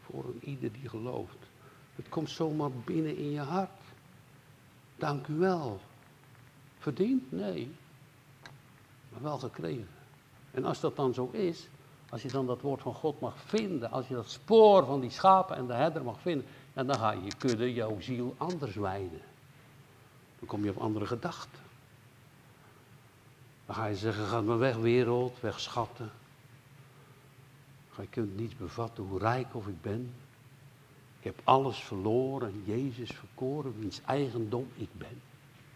Voor 0.00 0.24
een 0.24 0.48
ieder 0.48 0.72
die 0.72 0.88
gelooft. 0.88 1.38
Het 1.94 2.08
komt 2.08 2.30
zomaar 2.30 2.70
binnen 2.70 3.16
in 3.16 3.30
je 3.30 3.40
hart. 3.40 3.80
Dank 4.96 5.26
u 5.26 5.34
wel. 5.34 5.80
Verdiend? 6.78 7.32
Nee. 7.32 7.70
Maar 9.08 9.22
wel 9.22 9.38
gekregen. 9.38 9.88
En 10.50 10.64
als 10.64 10.80
dat 10.80 10.96
dan 10.96 11.14
zo 11.14 11.28
is, 11.32 11.68
als 12.10 12.22
je 12.22 12.28
dan 12.28 12.46
dat 12.46 12.60
woord 12.60 12.82
van 12.82 12.94
God 12.94 13.20
mag 13.20 13.38
vinden, 13.38 13.90
als 13.90 14.08
je 14.08 14.14
dat 14.14 14.30
spoor 14.30 14.84
van 14.84 15.00
die 15.00 15.10
schapen 15.10 15.56
en 15.56 15.66
de 15.66 15.72
herder 15.72 16.04
mag 16.04 16.20
vinden, 16.20 16.46
en 16.80 16.86
dan 16.86 16.98
ga 16.98 17.10
je 17.10 17.32
kudde, 17.38 17.74
jouw 17.74 18.00
ziel 18.00 18.34
anders 18.38 18.74
wijden. 18.74 19.20
Dan 20.38 20.48
kom 20.48 20.64
je 20.64 20.70
op 20.70 20.76
andere 20.76 21.06
gedachten. 21.06 21.60
Dan 23.66 23.74
ga 23.74 23.86
je 23.86 23.96
zeggen, 23.96 24.26
ga 24.26 24.40
maar 24.40 24.58
weg 24.58 24.76
wereld, 24.76 25.40
weg 25.40 25.60
schatten. 25.60 26.10
Je 27.96 28.06
kunt 28.06 28.36
niets 28.36 28.56
bevatten 28.56 29.04
hoe 29.04 29.18
rijk 29.18 29.54
of 29.54 29.66
ik 29.66 29.82
ben. 29.82 30.14
Ik 31.18 31.24
heb 31.24 31.40
alles 31.44 31.78
verloren, 31.78 32.62
Jezus 32.64 33.10
verkoren, 33.10 33.80
wiens 33.80 34.00
eigendom 34.06 34.70
ik 34.74 34.88
ben. 34.92 35.22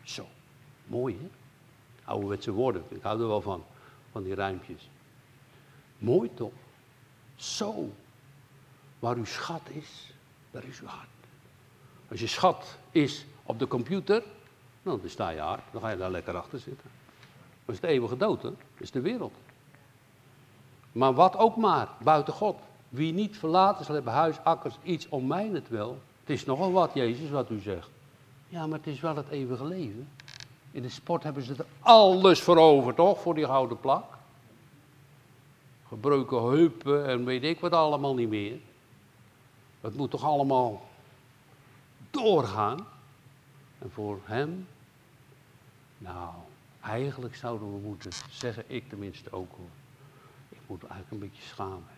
Zo, 0.03 0.27
mooi 0.87 1.19
hè? 1.21 1.29
Ouderwetse 2.05 2.51
woorden, 2.51 2.83
ik 2.89 3.03
hou 3.03 3.21
er 3.21 3.29
wel 3.29 3.41
van, 3.41 3.65
van 4.11 4.23
die 4.23 4.35
rijmpjes. 4.35 4.89
Mooi 5.99 6.35
toch? 6.35 6.53
Zo, 7.37 7.93
waar 8.99 9.17
uw 9.17 9.25
schat 9.25 9.69
is, 9.69 10.14
daar 10.55 10.65
is 10.65 10.81
uw 10.81 10.87
hart. 10.87 11.09
Als 12.11 12.21
je 12.21 12.27
schat 12.27 12.79
is 12.91 13.27
op 13.43 13.59
de 13.59 13.67
computer, 13.67 14.23
nou, 14.83 15.01
dan 15.01 15.11
sta 15.11 15.29
je 15.29 15.41
hard, 15.41 15.63
dan 15.73 15.81
ga 15.81 15.89
je 15.89 15.97
daar 15.97 16.11
lekker 16.11 16.37
achter 16.37 16.59
zitten. 16.59 16.91
Maar 17.65 17.75
is 17.75 17.81
de 17.81 17.87
eeuwige 17.87 18.17
dood, 18.17 18.43
hè? 18.43 18.49
Dat 18.49 18.59
is 18.79 18.91
de 18.91 19.01
wereld. 19.01 19.35
Maar 20.93 21.15
wat 21.15 21.37
ook 21.37 21.57
maar, 21.57 21.89
buiten 22.03 22.33
God. 22.33 22.57
Wie 22.89 23.13
niet 23.13 23.37
verlaten 23.37 23.85
zal 23.85 23.95
hebben 23.95 24.13
huis, 24.13 24.37
akkers, 24.43 24.75
iets 24.83 25.09
om 25.09 25.27
mij 25.27 25.47
het 25.47 25.69
wel. 25.69 25.99
Het 26.21 26.31
is 26.31 26.45
nogal 26.45 26.73
wat, 26.73 26.95
Jezus, 26.95 27.31
wat 27.31 27.51
u 27.51 27.61
zegt. 27.61 27.91
Ja, 28.49 28.67
maar 28.67 28.79
het 28.79 28.87
is 28.87 29.01
wel 29.01 29.17
het 29.17 29.29
eeuwige 29.29 29.65
leven. 29.65 30.09
In 30.71 30.83
de 30.83 30.89
sport 30.89 31.23
hebben 31.23 31.43
ze 31.43 31.55
er 31.55 31.67
alles 31.81 32.41
voor 32.41 32.57
over, 32.57 32.95
toch? 32.95 33.21
Voor 33.21 33.35
die 33.35 33.45
gouden 33.45 33.81
plak. 33.81 34.05
Gebroken 35.89 36.43
heupen 36.43 37.07
en 37.07 37.25
weet 37.25 37.43
ik 37.43 37.61
wat 37.61 37.73
allemaal 37.73 38.15
niet 38.15 38.29
meer. 38.29 38.59
Het 39.85 39.97
moet 39.97 40.11
toch 40.11 40.25
allemaal 40.25 40.89
doorgaan. 42.11 42.87
En 43.79 43.91
voor 43.91 44.21
hem, 44.25 44.67
nou, 45.99 46.35
eigenlijk 46.81 47.35
zouden 47.35 47.73
we 47.73 47.79
moeten 47.87 48.13
zeggen, 48.31 48.65
ik 48.67 48.89
tenminste 48.89 49.33
ook 49.33 49.51
hoor. 49.57 49.69
Ik 50.49 50.59
moet 50.67 50.83
eigenlijk 50.83 51.11
een 51.11 51.29
beetje 51.29 51.49
schamen. 51.49 51.95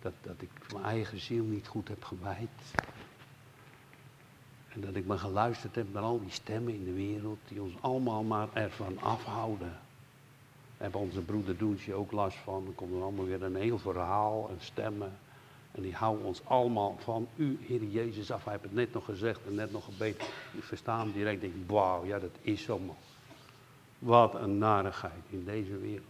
Dat, 0.00 0.12
dat 0.20 0.34
ik 0.38 0.72
mijn 0.72 0.84
eigen 0.84 1.20
ziel 1.20 1.44
niet 1.44 1.66
goed 1.66 1.88
heb 1.88 2.04
gewijd. 2.04 2.74
En 4.68 4.80
dat 4.80 4.94
ik 4.94 5.06
me 5.06 5.18
geluisterd 5.18 5.74
heb 5.74 5.92
naar 5.92 6.02
al 6.02 6.20
die 6.20 6.30
stemmen 6.30 6.74
in 6.74 6.84
de 6.84 6.92
wereld 6.92 7.38
die 7.48 7.62
ons 7.62 7.74
allemaal 7.80 8.22
maar 8.22 8.48
ervan 8.52 9.00
afhouden. 9.00 9.70
Daar 9.70 9.78
hebben 10.76 11.00
onze 11.00 11.20
broeder 11.20 11.56
Doensje 11.56 11.94
ook 11.94 12.12
last 12.12 12.36
van. 12.36 12.64
Dan 12.64 12.74
komt 12.74 12.92
er 12.92 13.02
allemaal 13.02 13.24
weer 13.24 13.42
een 13.42 13.56
heel 13.56 13.78
verhaal 13.78 14.48
en 14.48 14.60
stemmen. 14.60 15.18
En 15.76 15.82
die 15.82 15.94
houden 15.94 16.26
ons 16.26 16.40
allemaal 16.44 16.96
van 16.98 17.28
u, 17.36 17.58
Heer 17.60 17.84
Jezus, 17.84 18.30
af. 18.30 18.44
Hij 18.44 18.52
heeft 18.52 18.64
het 18.64 18.74
net 18.74 18.92
nog 18.92 19.04
gezegd 19.04 19.40
en 19.46 19.54
net 19.54 19.72
nog 19.72 19.84
gebeten. 19.84 20.26
Ik 20.52 20.62
versta 20.62 20.98
hem 20.98 21.12
direct. 21.12 21.40
denk 21.40 21.54
wauw, 21.66 22.04
ja, 22.04 22.18
dat 22.18 22.30
is 22.40 22.62
zo 22.62 22.78
man. 22.78 22.96
Wat 23.98 24.34
een 24.34 24.58
narigheid 24.58 25.22
in 25.30 25.44
deze 25.44 25.78
wereld. 25.78 26.06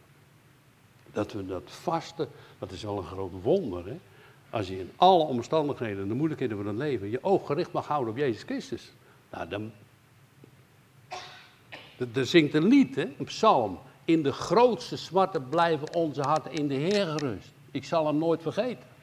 Dat 1.12 1.32
we 1.32 1.46
dat 1.46 1.62
vasten, 1.64 2.28
dat 2.58 2.70
is 2.70 2.82
wel 2.82 2.98
een 2.98 3.04
groot 3.04 3.42
wonder. 3.42 3.86
Hè? 3.86 3.98
Als 4.50 4.68
je 4.68 4.78
in 4.78 4.90
alle 4.96 5.24
omstandigheden 5.24 6.02
en 6.02 6.08
de 6.08 6.14
moeilijkheden 6.14 6.56
van 6.56 6.66
het 6.66 6.76
leven 6.76 7.10
je 7.10 7.24
oog 7.24 7.46
gericht 7.46 7.72
mag 7.72 7.86
houden 7.86 8.12
op 8.12 8.18
Jezus 8.18 8.42
Christus. 8.42 8.92
Nou, 9.30 9.48
dan. 9.48 9.72
Er 12.14 12.26
zingt 12.26 12.54
een 12.54 12.66
lied, 12.66 12.94
hè? 12.94 13.14
een 13.18 13.24
psalm. 13.24 13.78
In 14.04 14.22
de 14.22 14.32
grootste 14.32 14.96
zwarte 14.96 15.40
blijven 15.40 15.94
onze 15.94 16.20
harten 16.20 16.52
in 16.52 16.68
de 16.68 16.74
Heer 16.74 17.06
gerust. 17.06 17.52
Ik 17.70 17.84
zal 17.84 18.06
hem 18.06 18.18
nooit 18.18 18.42
vergeten. 18.42 18.94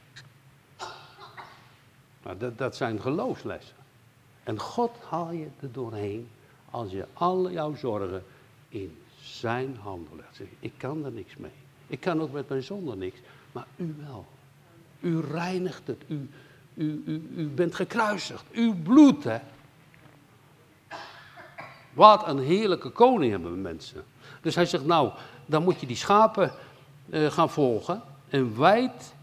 Nou, 2.24 2.38
dat, 2.38 2.58
dat 2.58 2.76
zijn 2.76 3.02
geloofslessen. 3.02 3.76
En 4.44 4.60
God 4.60 4.92
haal 5.10 5.32
je 5.32 5.48
er 5.60 5.72
doorheen 5.72 6.30
als 6.70 6.92
je 6.92 7.06
alle 7.14 7.52
jouw 7.52 7.76
zorgen 7.76 8.24
in 8.70 8.98
zijn 9.22 9.78
handen 9.82 10.16
legt. 10.16 10.36
Zeg, 10.36 10.48
ik 10.60 10.74
kan 10.78 11.06
er 11.06 11.12
niks 11.12 11.36
mee. 11.38 11.52
Ik 11.88 12.00
kan 12.00 12.22
ook 12.22 12.32
met 12.32 12.50
mijn 12.50 12.64
zonde 12.64 12.96
niks, 12.96 13.20
maar 13.52 13.66
u 13.76 13.96
wel. 14.08 14.26
U 15.00 15.20
reinigt 15.20 15.88
het, 15.88 16.04
u, 16.08 16.30
u, 16.74 17.04
u, 17.06 17.30
u 17.36 17.48
bent 17.48 17.76
gekruisigd, 17.76 18.46
uw 18.52 18.76
bloed, 18.84 19.24
hè. 19.24 19.38
Wat 21.94 22.28
een 22.28 22.40
heerlijke 22.40 22.90
koning 22.90 23.32
hebben 23.32 23.52
we 23.52 23.58
mensen. 23.58 24.04
Dus 24.42 24.56
hij 24.56 24.66
zegt, 24.66 24.86
nou, 24.86 25.12
dan 25.46 25.64
moet 25.64 25.80
je 25.80 25.88
die 25.88 25.96
schapen 25.96 26.52
uh, 27.10 27.32
gaan 27.32 27.50
volgen 27.50 28.02
en 28.30 28.60
wijd 28.60 29.14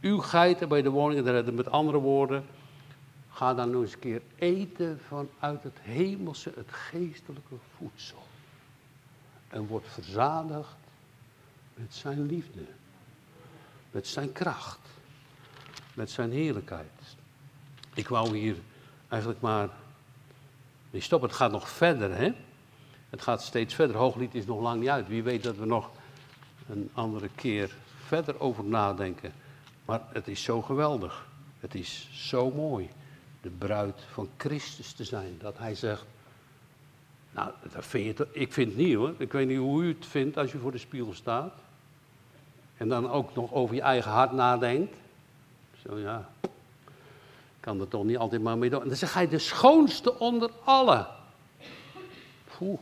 uw 0.00 0.18
geiten 0.18 0.68
bij 0.68 0.82
de 0.82 0.90
woningen 0.90 1.24
te 1.24 1.30
redden. 1.30 1.54
Met 1.54 1.70
andere 1.70 1.98
woorden, 1.98 2.44
ga 3.30 3.54
dan 3.54 3.70
nog 3.70 3.82
eens 3.82 3.92
een 3.92 3.98
keer 3.98 4.22
eten 4.36 5.00
vanuit 5.08 5.62
het 5.62 5.78
hemelse, 5.80 6.52
het 6.56 6.72
geestelijke 6.72 7.54
voedsel. 7.76 8.22
En 9.48 9.66
word 9.66 9.84
verzadigd 9.88 10.76
met 11.74 11.94
zijn 11.94 12.26
liefde, 12.26 12.64
met 13.90 14.06
zijn 14.06 14.32
kracht, 14.32 14.78
met 15.94 16.10
zijn 16.10 16.32
heerlijkheid. 16.32 16.90
Ik 17.94 18.08
wou 18.08 18.36
hier 18.36 18.56
eigenlijk 19.08 19.40
maar. 19.40 19.68
Nee, 20.90 21.00
stop, 21.00 21.22
het 21.22 21.32
gaat 21.32 21.50
nog 21.50 21.68
verder, 21.68 22.16
hè? 22.16 22.32
Het 23.10 23.22
gaat 23.22 23.42
steeds 23.42 23.74
verder. 23.74 23.96
Hooglied 23.96 24.34
is 24.34 24.46
nog 24.46 24.60
lang 24.60 24.80
niet 24.80 24.88
uit. 24.88 25.08
Wie 25.08 25.22
weet 25.22 25.42
dat 25.42 25.56
we 25.56 25.66
nog 25.66 25.90
een 26.68 26.90
andere 26.92 27.28
keer 27.34 27.74
verder 28.06 28.40
over 28.40 28.64
nadenken. 28.64 29.32
Maar 29.88 30.00
het 30.12 30.28
is 30.28 30.42
zo 30.42 30.62
geweldig. 30.62 31.26
Het 31.60 31.74
is 31.74 32.08
zo 32.12 32.50
mooi. 32.50 32.90
De 33.40 33.48
bruid 33.50 34.00
van 34.12 34.28
Christus 34.36 34.92
te 34.92 35.04
zijn. 35.04 35.36
Dat 35.38 35.58
hij 35.58 35.74
zegt. 35.74 36.04
Nou, 37.30 37.50
dat 37.72 37.86
vind 37.86 38.18
je, 38.18 38.28
ik 38.32 38.52
vind 38.52 38.68
het 38.68 38.76
niet 38.76 38.94
hoor. 38.94 39.14
Ik 39.18 39.32
weet 39.32 39.46
niet 39.46 39.58
hoe 39.58 39.82
u 39.82 39.88
het 39.88 40.06
vindt 40.06 40.36
als 40.36 40.52
je 40.52 40.58
voor 40.58 40.72
de 40.72 40.78
spiegel 40.78 41.14
staat. 41.14 41.52
En 42.76 42.88
dan 42.88 43.10
ook 43.10 43.34
nog 43.34 43.52
over 43.52 43.74
je 43.74 43.80
eigen 43.80 44.10
hart 44.10 44.32
nadenkt. 44.32 44.96
Zo 45.86 45.98
ja, 45.98 46.28
kan 47.60 47.80
er 47.80 47.88
toch 47.88 48.04
niet 48.04 48.18
altijd 48.18 48.42
maar 48.42 48.58
mee 48.58 48.70
doen. 48.70 48.82
En 48.82 48.88
dan 48.88 48.96
zeg 48.96 49.14
hij 49.14 49.28
de 49.28 49.38
schoonste 49.38 50.18
onder 50.18 50.50
allen. 50.64 51.06
Hoe? 52.58 52.78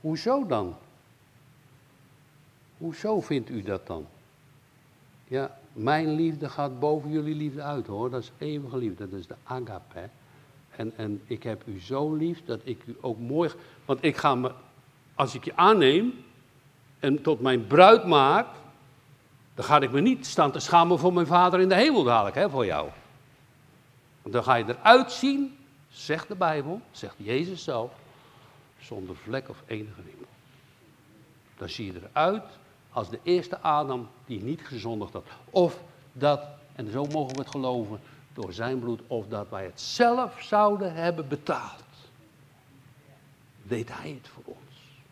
Hoezo 0.00 0.46
dan? 0.46 0.76
Hoezo 2.78 3.20
vindt 3.20 3.50
u 3.50 3.62
dat 3.62 3.86
dan? 3.86 4.06
Ja, 5.24 5.58
mijn 5.76 6.14
liefde 6.14 6.48
gaat 6.48 6.78
boven 6.80 7.10
jullie 7.10 7.34
liefde 7.34 7.62
uit 7.62 7.86
hoor. 7.86 8.10
Dat 8.10 8.22
is 8.22 8.32
eeuwige 8.38 8.76
liefde, 8.76 9.08
dat 9.08 9.18
is 9.18 9.26
de 9.26 9.34
agape. 9.44 10.08
En, 10.70 10.92
en 10.96 11.22
ik 11.26 11.42
heb 11.42 11.62
u 11.66 11.80
zo 11.80 12.14
lief 12.14 12.44
dat 12.44 12.60
ik 12.64 12.82
u 12.86 12.96
ook 13.00 13.18
mooi. 13.18 13.50
Want 13.84 14.04
ik 14.04 14.16
ga 14.16 14.34
me, 14.34 14.52
als 15.14 15.34
ik 15.34 15.44
je 15.44 15.56
aanneem 15.56 16.24
en 16.98 17.22
tot 17.22 17.40
mijn 17.40 17.66
bruid 17.66 18.06
maak, 18.06 18.46
dan 19.54 19.64
ga 19.64 19.80
ik 19.80 19.90
me 19.90 20.00
niet 20.00 20.26
staan 20.26 20.52
te 20.52 20.58
schamen 20.58 20.98
voor 20.98 21.12
mijn 21.12 21.26
vader 21.26 21.60
in 21.60 21.68
de 21.68 21.74
hemel 21.74 22.04
dadelijk, 22.04 22.36
hè, 22.36 22.50
voor 22.50 22.66
jou. 22.66 22.88
Want 24.22 24.34
dan 24.34 24.44
ga 24.44 24.54
je 24.54 24.64
eruit 24.68 25.12
zien, 25.12 25.56
zegt 25.88 26.28
de 26.28 26.34
Bijbel, 26.34 26.80
zegt 26.90 27.14
Jezus 27.16 27.64
zelf, 27.64 27.92
zonder 28.78 29.16
vlek 29.16 29.48
of 29.48 29.62
enige 29.66 30.02
rimpel. 30.02 30.26
Dan 31.56 31.68
zie 31.68 31.92
je 31.92 32.00
eruit 32.12 32.44
als 32.96 33.10
de 33.10 33.20
eerste 33.22 33.60
Adam 33.60 34.08
die 34.26 34.42
niet 34.42 34.66
gezondigd 34.66 35.12
had. 35.12 35.24
Of 35.50 35.82
dat, 36.12 36.46
en 36.74 36.90
zo 36.90 37.04
mogen 37.04 37.34
we 37.34 37.40
het 37.40 37.50
geloven, 37.50 38.00
door 38.32 38.52
zijn 38.52 38.78
bloed, 38.78 39.00
of 39.06 39.26
dat 39.28 39.48
wij 39.48 39.64
het 39.64 39.80
zelf 39.80 40.42
zouden 40.42 40.94
hebben 40.94 41.28
betaald. 41.28 41.84
Deed 43.62 43.88
hij 43.98 44.10
het 44.10 44.28
voor 44.28 44.42
ons. 44.44 45.02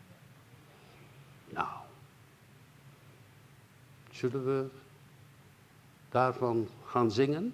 Nou, 1.49 1.67
Zullen 4.11 4.45
we 4.45 4.67
daarvan 6.09 6.67
gaan 6.85 7.11
zingen? 7.11 7.53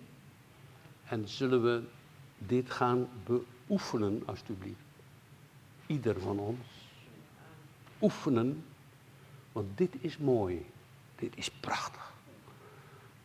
En 1.03 1.27
zullen 1.27 1.63
we 1.63 1.83
dit 2.37 2.71
gaan 2.71 3.07
beoefenen, 3.23 4.23
alstublieft. 4.25 4.85
Ieder 5.85 6.19
van 6.19 6.39
ons. 6.39 6.67
Oefenen, 8.01 8.65
want 9.51 9.77
dit 9.77 9.95
is 9.99 10.17
mooi. 10.17 10.65
Dit 11.15 11.37
is 11.37 11.51
prachtig. 11.51 12.13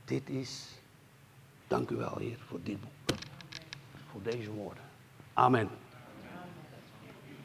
Dit 0.04 0.28
is, 0.28 0.68
dank 1.66 1.90
u 1.90 1.96
wel 1.96 2.16
Heer, 2.18 2.38
voor 2.46 2.60
dit 2.62 2.80
boek. 2.80 3.18
Voor 4.10 4.22
deze 4.22 4.50
woorden. 4.50 4.82
Amen. 5.32 5.68